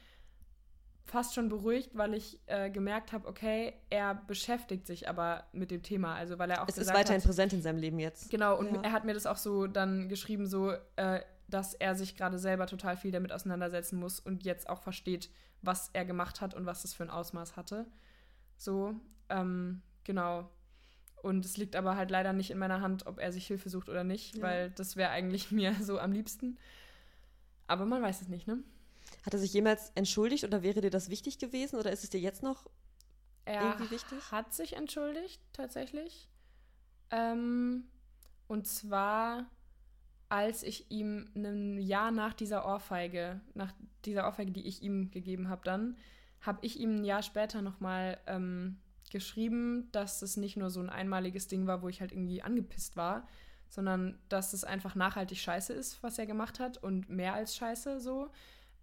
fast 1.07 1.33
schon 1.33 1.49
beruhigt, 1.49 1.91
weil 1.93 2.13
ich 2.13 2.39
äh, 2.47 2.69
gemerkt 2.69 3.13
habe, 3.13 3.27
okay, 3.27 3.73
er 3.89 4.15
beschäftigt 4.15 4.85
sich 4.85 5.09
aber 5.09 5.45
mit 5.53 5.71
dem 5.71 5.81
Thema. 5.81 6.15
Also 6.15 6.37
weil 6.37 6.51
er 6.51 6.63
auch 6.63 6.67
es 6.67 6.77
ist 6.77 6.93
weiterhin 6.93 7.21
hat, 7.21 7.27
präsent 7.27 7.53
in 7.53 7.61
seinem 7.61 7.79
Leben 7.79 7.99
jetzt. 7.99 8.29
Genau, 8.29 8.57
und 8.57 8.75
ja. 8.75 8.81
er 8.81 8.91
hat 8.91 9.05
mir 9.05 9.13
das 9.13 9.25
auch 9.25 9.37
so 9.37 9.67
dann 9.67 10.09
geschrieben, 10.09 10.47
so 10.47 10.71
äh, 10.97 11.21
dass 11.47 11.73
er 11.73 11.95
sich 11.95 12.17
gerade 12.17 12.37
selber 12.37 12.67
total 12.67 12.97
viel 12.97 13.11
damit 13.11 13.31
auseinandersetzen 13.31 13.97
muss 13.97 14.19
und 14.19 14.43
jetzt 14.43 14.69
auch 14.69 14.81
versteht, 14.81 15.29
was 15.61 15.89
er 15.93 16.05
gemacht 16.05 16.41
hat 16.41 16.53
und 16.53 16.65
was 16.65 16.81
das 16.81 16.93
für 16.93 17.03
ein 17.03 17.09
Ausmaß 17.09 17.55
hatte. 17.55 17.87
So, 18.57 18.95
ähm, 19.29 19.81
genau. 20.03 20.49
Und 21.21 21.45
es 21.45 21.57
liegt 21.57 21.75
aber 21.75 21.95
halt 21.95 22.11
leider 22.11 22.33
nicht 22.33 22.51
in 22.51 22.57
meiner 22.57 22.81
Hand, 22.81 23.07
ob 23.07 23.19
er 23.19 23.31
sich 23.31 23.47
Hilfe 23.47 23.69
sucht 23.69 23.89
oder 23.89 24.03
nicht, 24.03 24.37
ja. 24.37 24.43
weil 24.43 24.69
das 24.71 24.97
wäre 24.97 25.09
eigentlich 25.09 25.51
mir 25.51 25.73
so 25.81 25.99
am 25.99 26.11
liebsten. 26.11 26.57
Aber 27.65 27.85
man 27.85 28.01
weiß 28.01 28.21
es 28.21 28.27
nicht, 28.27 28.47
ne? 28.47 28.59
Hat 29.27 29.33
er 29.33 29.39
sich 29.39 29.51
jemals 29.51 29.91
entschuldigt 29.93 30.45
oder 30.45 30.63
wäre 30.63 30.79
dir 30.79 30.89
das 30.89 31.09
wichtig 31.09 31.37
gewesen 31.37 31.77
oder 31.77 31.91
ist 31.91 32.03
es 32.03 32.09
dir 32.09 32.19
jetzt 32.21 32.43
noch 32.43 32.65
er 33.43 33.61
irgendwie 33.61 33.91
wichtig? 33.91 34.17
Er 34.31 34.31
hat 34.31 34.53
sich 34.53 34.77
entschuldigt, 34.77 35.41
tatsächlich. 35.51 36.29
Ähm, 37.11 37.89
und 38.47 38.65
zwar 38.67 39.45
als 40.29 40.63
ich 40.63 40.91
ihm 40.91 41.29
ein 41.35 41.77
Jahr 41.77 42.11
nach 42.11 42.33
dieser 42.33 42.65
Ohrfeige, 42.65 43.41
nach 43.53 43.73
dieser 44.05 44.25
Ohrfeige, 44.27 44.51
die 44.51 44.65
ich 44.65 44.81
ihm 44.81 45.11
gegeben 45.11 45.49
habe, 45.49 45.61
dann, 45.63 45.97
habe 46.41 46.59
ich 46.65 46.79
ihm 46.79 46.97
ein 46.97 47.03
Jahr 47.03 47.23
später 47.23 47.61
nochmal 47.61 48.19
ähm, 48.27 48.77
geschrieben, 49.11 49.89
dass 49.91 50.21
es 50.21 50.37
nicht 50.37 50.55
nur 50.55 50.69
so 50.69 50.79
ein 50.79 50.89
einmaliges 50.89 51.47
Ding 51.47 51.65
war, 51.65 51.81
wo 51.81 51.89
ich 51.89 51.99
halt 51.99 52.11
irgendwie 52.11 52.41
angepisst 52.41 52.95
war, 52.95 53.27
sondern 53.69 54.19
dass 54.29 54.53
es 54.53 54.63
einfach 54.63 54.95
nachhaltig 54.95 55.39
scheiße 55.39 55.73
ist, 55.73 56.03
was 56.03 56.19
er 56.19 56.25
gemacht 56.25 56.59
hat 56.59 56.81
und 56.81 57.09
mehr 57.09 57.33
als 57.33 57.55
scheiße 57.55 57.99
so. 57.99 58.29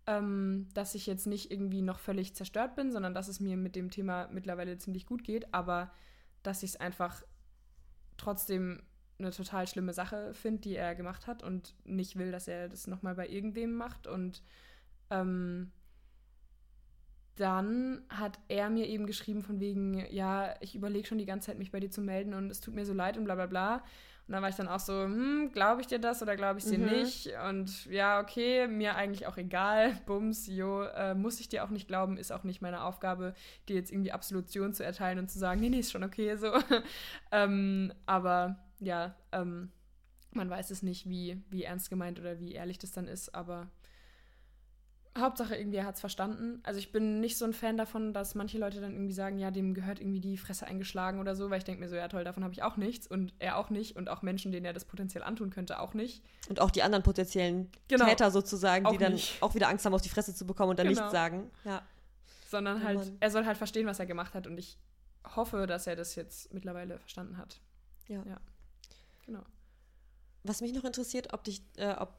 Ähm, 0.06 0.68
dass 0.74 0.94
ich 0.94 1.06
jetzt 1.06 1.26
nicht 1.26 1.50
irgendwie 1.50 1.80
noch 1.80 1.98
völlig 1.98 2.34
zerstört 2.34 2.76
bin, 2.76 2.92
sondern 2.92 3.14
dass 3.14 3.28
es 3.28 3.40
mir 3.40 3.56
mit 3.56 3.74
dem 3.74 3.90
Thema 3.90 4.28
mittlerweile 4.30 4.76
ziemlich 4.76 5.06
gut 5.06 5.24
geht, 5.24 5.54
aber 5.54 5.90
dass 6.42 6.62
ich 6.62 6.70
es 6.70 6.76
einfach 6.80 7.22
trotzdem 8.18 8.82
eine 9.18 9.30
total 9.30 9.66
schlimme 9.66 9.92
Sache 9.92 10.34
finde, 10.34 10.60
die 10.62 10.76
er 10.76 10.94
gemacht 10.94 11.26
hat 11.26 11.42
und 11.42 11.74
nicht 11.84 12.16
will, 12.16 12.32
dass 12.32 12.48
er 12.48 12.68
das 12.68 12.86
nochmal 12.86 13.14
bei 13.14 13.28
irgendwem 13.28 13.74
macht. 13.74 14.06
Und 14.06 14.42
ähm, 15.10 15.72
dann 17.36 18.02
hat 18.08 18.38
er 18.48 18.70
mir 18.70 18.86
eben 18.86 19.06
geschrieben 19.06 19.42
von 19.42 19.60
wegen, 19.60 20.04
ja, 20.10 20.54
ich 20.60 20.74
überlege 20.74 21.06
schon 21.06 21.18
die 21.18 21.26
ganze 21.26 21.46
Zeit, 21.46 21.58
mich 21.58 21.72
bei 21.72 21.80
dir 21.80 21.90
zu 21.90 22.00
melden 22.00 22.34
und 22.34 22.50
es 22.50 22.60
tut 22.60 22.74
mir 22.74 22.84
so 22.84 22.92
leid 22.92 23.16
und 23.16 23.24
bla 23.24 23.34
bla 23.34 23.46
bla. 23.46 23.84
Und 24.26 24.32
dann 24.32 24.42
war 24.42 24.48
ich 24.48 24.56
dann 24.56 24.68
auch 24.68 24.80
so, 24.80 25.02
hm, 25.02 25.50
glaube 25.52 25.82
ich 25.82 25.86
dir 25.86 25.98
das 25.98 26.22
oder 26.22 26.34
glaube 26.34 26.58
ich 26.58 26.64
dir 26.64 26.78
mhm. 26.78 26.86
nicht? 26.86 27.30
Und 27.48 27.84
ja, 27.86 28.20
okay, 28.20 28.66
mir 28.66 28.96
eigentlich 28.96 29.26
auch 29.26 29.36
egal. 29.36 30.00
Bums, 30.06 30.46
jo, 30.46 30.82
äh, 30.82 31.14
muss 31.14 31.40
ich 31.40 31.50
dir 31.50 31.62
auch 31.62 31.70
nicht 31.70 31.88
glauben, 31.88 32.16
ist 32.16 32.32
auch 32.32 32.42
nicht 32.42 32.62
meine 32.62 32.84
Aufgabe, 32.84 33.34
dir 33.68 33.76
jetzt 33.76 33.92
irgendwie 33.92 34.12
Absolution 34.12 34.72
zu 34.72 34.82
erteilen 34.82 35.18
und 35.18 35.30
zu 35.30 35.38
sagen, 35.38 35.60
nee, 35.60 35.68
nee, 35.68 35.80
ist 35.80 35.92
schon 35.92 36.04
okay 36.04 36.36
so. 36.36 36.52
ähm, 37.32 37.92
aber 38.06 38.56
ja, 38.80 39.14
ähm, 39.32 39.70
man 40.32 40.48
weiß 40.48 40.70
es 40.70 40.82
nicht, 40.82 41.08
wie, 41.08 41.42
wie 41.50 41.64
ernst 41.64 41.90
gemeint 41.90 42.18
oder 42.18 42.40
wie 42.40 42.52
ehrlich 42.52 42.78
das 42.78 42.92
dann 42.92 43.06
ist, 43.06 43.34
aber 43.34 43.68
Hauptsache 45.16 45.54
irgendwie, 45.54 45.76
er 45.76 45.84
hat 45.84 45.94
es 45.94 46.00
verstanden. 46.00 46.60
Also 46.64 46.78
ich 46.78 46.90
bin 46.90 47.20
nicht 47.20 47.38
so 47.38 47.44
ein 47.44 47.52
Fan 47.52 47.76
davon, 47.76 48.12
dass 48.12 48.34
manche 48.34 48.58
Leute 48.58 48.80
dann 48.80 48.92
irgendwie 48.92 49.12
sagen, 49.12 49.38
ja, 49.38 49.52
dem 49.52 49.72
gehört 49.72 50.00
irgendwie 50.00 50.20
die 50.20 50.36
Fresse 50.36 50.66
eingeschlagen 50.66 51.20
oder 51.20 51.36
so, 51.36 51.50
weil 51.50 51.58
ich 51.58 51.64
denke 51.64 51.80
mir 51.80 51.88
so, 51.88 51.94
ja 51.94 52.08
toll, 52.08 52.24
davon 52.24 52.42
habe 52.42 52.52
ich 52.52 52.64
auch 52.64 52.76
nichts 52.76 53.06
und 53.06 53.32
er 53.38 53.56
auch 53.56 53.70
nicht 53.70 53.96
und 53.96 54.08
auch 54.08 54.22
Menschen, 54.22 54.50
denen 54.50 54.66
er 54.66 54.72
das 54.72 54.84
potenziell 54.84 55.22
antun 55.22 55.50
könnte, 55.50 55.78
auch 55.78 55.94
nicht. 55.94 56.24
Und 56.48 56.60
auch 56.60 56.72
die 56.72 56.82
anderen 56.82 57.04
potenziellen 57.04 57.70
genau. 57.86 58.06
Täter 58.06 58.32
sozusagen, 58.32 58.90
die 58.90 58.98
dann 58.98 59.12
nicht. 59.12 59.40
auch 59.40 59.54
wieder 59.54 59.68
Angst 59.68 59.86
haben, 59.86 59.94
auf 59.94 60.02
die 60.02 60.08
Fresse 60.08 60.34
zu 60.34 60.46
bekommen 60.46 60.70
und 60.70 60.78
dann 60.78 60.88
genau. 60.88 61.00
nichts 61.00 61.12
sagen. 61.12 61.50
Ja. 61.64 61.82
Sondern 62.48 62.80
oh, 62.80 62.84
halt, 62.84 62.98
Mann. 62.98 63.16
er 63.20 63.30
soll 63.30 63.46
halt 63.46 63.56
verstehen, 63.56 63.86
was 63.86 64.00
er 64.00 64.06
gemacht 64.06 64.34
hat 64.34 64.48
und 64.48 64.58
ich 64.58 64.78
hoffe, 65.36 65.66
dass 65.66 65.86
er 65.86 65.94
das 65.94 66.16
jetzt 66.16 66.52
mittlerweile 66.52 66.98
verstanden 66.98 67.36
hat. 67.38 67.60
Ja. 68.08 68.22
ja. 68.26 68.40
Genau. 69.26 69.42
Was 70.42 70.60
mich 70.60 70.74
noch 70.74 70.84
interessiert, 70.84 71.32
ob 71.32 71.44
dich, 71.44 71.62
äh, 71.76 71.94
ob 71.94 72.14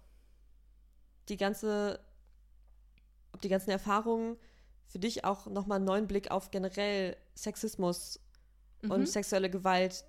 die 1.30 1.38
ganze, 1.38 2.00
ob 3.36 3.42
die 3.42 3.50
ganzen 3.50 3.70
Erfahrungen 3.70 4.38
für 4.88 4.98
dich 4.98 5.26
auch 5.26 5.48
nochmal 5.48 5.76
einen 5.78 5.86
neuen 5.86 6.08
Blick 6.08 6.32
auf 6.32 6.52
generell 6.52 7.18
Sexismus 7.36 8.20
mhm. 8.82 8.92
und 8.92 9.10
sexuelle 9.10 9.50
Gewalt. 9.50 10.06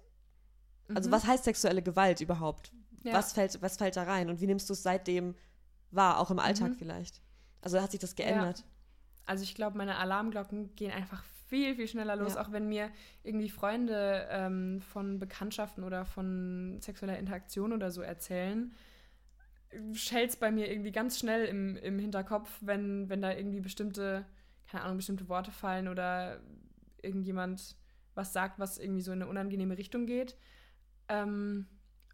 Also 0.95 1.09
mhm. 1.09 1.13
was 1.13 1.27
heißt 1.27 1.45
sexuelle 1.45 1.83
Gewalt 1.83 2.21
überhaupt? 2.21 2.73
Ja. 3.03 3.15
Was, 3.15 3.33
fällt, 3.33 3.61
was 3.63 3.77
fällt 3.77 3.97
da 3.97 4.05
rein? 4.05 4.31
Und 4.31 4.41
wie 4.41 4.47
nimmst 4.47 4.69
du 4.69 4.75
es 4.75 4.83
seitdem 4.83 5.35
wahr, 5.91 6.21
auch 6.21 6.31
im 6.31 6.39
Alltag 6.39 6.71
mhm. 6.71 6.75
vielleicht? 6.75 7.21
Also 7.63 7.83
hat 7.83 7.91
sich 7.91 8.01
das 8.01 8.15
geändert? 8.15 8.61
Ja. 8.61 8.65
Also 9.27 9.43
ich 9.43 9.57
glaube, 9.57 9.77
meine 9.77 9.97
Alarmglocken 9.97 10.77
gehen 10.77 10.93
einfach 10.93 11.25
viel, 11.49 11.75
viel 11.75 11.89
schneller 11.89 12.15
los, 12.15 12.35
ja. 12.35 12.43
auch 12.43 12.53
wenn 12.53 12.69
mir 12.69 12.91
irgendwie 13.25 13.49
Freunde 13.49 14.29
ähm, 14.31 14.81
von 14.81 15.19
Bekanntschaften 15.19 15.83
oder 15.83 16.05
von 16.05 16.79
sexueller 16.81 17.19
Interaktion 17.19 17.73
oder 17.73 17.91
so 17.91 18.03
erzählen, 18.03 18.73
schellt 19.93 20.39
bei 20.41 20.51
mir 20.51 20.71
irgendwie 20.71 20.93
ganz 20.93 21.19
schnell 21.19 21.45
im, 21.47 21.77
im 21.77 21.99
Hinterkopf, 21.99 22.59
wenn, 22.61 23.09
wenn 23.09 23.23
da 23.23 23.33
irgendwie 23.33 23.61
bestimmte, 23.61 24.27
keine 24.69 24.85
Ahnung, 24.85 24.97
bestimmte 24.97 25.29
Worte 25.29 25.51
fallen 25.51 25.89
oder 25.89 26.41
irgendjemand 27.03 27.77
was 28.15 28.33
sagt, 28.33 28.59
was 28.59 28.79
irgendwie 28.79 29.03
so 29.03 29.13
in 29.13 29.23
eine 29.23 29.31
unangenehme 29.31 29.77
Richtung 29.79 30.07
geht. 30.07 30.37
Ähm, 31.09 31.67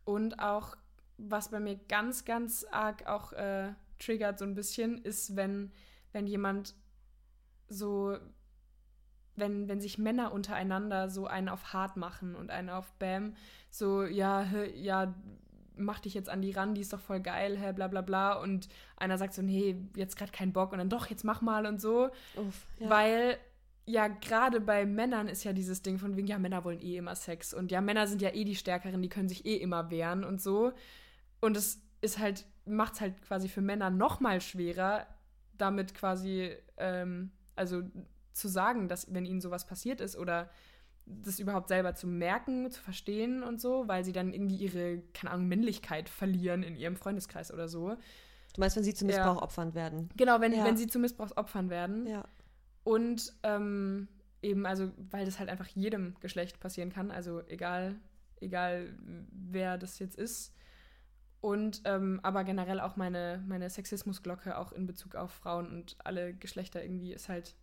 und 0.05 0.39
auch, 0.41 0.77
was 1.17 1.51
bei 1.51 1.61
mir 1.61 1.77
ganz, 1.89 2.25
ganz 2.25 2.65
arg 2.71 3.07
auch 3.07 3.33
äh, 3.33 3.73
triggert 3.99 4.39
so 4.39 4.45
ein 4.45 4.55
bisschen, 4.55 4.99
ist, 4.99 5.37
wenn, 5.37 5.73
wenn 6.13 6.27
jemand 6.27 6.75
so, 7.69 8.19
wenn, 9.37 9.69
wenn 9.69 9.81
sich 9.81 9.97
Männer 9.97 10.33
untereinander 10.33 11.09
so 11.09 11.27
einen 11.27 11.49
auf 11.49 11.73
hart 11.73 11.97
machen 11.97 12.35
und 12.35 12.51
einen 12.51 12.69
auf 12.69 12.93
Bam, 12.95 13.35
so, 13.71 14.03
ja, 14.05 14.43
ja, 14.75 15.15
mach 15.77 16.01
dich 16.01 16.14
jetzt 16.14 16.29
an 16.29 16.43
die 16.43 16.51
ran, 16.51 16.75
die 16.75 16.81
ist 16.81 16.93
doch 16.93 17.01
voll 17.01 17.20
geil, 17.20 17.59
hä, 17.59 17.73
bla 17.73 17.89
bla 17.89 18.01
bla. 18.01 18.35
Und 18.35 18.68
einer 18.97 19.18
sagt 19.18 19.35
so, 19.35 19.43
nee, 19.43 19.77
jetzt 19.97 20.16
gerade 20.16 20.33
keinen 20.33 20.53
Bock 20.53 20.73
und 20.73 20.79
dann 20.79 20.89
doch, 20.89 21.07
jetzt 21.07 21.25
mach 21.25 21.41
mal 21.41 21.66
und 21.66 21.81
so. 21.81 22.11
Uff, 22.37 22.66
ja. 22.79 22.91
Weil 22.91 23.39
ja, 23.85 24.09
gerade 24.09 24.61
bei 24.61 24.87
Männern 24.87 25.29
ist 25.29 25.45
ja 25.45 25.53
dieses 25.53 25.83
Ding 25.83 25.99
von 25.99 26.16
wegen, 26.16 26.29
ja, 26.29 26.39
Männer 26.39 26.64
wollen 26.64 26.81
eh 26.81 26.97
immer 26.97 27.16
Sex 27.16 27.53
und 27.53 27.73
ja, 27.73 27.81
Männer 27.81 28.07
sind 28.07 28.23
ja 28.23 28.31
eh 28.33 28.45
die 28.45 28.55
Stärkeren, 28.55 29.03
die 29.03 29.09
können 29.09 29.29
sich 29.29 29.45
eh 29.45 29.57
immer 29.57 29.91
wehren 29.91 30.25
und 30.25 30.41
so. 30.41 30.73
Und 31.41 31.57
es 31.57 31.83
ist 32.01 32.18
halt, 32.18 32.47
macht 32.64 32.95
es 32.95 33.01
halt 33.01 33.20
quasi 33.23 33.49
für 33.49 33.61
Männer 33.61 33.91
noch 33.91 34.20
mal 34.20 34.41
schwerer, 34.41 35.07
damit 35.59 35.95
quasi, 35.95 36.55
ähm, 36.77 37.33
also 37.57 37.83
zu 38.33 38.49
sagen, 38.49 38.89
dass 38.89 39.12
wenn 39.12 39.25
ihnen 39.25 39.41
sowas 39.41 39.66
passiert 39.66 40.01
ist 40.01 40.16
oder 40.16 40.49
das 41.07 41.39
überhaupt 41.39 41.69
selber 41.69 41.95
zu 41.95 42.07
merken, 42.07 42.71
zu 42.71 42.81
verstehen 42.81 43.43
und 43.43 43.61
so, 43.61 43.89
weil 43.89 44.05
sie 44.05 44.13
dann 44.13 44.33
irgendwie 44.33 44.57
ihre, 44.57 45.03
keine 45.15 45.33
Ahnung, 45.33 45.49
Männlichkeit 45.49 46.09
verlieren 46.09 46.63
in 46.63 46.77
ihrem 46.77 46.97
Freundeskreis 46.97 47.53
oder 47.53 47.69
so. 47.69 47.97
Du 48.55 48.61
meinst, 48.61 48.77
wenn 48.77 48.85
sie 48.85 48.95
zu 48.95 49.05
Missbrauchopfern 49.05 49.71
ja. 49.71 49.75
werden? 49.75 50.11
Genau, 50.17 50.41
wenn, 50.41 50.53
ja. 50.53 50.65
wenn 50.65 50.77
sie 50.77 50.87
zu 50.87 50.99
Missbrauchsopfern 50.99 51.71
werden. 51.71 52.07
Ja. 52.07 52.25
Und 52.85 53.33
ähm, 53.43 54.09
eben, 54.43 54.67
also, 54.67 54.91
weil 55.11 55.25
das 55.25 55.39
halt 55.39 55.49
einfach 55.49 55.69
jedem 55.69 56.17
Geschlecht 56.21 56.61
passieren 56.61 56.93
kann, 56.93 57.11
also 57.11 57.43
egal, 57.49 57.97
egal 58.41 58.95
wer 59.31 59.79
das 59.79 59.99
jetzt 59.99 60.17
ist. 60.17 60.55
Und 61.41 61.83
ähm, 61.87 62.21
aber 62.23 62.45
generell 62.45 62.79
auch 62.79 62.97
meine, 62.97 63.43
meine 63.49 63.69
Sexismusglocke 63.69 64.57
auch 64.57 64.71
in 64.73 64.87
Bezug 64.87 65.17
auf 65.17 65.33
Frauen 65.33 65.67
und 65.73 65.97
alle 66.05 66.35
Geschlechter 66.35 66.83
irgendwie 66.83 67.13
ist 67.13 67.29
halt 67.29 67.57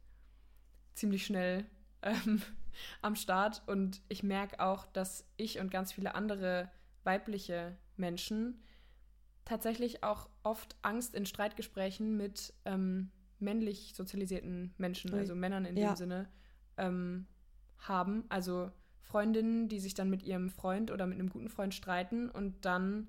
ziemlich 0.95 1.25
schnell 1.25 1.65
ähm, 2.01 2.41
am 3.01 3.15
Start. 3.15 3.63
Und 3.67 4.01
ich 4.09 4.23
merke 4.23 4.59
auch, 4.59 4.85
dass 4.87 5.25
ich 5.37 5.59
und 5.59 5.71
ganz 5.71 5.91
viele 5.91 6.15
andere 6.15 6.69
weibliche 7.03 7.77
Menschen 7.97 8.61
tatsächlich 9.45 10.03
auch 10.03 10.29
oft 10.43 10.75
Angst 10.83 11.15
in 11.15 11.25
Streitgesprächen 11.25 12.15
mit 12.15 12.53
ähm, 12.65 13.09
männlich 13.39 13.93
sozialisierten 13.95 14.73
Menschen, 14.77 15.13
also 15.13 15.33
Männern 15.33 15.65
in 15.65 15.75
ja. 15.75 15.91
dem 15.91 15.95
Sinne, 15.95 16.29
ähm, 16.77 17.25
haben. 17.79 18.25
Also 18.29 18.71
Freundinnen, 19.01 19.67
die 19.67 19.79
sich 19.79 19.95
dann 19.95 20.09
mit 20.09 20.23
ihrem 20.23 20.49
Freund 20.49 20.91
oder 20.91 21.07
mit 21.07 21.17
einem 21.17 21.29
guten 21.29 21.49
Freund 21.49 21.73
streiten 21.73 22.29
und 22.29 22.63
dann 22.65 23.07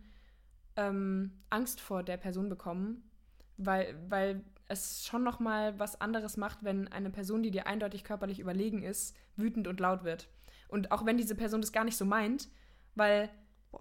ähm, 0.77 1.33
Angst 1.51 1.81
vor 1.81 2.03
der 2.03 2.17
Person 2.17 2.49
bekommen, 2.49 3.11
weil, 3.59 3.95
weil 4.09 4.43
es 4.71 5.05
schon 5.05 5.25
noch 5.25 5.41
mal 5.41 5.79
was 5.79 6.01
anderes 6.01 6.37
macht, 6.37 6.63
wenn 6.63 6.89
eine 6.89 7.11
Person, 7.11 7.43
die 7.43 7.51
dir 7.51 7.67
eindeutig 7.67 8.05
körperlich 8.05 8.39
überlegen 8.39 8.83
ist, 8.83 9.17
wütend 9.37 9.67
und 9.67 9.81
laut 9.81 10.05
wird. 10.05 10.29
Und 10.69 10.93
auch 10.93 11.05
wenn 11.05 11.17
diese 11.17 11.35
Person 11.35 11.61
das 11.61 11.73
gar 11.73 11.85
nicht 11.85 11.97
so 11.97 12.05
meint, 12.05 12.49
weil 12.95 13.29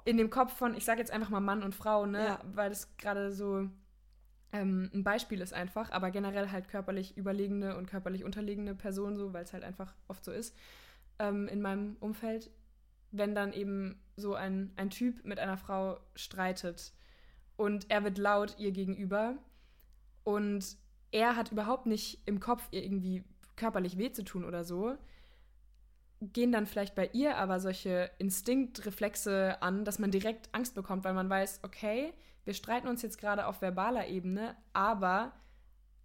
in 0.06 0.18
dem 0.18 0.30
Kopf 0.30 0.54
von, 0.54 0.76
ich 0.76 0.86
sage 0.86 1.00
jetzt 1.00 1.12
einfach 1.12 1.30
mal 1.30 1.40
Mann 1.40 1.64
und 1.64 1.76
Frau, 1.76 2.06
ne, 2.06 2.26
ja. 2.26 2.40
weil 2.54 2.70
das 2.70 2.98
gerade 2.98 3.32
so 3.32 3.70
ähm, 4.52 4.90
ein 4.94 5.04
Beispiel 5.04 5.42
ist 5.42 5.54
einfach, 5.54 5.92
aber 5.92 6.10
generell 6.10 6.52
halt 6.52 6.68
körperlich 6.68 7.16
überlegene 7.18 7.78
und 7.78 7.88
körperlich 7.88 8.24
unterlegene 8.24 8.74
Personen 8.74 9.16
so, 9.16 9.34
weil 9.34 9.44
es 9.44 9.54
halt 9.54 9.64
einfach 9.64 9.94
oft 10.08 10.26
so 10.26 10.32
ist 10.32 10.56
ähm, 11.20 11.48
in 11.48 11.62
meinem 11.62 11.98
Umfeld, 12.00 12.50
wenn 13.12 13.36
dann 13.36 13.54
eben 13.54 14.02
so 14.16 14.34
ein, 14.34 14.72
ein 14.76 14.90
Typ 14.90 15.24
mit 15.24 15.40
einer 15.40 15.58
Frau 15.58 16.00
streitet 16.16 16.94
und 17.58 17.92
er 17.92 18.04
wird 18.04 18.18
laut 18.18 18.58
ihr 18.58 18.72
gegenüber 18.72 19.38
und 20.30 20.78
er 21.12 21.36
hat 21.36 21.52
überhaupt 21.52 21.88
nicht 21.88 22.22
im 22.28 22.40
Kopf 22.40 22.62
irgendwie 22.70 23.24
körperlich 23.56 23.98
weh 23.98 24.12
zu 24.12 24.24
tun 24.24 24.46
oder 24.46 24.64
so, 24.64 24.96
gehen 26.22 26.52
dann 26.52 26.68
vielleicht 26.68 26.94
bei 26.94 27.10
ihr 27.14 27.38
aber 27.38 27.60
solche 27.60 28.12
Instinktreflexe 28.20 29.58
an, 29.62 29.86
dass 29.86 29.98
man 29.98 30.12
direkt 30.12 30.50
Angst 30.52 30.76
bekommt, 30.76 31.04
weil 31.04 31.16
man 31.16 31.32
weiß, 31.32 31.62
okay, 31.64 32.14
wir 32.46 32.54
streiten 32.54 32.88
uns 32.88 33.02
jetzt 33.02 33.18
gerade 33.18 33.48
auf 33.48 33.62
verbaler 33.62 34.08
Ebene, 34.08 34.56
aber 34.72 35.32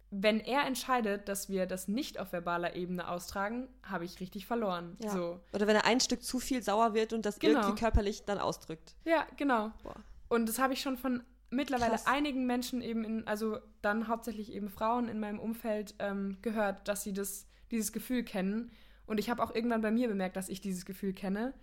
wenn 0.09 0.39
er 0.39 0.65
entscheidet, 0.65 1.29
dass 1.29 1.49
wir 1.49 1.67
das 1.67 1.87
nicht 1.87 2.19
auf 2.19 2.31
verbaler 2.31 2.75
Ebene 2.75 3.07
austragen, 3.07 3.67
habe 3.83 4.05
ich 4.05 4.19
richtig 4.19 4.47
verloren. 4.47 4.97
Ja. 5.03 5.11
So. 5.11 5.39
Oder 5.53 5.67
wenn 5.67 5.75
er 5.75 5.85
ein 5.85 5.99
Stück 5.99 6.23
zu 6.23 6.39
viel 6.39 6.63
sauer 6.63 6.95
wird 6.95 7.13
und 7.13 7.27
das 7.27 7.37
genau. 7.37 7.59
irgendwie 7.59 7.79
körperlich 7.79 8.25
dann 8.25 8.39
ausdrückt. 8.39 8.95
Ja, 9.03 9.27
genau. 9.37 9.71
Boah. 9.83 9.97
Und 10.29 10.49
das 10.49 10.57
habe 10.57 10.73
ich 10.73 10.81
schon 10.81 10.97
von 10.97 11.21
mittlerweile 11.55 11.91
Krass. 11.91 12.07
einigen 12.07 12.45
Menschen 12.45 12.81
eben 12.81 13.03
in, 13.03 13.27
also 13.27 13.57
dann 13.81 14.07
hauptsächlich 14.07 14.51
eben 14.51 14.69
Frauen 14.69 15.07
in 15.07 15.19
meinem 15.19 15.39
Umfeld 15.39 15.95
ähm, 15.99 16.37
gehört, 16.41 16.87
dass 16.87 17.03
sie 17.03 17.13
das, 17.13 17.47
dieses 17.71 17.91
Gefühl 17.91 18.23
kennen. 18.23 18.71
Und 19.05 19.19
ich 19.19 19.29
habe 19.29 19.43
auch 19.43 19.53
irgendwann 19.53 19.81
bei 19.81 19.91
mir 19.91 20.07
bemerkt, 20.07 20.35
dass 20.35 20.49
ich 20.49 20.61
dieses 20.61 20.85
Gefühl 20.85 21.13
kenne. 21.13 21.53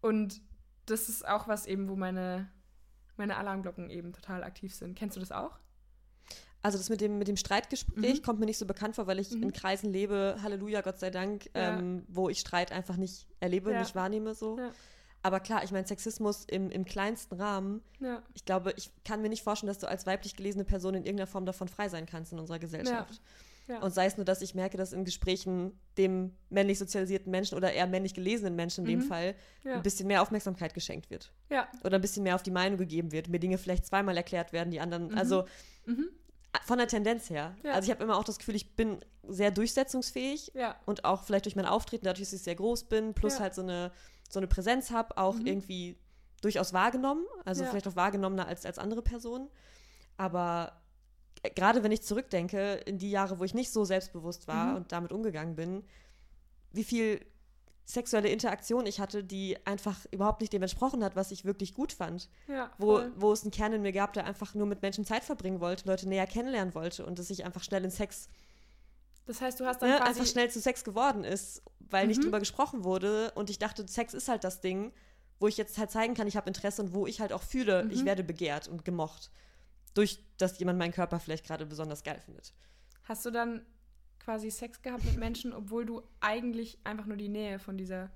Und 0.00 0.40
das 0.86 1.08
ist 1.08 1.26
auch 1.26 1.48
was 1.48 1.66
eben, 1.66 1.88
wo 1.88 1.96
meine, 1.96 2.50
meine 3.16 3.36
Alarmglocken 3.36 3.90
eben 3.90 4.12
total 4.12 4.42
aktiv 4.44 4.74
sind. 4.74 4.96
Kennst 4.96 5.16
du 5.16 5.20
das 5.20 5.32
auch? 5.32 5.58
Also 6.62 6.76
das 6.76 6.90
mit 6.90 7.00
dem, 7.00 7.18
mit 7.18 7.26
dem 7.26 7.36
Streitgespräch 7.36 8.18
mhm. 8.18 8.22
kommt 8.22 8.38
mir 8.38 8.46
nicht 8.46 8.58
so 8.58 8.66
bekannt 8.66 8.94
vor, 8.94 9.06
weil 9.06 9.18
ich 9.18 9.30
mhm. 9.30 9.44
in 9.44 9.52
Kreisen 9.52 9.90
lebe, 9.90 10.36
Halleluja, 10.42 10.82
Gott 10.82 10.98
sei 10.98 11.10
Dank, 11.10 11.46
ja. 11.54 11.78
ähm, 11.78 12.04
wo 12.08 12.28
ich 12.28 12.40
Streit 12.40 12.70
einfach 12.70 12.96
nicht 12.96 13.28
erlebe, 13.40 13.72
ja. 13.72 13.80
nicht 13.80 13.94
wahrnehme 13.94 14.34
so. 14.34 14.58
Ja. 14.58 14.70
Aber 15.22 15.40
klar, 15.40 15.62
ich 15.64 15.70
meine, 15.70 15.86
Sexismus 15.86 16.44
im, 16.46 16.70
im 16.70 16.84
kleinsten 16.84 17.34
Rahmen, 17.34 17.82
ich 18.34 18.44
glaube, 18.44 18.72
ich 18.76 18.90
kann 19.04 19.20
mir 19.20 19.28
nicht 19.28 19.42
vorstellen, 19.42 19.68
dass 19.68 19.78
du 19.78 19.88
als 19.88 20.06
weiblich 20.06 20.34
gelesene 20.36 20.64
Person 20.64 20.94
in 20.94 21.04
irgendeiner 21.04 21.26
Form 21.26 21.44
davon 21.44 21.68
frei 21.68 21.88
sein 21.88 22.06
kannst 22.06 22.32
in 22.32 22.38
unserer 22.38 22.58
Gesellschaft. 22.58 23.20
Ja. 23.68 23.80
Und 23.80 23.94
sei 23.94 24.06
es 24.06 24.16
nur, 24.16 24.24
dass 24.24 24.42
ich 24.42 24.54
merke, 24.54 24.76
dass 24.76 24.92
in 24.92 25.04
Gesprächen 25.04 25.78
dem 25.96 26.34
männlich 26.48 26.78
sozialisierten 26.78 27.30
Menschen 27.30 27.56
oder 27.56 27.72
eher 27.72 27.86
männlich 27.86 28.14
gelesenen 28.14 28.56
Menschen 28.56 28.84
in 28.84 28.96
mhm. 28.96 29.00
dem 29.00 29.08
Fall 29.08 29.34
ja. 29.62 29.74
ein 29.74 29.82
bisschen 29.82 30.08
mehr 30.08 30.22
Aufmerksamkeit 30.22 30.74
geschenkt 30.74 31.08
wird. 31.08 31.32
Ja. 31.50 31.68
Oder 31.84 31.96
ein 31.96 32.00
bisschen 32.00 32.24
mehr 32.24 32.34
auf 32.34 32.42
die 32.42 32.50
Meinung 32.50 32.78
gegeben 32.78 33.12
wird, 33.12 33.28
mir 33.28 33.38
Dinge 33.38 33.58
vielleicht 33.58 33.86
zweimal 33.86 34.16
erklärt 34.16 34.52
werden, 34.52 34.70
die 34.70 34.80
anderen, 34.80 35.08
mhm. 35.08 35.18
also 35.18 35.44
mhm. 35.86 36.08
von 36.64 36.78
der 36.78 36.88
Tendenz 36.88 37.30
her. 37.30 37.54
Ja. 37.62 37.72
Also 37.72 37.86
ich 37.86 37.90
habe 37.94 38.02
immer 38.02 38.16
auch 38.16 38.24
das 38.24 38.38
Gefühl, 38.38 38.56
ich 38.56 38.74
bin 38.74 39.04
sehr 39.28 39.52
durchsetzungsfähig 39.52 40.52
und 40.86 41.04
auch 41.04 41.22
vielleicht 41.22 41.44
durch 41.44 41.54
mein 41.54 41.66
Auftreten, 41.66 42.06
dadurch, 42.06 42.24
dass 42.24 42.32
ich 42.32 42.42
sehr 42.42 42.56
groß 42.56 42.84
bin, 42.84 43.14
plus 43.14 43.38
halt 43.38 43.54
so 43.54 43.62
eine, 43.62 43.92
so 44.32 44.38
eine 44.38 44.46
Präsenz 44.46 44.90
habe, 44.90 45.16
auch 45.18 45.34
mhm. 45.34 45.46
irgendwie 45.46 45.96
durchaus 46.40 46.72
wahrgenommen, 46.72 47.26
also 47.44 47.64
vielleicht 47.64 47.86
auch 47.86 47.96
wahrgenommener 47.96 48.46
als, 48.46 48.64
als 48.64 48.78
andere 48.78 49.02
Personen. 49.02 49.48
Aber 50.16 50.80
gerade 51.54 51.82
wenn 51.82 51.92
ich 51.92 52.02
zurückdenke, 52.02 52.74
in 52.86 52.98
die 52.98 53.10
Jahre, 53.10 53.38
wo 53.38 53.44
ich 53.44 53.54
nicht 53.54 53.72
so 53.72 53.84
selbstbewusst 53.84 54.48
war 54.48 54.66
mhm. 54.66 54.76
und 54.76 54.92
damit 54.92 55.12
umgegangen 55.12 55.56
bin, 55.56 55.84
wie 56.72 56.84
viel 56.84 57.20
sexuelle 57.84 58.28
Interaktion 58.28 58.86
ich 58.86 59.00
hatte, 59.00 59.24
die 59.24 59.56
einfach 59.66 60.06
überhaupt 60.12 60.40
nicht 60.40 60.52
dem 60.52 60.62
entsprochen 60.62 61.02
hat, 61.02 61.16
was 61.16 61.32
ich 61.32 61.44
wirklich 61.44 61.74
gut 61.74 61.92
fand. 61.92 62.28
Ja, 62.46 62.70
wo, 62.78 63.02
wo 63.16 63.32
es 63.32 63.42
einen 63.42 63.50
Kern 63.50 63.72
in 63.72 63.82
mir 63.82 63.92
gab, 63.92 64.12
der 64.12 64.26
einfach 64.26 64.54
nur 64.54 64.66
mit 64.66 64.80
Menschen 64.82 65.04
Zeit 65.04 65.24
verbringen 65.24 65.60
wollte, 65.60 65.88
Leute 65.88 66.08
näher 66.08 66.26
kennenlernen 66.26 66.74
wollte 66.74 67.04
und 67.04 67.18
dass 67.18 67.30
ich 67.30 67.44
einfach 67.44 67.64
schnell 67.64 67.84
in 67.84 67.90
Sex. 67.90 68.28
Das 69.26 69.40
heißt, 69.40 69.60
du 69.60 69.66
hast 69.66 69.82
dann 69.82 69.90
ne, 69.90 70.02
einfach 70.02 70.26
schnell 70.26 70.50
zu 70.50 70.60
Sex 70.60 70.84
geworden 70.84 71.24
ist, 71.24 71.62
weil 71.90 72.04
mhm. 72.04 72.08
nicht 72.08 72.24
drüber 72.24 72.38
gesprochen 72.38 72.84
wurde 72.84 73.32
und 73.34 73.50
ich 73.50 73.58
dachte, 73.58 73.86
Sex 73.86 74.14
ist 74.14 74.28
halt 74.28 74.44
das 74.44 74.60
Ding, 74.60 74.92
wo 75.38 75.48
ich 75.48 75.56
jetzt 75.56 75.78
halt 75.78 75.90
zeigen 75.90 76.14
kann, 76.14 76.26
ich 76.26 76.36
habe 76.36 76.48
Interesse 76.48 76.82
und 76.82 76.94
wo 76.94 77.06
ich 77.06 77.20
halt 77.20 77.32
auch 77.32 77.42
fühle, 77.42 77.84
mhm. 77.84 77.90
ich 77.90 78.04
werde 78.04 78.24
begehrt 78.24 78.68
und 78.68 78.84
gemocht 78.84 79.30
durch 79.94 80.24
dass 80.38 80.58
jemand 80.58 80.78
meinen 80.78 80.92
Körper 80.92 81.20
vielleicht 81.20 81.46
gerade 81.46 81.66
besonders 81.66 82.02
geil 82.02 82.20
findet. 82.24 82.54
Hast 83.04 83.26
du 83.26 83.30
dann 83.30 83.62
quasi 84.18 84.50
Sex 84.50 84.82
gehabt 84.82 85.04
mit 85.04 85.16
Menschen, 85.16 85.52
obwohl 85.52 85.84
du 85.84 86.02
eigentlich 86.20 86.78
einfach 86.84 87.06
nur 87.06 87.16
die 87.16 87.28
Nähe 87.28 87.58
von 87.58 87.76
dieser 87.76 88.10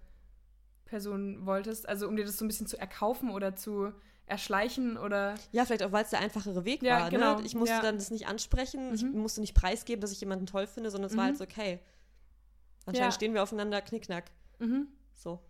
Person 0.85 1.45
wolltest? 1.47 1.89
Also 1.89 2.09
um 2.09 2.17
dir 2.17 2.25
das 2.25 2.37
so 2.37 2.45
ein 2.45 2.49
bisschen 2.49 2.67
zu 2.67 2.79
erkaufen 2.79 3.31
oder 3.31 3.57
zu 3.57 3.93
erschleichen 4.27 4.97
oder. 4.97 5.35
Ja, 5.53 5.65
vielleicht 5.65 5.83
auch, 5.83 5.93
weil 5.93 6.05
es 6.05 6.11
der 6.11 6.21
einfachere 6.21 6.65
Weg 6.65 6.83
ja, 6.83 7.01
war. 7.01 7.05
Ne? 7.05 7.11
Genau. 7.11 7.39
Ne? 7.39 7.47
Ich 7.47 7.55
musste 7.55 7.75
ja. 7.75 7.83
dann 7.83 7.97
das 7.97 8.11
nicht 8.11 8.27
ansprechen, 8.27 8.89
mhm. 8.89 8.95
ich 8.95 9.05
musste 9.05 9.41
nicht 9.41 9.55
preisgeben, 9.55 10.01
dass 10.01 10.13
ich 10.13 10.21
jemanden 10.21 10.47
toll 10.47 10.67
finde, 10.67 10.91
sondern 10.91 11.09
es 11.09 11.15
mhm. 11.15 11.19
war 11.19 11.25
halt 11.27 11.37
so, 11.37 11.45
okay. 11.45 11.81
Anscheinend 12.87 13.13
ja. 13.13 13.17
stehen 13.17 13.35
wir 13.35 13.43
aufeinander, 13.43 13.81
knickknack. 13.81 14.31
Mhm. 14.59 14.89
So. 15.15 15.41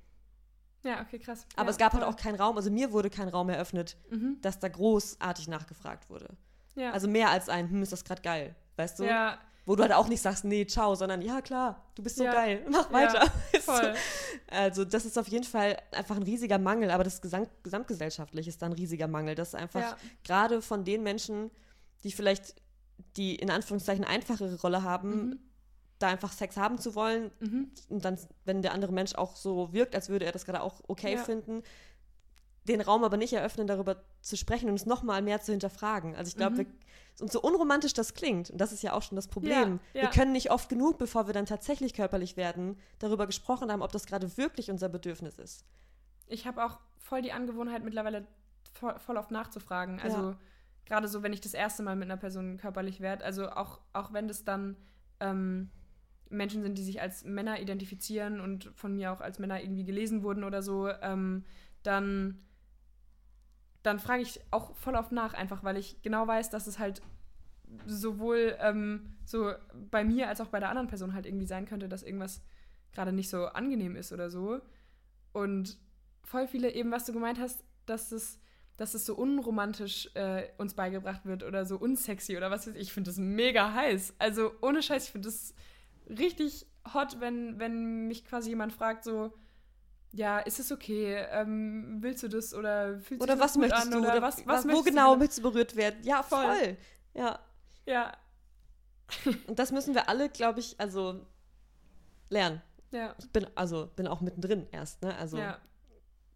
Ja, 0.83 1.01
okay, 1.01 1.19
krass. 1.19 1.47
Aber 1.57 1.67
ja, 1.67 1.71
es 1.71 1.79
gab 1.79 1.93
halt 1.93 2.03
voll. 2.03 2.13
halt 2.13 2.19
auch 2.19 2.23
keinen 2.23 2.37
Raum, 2.37 2.57
also 2.57 2.71
mir 2.71 2.93
wurde 2.93 3.11
kein 3.11 3.29
Raum 3.29 3.49
eröffnet, 3.49 3.97
mhm. 4.11 4.39
dass 4.43 4.59
da 4.59 4.69
großartig 4.69 5.49
nachgefragt 5.49 6.11
wurde. 6.11 6.29
Ja. 6.75 6.93
Also 6.93 7.09
mehr 7.09 7.31
als 7.31 7.49
ein, 7.49 7.71
hm, 7.71 7.83
ist 7.83 7.93
das 7.93 8.05
gerade 8.05 8.23
geil, 8.23 8.55
weißt 8.77 8.99
du? 8.99 9.05
Ja, 9.05 9.39
wo 9.67 9.77
du 9.77 9.83
halt 9.83 9.93
auch 9.93 10.09
nicht 10.09 10.21
sagst, 10.21 10.45
nee, 10.45 10.67
ciao, 10.67 10.95
sondern 10.95 11.23
ja, 11.23 11.41
klar, 11.41 11.83
du 11.95 12.03
bist 12.03 12.17
so 12.17 12.25
geil, 12.25 12.67
mach 12.71 12.93
weiter. 12.93 13.31
Voll. 13.61 13.95
Also 14.51 14.85
das 14.85 15.07
ist 15.07 15.19
auf 15.19 15.29
jeden 15.29 15.45
Fall 15.45 15.79
einfach 15.93 16.17
ein 16.17 16.23
riesiger 16.23 16.59
Mangel, 16.59 16.91
aber 16.91 17.03
das 17.03 17.23
Gesamt 17.23 17.49
gesamtgesellschaftlich 17.63 18.47
ist 18.47 18.61
da 18.61 18.67
ein 18.67 18.73
riesiger 18.73 19.09
Mangel, 19.09 19.35
dass 19.35 19.55
einfach 19.55 19.97
gerade 20.23 20.61
von 20.61 20.85
den 20.85 21.03
Menschen, 21.03 21.51
die 22.03 22.13
vielleicht 22.13 22.57
die 23.17 23.37
in 23.37 23.51
Anführungszeichen 23.51 24.05
einfachere 24.05 24.61
Rolle 24.61 24.83
haben, 24.83 25.29
Mhm. 25.29 25.39
Da 25.99 26.09
einfach 26.09 26.33
Sex 26.33 26.57
haben 26.57 26.79
zu 26.79 26.95
wollen 26.95 27.31
Mhm. 27.41 27.71
und 27.89 28.05
dann, 28.05 28.19
wenn 28.45 28.63
der 28.63 28.73
andere 28.73 28.93
Mensch 28.93 29.15
auch 29.15 29.37
so 29.37 29.73
wirkt, 29.73 29.95
als 29.95 30.09
würde 30.09 30.25
er 30.27 30.33
das 30.33 30.45
gerade 30.45 30.61
auch 30.63 30.81
okay 30.89 31.13
Ja. 31.15 31.19
finden, 31.23 31.63
den 32.67 32.81
Raum 32.81 33.05
aber 33.05 33.17
nicht 33.19 33.33
eröffnen, 33.33 33.67
darüber 33.67 34.03
zu 34.23 34.37
sprechen 34.37 34.71
und 34.71 34.75
es 34.77 34.87
nochmal 34.87 35.21
mehr 35.23 35.41
zu 35.43 35.53
hinterfragen. 35.53 36.17
Also 36.17 36.31
ich 36.31 36.37
glaube, 36.37 36.63
Mhm. 36.63 36.67
und 37.21 37.31
so 37.31 37.41
unromantisch 37.43 37.93
das 37.93 38.15
klingt, 38.15 38.51
und 38.51 38.59
das 38.59 38.73
ist 38.73 38.83
ja 38.83 38.95
auch 38.95 39.03
schon 39.03 39.17
das 39.17 39.29
Problem, 39.29 39.81
Ja, 39.93 40.01
ja. 40.01 40.03
wir 40.03 40.09
können 40.09 40.33
nicht 40.33 40.51
oft 40.51 40.69
genug, 40.71 40.99
bevor 40.99 41.27
wir 41.27 41.35
dann 41.35 41.47
tatsächlich 41.47 41.93
körperlich 41.95 42.37
werden, 42.37 42.79
darüber 42.99 43.27
gesprochen 43.27 43.71
haben, 43.71 43.83
ob 43.83 43.93
das 43.93 44.07
gerade 44.07 44.37
wirklich 44.39 44.71
unser 44.71 44.89
Bedürfnis 44.89 45.39
ist. 45.39 45.65
Ich 46.27 46.47
habe 46.47 46.65
auch 46.65 46.81
voll 46.99 47.21
die 47.23 47.33
Angewohnheit 47.33 47.85
mittlerweile 47.85 48.27
voll, 48.73 48.99
voll 48.99 49.19
oft 49.19 49.31
nachzufragen. 49.31 50.01
Also 50.01 50.17
Ja. 50.19 50.37
gerade 50.87 51.07
so, 51.07 51.23
wenn 51.23 51.35
ich 51.35 51.43
das 51.43 51.53
erste 51.55 51.83
Mal 51.83 51.97
mit 51.97 52.07
einer 52.07 52.17
Person 52.17 52.57
körperlich 52.57 53.01
werde, 53.01 53.25
also 53.25 53.51
auch, 53.51 53.79
auch 53.93 54.13
wenn 54.15 54.27
das 54.27 54.43
dann 54.45 54.77
ähm, 55.21 55.71
Menschen 56.31 56.63
sind, 56.63 56.79
die 56.79 56.83
sich 56.83 57.01
als 57.01 57.25
Männer 57.25 57.61
identifizieren 57.61 58.41
und 58.41 58.71
von 58.75 58.95
mir 58.95 59.13
auch 59.13 59.21
als 59.21 59.39
Männer 59.39 59.61
irgendwie 59.61 59.85
gelesen 59.85 60.23
wurden 60.23 60.45
oder 60.45 60.63
so, 60.63 60.89
ähm, 60.89 61.45
dann, 61.83 62.39
dann 63.83 63.99
frage 63.99 64.23
ich 64.23 64.41
auch 64.51 64.75
voll 64.77 64.95
oft 64.95 65.13
nach, 65.13 65.35
einfach 65.35 65.63
weil 65.65 65.77
ich 65.77 66.03
genau 66.03 66.27
weiß, 66.27 66.51
dass 66.51 66.67
es 66.67 66.79
halt 66.79 67.03
sowohl 67.87 68.57
ähm, 68.61 69.15
so 69.25 69.53
bei 69.91 70.05
mir 70.05 70.29
als 70.29 70.41
auch 70.41 70.49
bei 70.49 70.61
der 70.61 70.69
anderen 70.69 70.89
Person 70.89 71.15
halt 71.15 71.27
irgendwie 71.27 71.47
sein 71.47 71.67
könnte, 71.67 71.89
dass 71.89 72.03
irgendwas 72.03 72.43
gerade 72.93 73.13
nicht 73.13 73.29
so 73.29 73.47
angenehm 73.47 73.97
ist 73.97 74.13
oder 74.13 74.31
so. 74.31 74.61
Und 75.33 75.79
voll 76.23 76.47
viele, 76.47 76.73
eben 76.73 76.91
was 76.91 77.07
du 77.07 77.13
gemeint 77.13 77.41
hast, 77.41 77.65
dass 77.87 78.13
es, 78.13 78.39
dass 78.77 78.95
es 78.95 79.07
so 79.07 79.15
unromantisch 79.15 80.11
äh, 80.15 80.49
uns 80.59 80.75
beigebracht 80.75 81.27
wird 81.27 81.43
oder 81.43 81.65
so 81.67 81.77
unsexy 81.77 82.37
oder 82.37 82.51
was 82.51 82.67
weiß 82.67 82.75
ich. 82.75 82.83
Ich 82.83 82.93
finde 82.93 83.11
das 83.11 83.19
mega 83.19 83.73
heiß. 83.75 84.15
Also 84.19 84.53
ohne 84.63 84.83
Scheiß, 84.83 85.07
ich 85.07 85.13
finde 85.13 85.29
das 85.29 85.55
richtig 86.09 86.67
hot, 86.93 87.21
wenn, 87.21 87.59
wenn 87.59 88.07
mich 88.09 88.25
quasi 88.25 88.51
jemand 88.51 88.73
fragt, 88.73 89.05
so, 89.05 89.33
ja, 90.13 90.39
ist 90.39 90.61
es 90.61 90.71
okay? 90.73 91.17
Ähm, 91.31 91.99
willst 92.01 92.23
du 92.23 92.29
das 92.29 92.55
oder 92.55 92.99
fühlst 93.01 93.23
Oder 93.23 93.39
was 93.39 93.53
das 93.53 93.53
gut 93.55 93.61
möchtest 93.63 93.87
an? 93.87 93.91
du? 93.93 93.99
Oder, 94.01 94.13
Oder 94.13 94.23
was, 94.23 94.47
was 94.47 94.47
was, 94.47 94.69
wo 94.69 94.69
möchtest 94.69 94.87
du 94.87 94.91
genau 94.91 95.09
bitte? 95.11 95.19
möchtest 95.19 95.39
du 95.39 95.43
berührt 95.43 95.77
werden? 95.77 96.03
Ja, 96.05 96.23
voll. 96.23 96.45
Voll. 96.47 96.77
Ja. 97.15 97.39
Ja, 97.87 98.13
Und 99.47 99.59
das 99.59 99.73
müssen 99.73 99.95
wir 99.95 100.09
alle, 100.09 100.29
glaube 100.29 100.61
ich, 100.61 100.79
also 100.81 101.27
lernen. 102.31 102.63
ja, 102.91 103.15
Ich 103.19 103.31
bin, 103.31 103.47
also, 103.55 103.89
bin 103.97 104.07
auch 104.07 104.21
mittendrin 104.21 104.67
erst, 104.73 105.03
ne? 105.03 105.15
Also, 105.17 105.39
ja, 105.39 105.59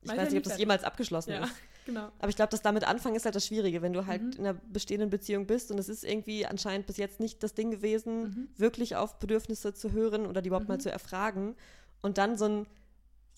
ich 0.03 0.09
Weiß 0.11 0.19
weiß 0.19 0.31
nicht, 0.31 0.39
ob 0.39 0.45
das 0.45 0.59
jemals 0.59 0.85
abgeschlossen 0.85 1.33
ja, 1.33 1.45
ist. 1.45 1.55
Genau. 1.89 2.09
Aber 2.19 2.29
ich 2.29 2.37
glaube, 2.37 2.51
das 2.51 2.63
damit 2.63 2.85
anfangen 2.85 3.17
ist 3.17 3.25
halt 3.25 3.35
das 3.35 3.47
Schwierige, 3.47 3.83
wenn 3.83 3.93
du 3.93 4.07
halt 4.07 4.23
Mhm. 4.23 4.31
in 4.33 4.39
einer 4.47 4.55
bestehenden 4.73 5.11
Beziehung 5.11 5.47
bist 5.47 5.71
und 5.71 5.79
es 5.79 5.89
ist 5.89 6.05
irgendwie 6.05 6.47
anscheinend 6.47 6.87
bis 6.87 6.97
jetzt 6.99 7.19
nicht 7.21 7.43
das 7.43 7.55
Ding 7.55 7.71
gewesen, 7.71 8.23
Mhm. 8.23 8.49
wirklich 8.57 8.97
auf 8.97 9.19
Bedürfnisse 9.19 9.75
zu 9.75 9.93
hören 9.93 10.27
oder 10.27 10.43
die 10.43 10.49
überhaupt 10.49 10.69
mal 10.69 10.77
Mhm. 10.77 10.81
zu 10.81 10.91
erfragen 10.93 11.57
und 12.03 12.19
dann 12.19 12.37
so 12.37 12.45
ein 12.47 12.67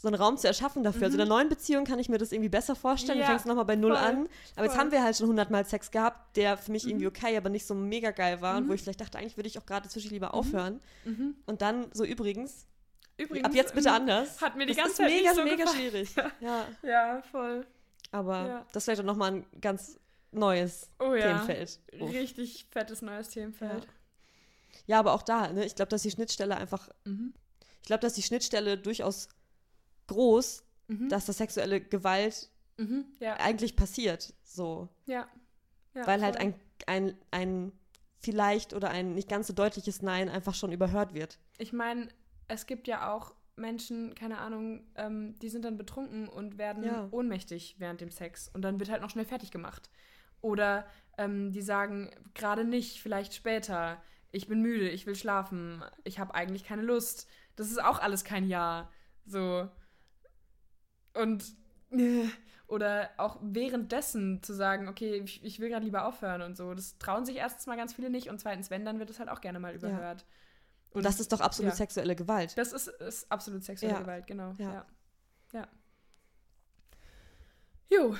so 0.02 0.08
einen 0.08 0.14
Raum 0.16 0.38
zu 0.38 0.46
erschaffen 0.46 0.82
dafür. 0.82 1.02
Also 1.08 1.18
in 1.18 1.24
Mhm. 1.26 1.30
einer 1.30 1.34
neuen 1.40 1.48
Beziehung 1.50 1.84
kann 1.84 1.98
ich 1.98 2.08
mir 2.08 2.16
das 2.16 2.32
irgendwie 2.32 2.48
besser 2.48 2.74
vorstellen. 2.74 3.18
Ja, 3.18 3.26
du 3.26 3.30
fängst 3.32 3.44
nochmal 3.44 3.66
bei 3.66 3.76
Null 3.76 3.90
voll, 3.94 3.98
an. 4.02 4.28
Aber 4.56 4.64
jetzt 4.64 4.72
voll. 4.72 4.80
haben 4.80 4.92
wir 4.92 5.04
halt 5.04 5.14
schon 5.14 5.26
hundertmal 5.28 5.66
Sex 5.66 5.90
gehabt, 5.90 6.38
der 6.38 6.56
für 6.56 6.72
mich 6.72 6.86
irgendwie 6.86 7.04
Mhm. 7.04 7.10
okay, 7.14 7.36
aber 7.36 7.50
nicht 7.50 7.66
so 7.66 7.74
mega 7.74 8.10
geil 8.10 8.40
war. 8.40 8.56
Und 8.56 8.62
wo 8.64 8.68
Mhm. 8.68 8.76
ich 8.76 8.82
vielleicht 8.82 9.02
dachte, 9.02 9.18
eigentlich 9.18 9.36
würde 9.36 9.48
ich 9.48 9.58
auch 9.58 9.66
gerade 9.66 9.90
zwischen 9.90 10.08
lieber 10.10 10.32
aufhören. 10.32 10.80
Mhm. 11.04 11.34
Und 11.44 11.60
dann 11.60 11.90
so 11.92 12.06
übrigens, 12.06 12.64
Übrigens, 13.18 13.44
ab 13.44 13.54
jetzt 13.54 13.74
bitte 13.74 13.90
ähm, 13.90 13.94
anders. 13.96 14.40
Hat 14.40 14.56
mir 14.56 14.64
die 14.64 14.72
das 14.72 14.78
ganze 14.84 14.92
ist 14.92 14.96
Zeit 14.96 15.10
mega, 15.10 15.34
so 15.34 15.44
mega 15.44 15.56
gefallen. 15.64 15.76
schwierig. 15.78 16.08
Ja, 16.40 16.64
Ja, 16.82 17.22
voll. 17.30 17.66
Aber 18.10 18.46
Ja. 18.46 18.66
das 18.72 18.86
wäre 18.86 18.96
dann 18.98 19.06
nochmal 19.06 19.32
ein 19.32 19.46
ganz 19.60 19.98
neues 20.32 20.90
Oh 20.98 21.14
ja. 21.14 21.22
Themenfeld. 21.42 21.80
Uff. 21.98 22.10
Richtig 22.12 22.66
fettes 22.70 23.02
neues 23.02 23.28
Themenfeld. 23.30 23.86
Ja, 24.86 24.98
aber 25.00 25.12
auch 25.14 25.22
da, 25.22 25.52
ne, 25.52 25.64
ich 25.64 25.74
glaube, 25.74 25.88
dass 25.90 26.02
die 26.02 26.10
Schnittstelle 26.10 26.56
einfach, 26.56 26.88
Mhm. 27.04 27.34
ich 27.82 27.86
glaube, 27.86 28.00
dass 28.00 28.14
die 28.14 28.22
Schnittstelle 28.22 28.78
durchaus 28.78 29.28
groß, 30.06 30.62
Mhm. 30.88 31.08
dass 31.08 31.26
das 31.26 31.38
sexuelle 31.38 31.80
Gewalt 31.80 32.50
Mhm. 32.78 33.04
Ja. 33.18 33.34
eigentlich 33.36 33.76
passiert, 33.76 34.32
so. 34.44 34.88
Ja. 35.06 35.28
ja. 35.94 36.06
weil 36.06 36.22
halt 36.22 36.36
voll. 36.36 36.54
ein, 36.86 37.08
ein, 37.10 37.18
ein 37.30 37.72
vielleicht 38.18 38.74
oder 38.74 38.90
ein 38.90 39.14
nicht 39.14 39.28
ganz 39.28 39.46
so 39.48 39.52
deutliches 39.52 40.02
Nein 40.02 40.28
einfach 40.28 40.54
schon 40.54 40.72
überhört 40.72 41.14
wird. 41.14 41.38
Ich 41.58 41.72
meine, 41.72 42.08
es 42.48 42.66
gibt 42.66 42.86
ja 42.86 43.12
auch 43.12 43.34
Menschen, 43.60 44.14
keine 44.14 44.38
Ahnung, 44.38 44.84
ähm, 44.96 45.38
die 45.38 45.48
sind 45.48 45.64
dann 45.64 45.76
betrunken 45.76 46.28
und 46.28 46.58
werden 46.58 46.84
Ja. 46.84 47.08
ohnmächtig 47.10 47.76
während 47.78 48.00
dem 48.00 48.10
Sex 48.10 48.48
und 48.48 48.62
dann 48.62 48.78
wird 48.80 48.90
halt 48.90 49.02
noch 49.02 49.10
schnell 49.10 49.24
fertig 49.24 49.50
gemacht. 49.50 49.90
Oder 50.40 50.86
ähm, 51.18 51.52
die 51.52 51.62
sagen, 51.62 52.10
gerade 52.34 52.64
nicht, 52.64 53.00
vielleicht 53.00 53.34
später. 53.34 54.02
Ich 54.32 54.46
bin 54.48 54.62
müde, 54.62 54.88
ich 54.88 55.06
will 55.06 55.14
schlafen, 55.16 55.82
ich 56.04 56.18
habe 56.18 56.34
eigentlich 56.34 56.64
keine 56.64 56.82
Lust. 56.82 57.28
Das 57.56 57.70
ist 57.70 57.82
auch 57.82 57.98
alles 58.00 58.24
kein 58.24 58.48
Ja. 58.48 58.90
So. 59.26 59.68
Und. 61.14 61.44
Oder 62.68 63.10
auch 63.16 63.38
währenddessen 63.42 64.44
zu 64.44 64.54
sagen, 64.54 64.86
okay, 64.86 65.16
ich, 65.24 65.44
ich 65.44 65.58
will 65.58 65.68
gerade 65.70 65.84
lieber 65.84 66.04
aufhören 66.04 66.40
und 66.42 66.56
so. 66.56 66.72
Das 66.72 66.98
trauen 66.98 67.26
sich 67.26 67.34
erstens 67.34 67.66
mal 67.66 67.76
ganz 67.76 67.94
viele 67.94 68.10
nicht 68.10 68.28
und 68.30 68.38
zweitens, 68.38 68.70
wenn, 68.70 68.84
dann 68.84 69.00
wird 69.00 69.10
es 69.10 69.18
halt 69.18 69.28
auch 69.28 69.40
gerne 69.40 69.58
mal 69.58 69.74
überhört. 69.74 70.24
Und 70.92 71.04
das 71.04 71.20
ist 71.20 71.32
doch 71.32 71.40
absolut 71.40 71.72
ja. 71.72 71.76
sexuelle 71.76 72.16
Gewalt. 72.16 72.56
Das 72.58 72.72
ist, 72.72 72.88
ist 72.88 73.30
absolut 73.30 73.62
sexuelle 73.64 73.94
Ja. 73.94 74.00
Gewalt, 74.00 74.26
genau. 74.26 74.54
Ja. 74.58 74.86
Ja. 75.52 75.68
Jo, 77.88 78.16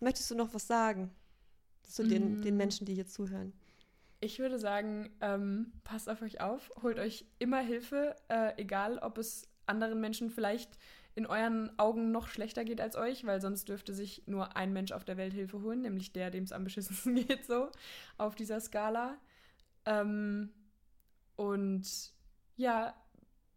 Möchtest 0.00 0.30
du 0.30 0.34
noch 0.34 0.52
was 0.52 0.66
sagen 0.66 1.10
zu 1.82 2.02
den, 2.06 2.40
Mm. 2.40 2.42
den 2.42 2.56
Menschen, 2.56 2.84
die 2.86 2.94
hier 2.94 3.06
zuhören? 3.06 3.52
ich 4.20 4.38
würde 4.38 4.58
sagen, 4.58 5.10
ähm, 5.20 5.70
passt 5.84 6.08
auf 6.08 6.22
euch 6.22 6.40
auf, 6.40 6.70
holt 6.82 6.98
euch 6.98 7.26
immer 7.38 7.60
Hilfe, 7.60 8.16
äh, 8.28 8.52
egal 8.56 8.98
ob 8.98 9.18
es 9.18 9.46
anderen 9.66 10.00
Menschen 10.00 10.30
vielleicht 10.30 10.78
in 11.14 11.26
euren 11.26 11.78
Augen 11.78 12.10
noch 12.10 12.28
schlechter 12.28 12.64
geht 12.64 12.80
als 12.80 12.96
euch, 12.96 13.26
weil 13.26 13.42
sonst 13.42 13.68
dürfte 13.68 13.92
sich 13.92 14.22
nur 14.26 14.56
ein 14.56 14.72
Mensch 14.72 14.92
auf 14.92 15.04
der 15.04 15.18
Welt 15.18 15.34
Hilfe 15.34 15.60
holen, 15.60 15.82
nämlich 15.82 16.12
der, 16.14 16.30
dem 16.30 16.44
es 16.44 16.52
am 16.52 16.64
beschissensten 16.64 17.14
geht, 17.26 17.44
so 17.44 17.70
auf 18.16 18.34
dieser 18.34 18.60
Skala. 18.60 19.18
Ähm, 19.84 20.50
und 21.36 22.12
ja, 22.56 22.94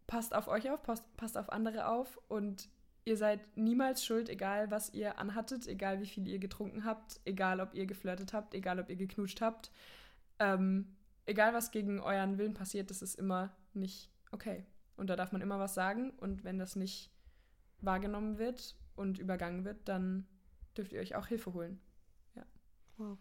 passt 0.06 0.34
auf 0.34 0.48
euch 0.48 0.70
auf, 0.70 0.82
passt, 0.82 1.16
passt 1.16 1.36
auf 1.38 1.50
andere 1.52 1.88
auf 1.88 2.18
und 2.28 2.68
ihr 3.04 3.16
seid 3.16 3.56
niemals 3.56 4.04
schuld, 4.04 4.28
egal 4.28 4.70
was 4.70 4.92
ihr 4.92 5.18
anhattet, 5.18 5.66
egal 5.66 6.00
wie 6.00 6.06
viel 6.06 6.26
ihr 6.28 6.38
getrunken 6.38 6.84
habt, 6.84 7.20
egal 7.24 7.60
ob 7.60 7.74
ihr 7.74 7.86
geflirtet 7.86 8.32
habt, 8.32 8.54
egal 8.54 8.80
ob 8.80 8.88
ihr 8.90 8.96
geknutscht 8.96 9.40
habt. 9.40 9.70
Ähm, 10.38 10.96
egal 11.26 11.54
was 11.54 11.70
gegen 11.70 12.00
euren 12.00 12.38
Willen 12.38 12.54
passiert, 12.54 12.90
das 12.90 13.02
ist 13.02 13.14
immer 13.14 13.54
nicht 13.72 14.10
okay. 14.30 14.66
Und 14.96 15.08
da 15.10 15.16
darf 15.16 15.32
man 15.32 15.40
immer 15.40 15.58
was 15.58 15.74
sagen 15.74 16.10
und 16.10 16.44
wenn 16.44 16.58
das 16.58 16.76
nicht 16.76 17.10
wahrgenommen 17.80 18.38
wird 18.38 18.76
und 18.96 19.18
übergangen 19.18 19.64
wird, 19.64 19.88
dann 19.88 20.26
dürft 20.76 20.92
ihr 20.92 21.00
euch 21.00 21.14
auch 21.14 21.26
Hilfe 21.26 21.54
holen. 21.54 21.80
Wow. 22.98 23.16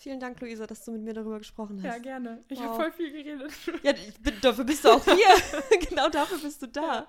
Vielen 0.00 0.18
Dank, 0.20 0.40
Luisa, 0.40 0.66
dass 0.66 0.84
du 0.84 0.92
mit 0.92 1.02
mir 1.02 1.12
darüber 1.14 1.38
gesprochen 1.38 1.78
Ja, 1.82 1.92
hast. 1.92 2.02
gerne. 2.02 2.42
Ich 2.48 2.58
Wow. 2.58 2.66
habe 2.68 2.74
voll 2.84 2.92
viel 2.92 3.12
geredet. 3.12 3.52
Ja, 3.84 3.92
bin, 4.22 4.34
dafür 4.40 4.64
bist 4.64 4.84
du 4.84 4.88
auch 4.90 5.04
hier. 5.04 5.80
genau 5.88 6.08
dafür 6.08 6.38
bist 6.38 6.62
du 6.62 6.66
da. 6.68 7.06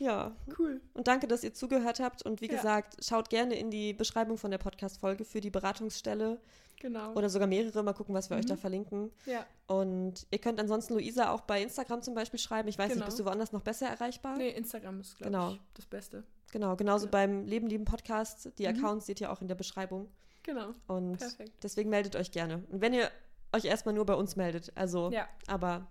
Ja, 0.00 0.32
Cool. 0.58 0.80
und 0.94 1.08
danke, 1.08 1.26
dass 1.26 1.42
ihr 1.44 1.54
zugehört 1.54 2.00
habt. 2.00 2.22
Und 2.22 2.40
wie 2.40 2.46
Ja. 2.48 2.54
gesagt, 2.56 2.96
schaut 3.04 3.30
gerne 3.30 3.54
in 3.58 3.70
die 3.70 3.92
Beschreibung 3.92 4.36
von 4.38 4.50
der 4.50 4.58
Podcast-Folge 4.58 5.24
für 5.24 5.40
die 5.40 5.50
Beratungsstelle 5.50 6.40
Genau. 6.80 7.12
oder 7.14 7.28
sogar 7.28 7.48
mehrere. 7.48 7.82
Mal 7.82 7.92
gucken, 7.94 8.14
was 8.14 8.30
wir 8.30 8.36
euch 8.36 8.44
Mhm. 8.44 8.48
da 8.48 8.56
verlinken. 8.56 9.10
ja. 9.26 9.44
Und 9.66 10.26
ihr 10.30 10.38
könnt 10.38 10.58
ansonsten 10.60 10.94
Luisa 10.94 11.30
auch 11.30 11.42
bei 11.42 11.62
Instagram 11.62 12.02
zum 12.02 12.14
Beispiel 12.14 12.38
schreiben. 12.40 12.68
Ich 12.68 12.78
weiß 12.78 12.88
Genau. 12.88 13.00
nicht, 13.00 13.06
bist 13.06 13.18
du 13.18 13.24
woanders 13.26 13.52
noch 13.52 13.62
besser 13.62 13.86
erreichbar? 13.88 14.36
Nee, 14.38 14.50
Instagram 14.50 15.00
ist, 15.00 15.16
glaube 15.18 15.30
Genau. 15.32 15.50
ich, 15.52 15.60
das 15.74 15.86
Beste. 15.86 16.24
Genau, 16.52 16.74
genauso 16.76 17.04
Ja. 17.06 17.10
beim 17.10 17.44
Leben 17.44 17.66
lieben 17.68 17.84
Podcast. 17.84 18.50
Die 18.58 18.66
Mhm. 18.66 18.76
Accounts 18.78 19.06
seht 19.06 19.20
ihr 19.20 19.30
auch 19.30 19.40
in 19.42 19.48
der 19.48 19.54
Beschreibung. 19.56 20.08
Genau. 20.48 20.72
Und 20.86 21.18
Perfekt. 21.18 21.62
deswegen 21.62 21.90
meldet 21.90 22.16
euch 22.16 22.30
gerne. 22.30 22.64
Und 22.70 22.80
wenn 22.80 22.94
ihr 22.94 23.10
euch 23.52 23.66
erstmal 23.66 23.94
nur 23.94 24.06
bei 24.06 24.14
uns 24.14 24.34
meldet, 24.34 24.72
also, 24.76 25.10
ja. 25.10 25.28
aber 25.46 25.86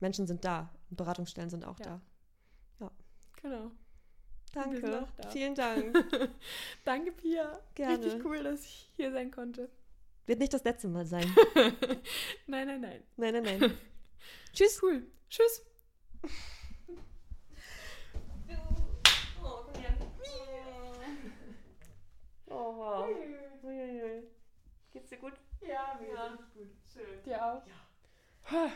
Menschen 0.00 0.26
sind 0.26 0.44
da 0.44 0.68
Beratungsstellen 0.90 1.48
sind 1.48 1.64
auch 1.64 1.78
ja. 1.78 1.84
da. 1.84 2.00
Ja. 2.80 2.90
Genau. 3.40 3.70
Danke. 4.52 5.06
Da. 5.16 5.30
Vielen 5.30 5.54
Dank. 5.54 5.94
Danke, 6.84 7.12
Pia. 7.12 7.60
Gerne. 7.76 8.04
Richtig 8.04 8.24
cool, 8.24 8.42
dass 8.42 8.64
ich 8.64 8.90
hier 8.96 9.12
sein 9.12 9.30
konnte. 9.30 9.70
Wird 10.26 10.40
nicht 10.40 10.52
das 10.52 10.64
letzte 10.64 10.88
Mal 10.88 11.06
sein. 11.06 11.32
nein, 12.48 12.66
nein, 12.66 12.80
nein. 12.80 13.04
Nein, 13.16 13.34
nein, 13.34 13.60
nein. 13.60 13.78
Tschüss. 14.52 14.82
Cool. 14.82 15.06
Tschüss. 15.30 15.64
Oh. 19.40 19.66
komm 19.66 19.80
her. 19.80 19.96
Oh, 22.50 22.76
wow. 22.76 23.43
Geht's 24.94 25.08
dir 25.10 25.18
gut? 25.18 25.32
Ja, 25.60 25.98
mir 26.00 26.14
ja. 26.14 26.28
geht's 26.28 26.52
gut. 26.54 26.68
Schön. 26.92 27.22
Dir 27.24 27.44
auch? 27.44 27.62
Ja. 28.52 28.70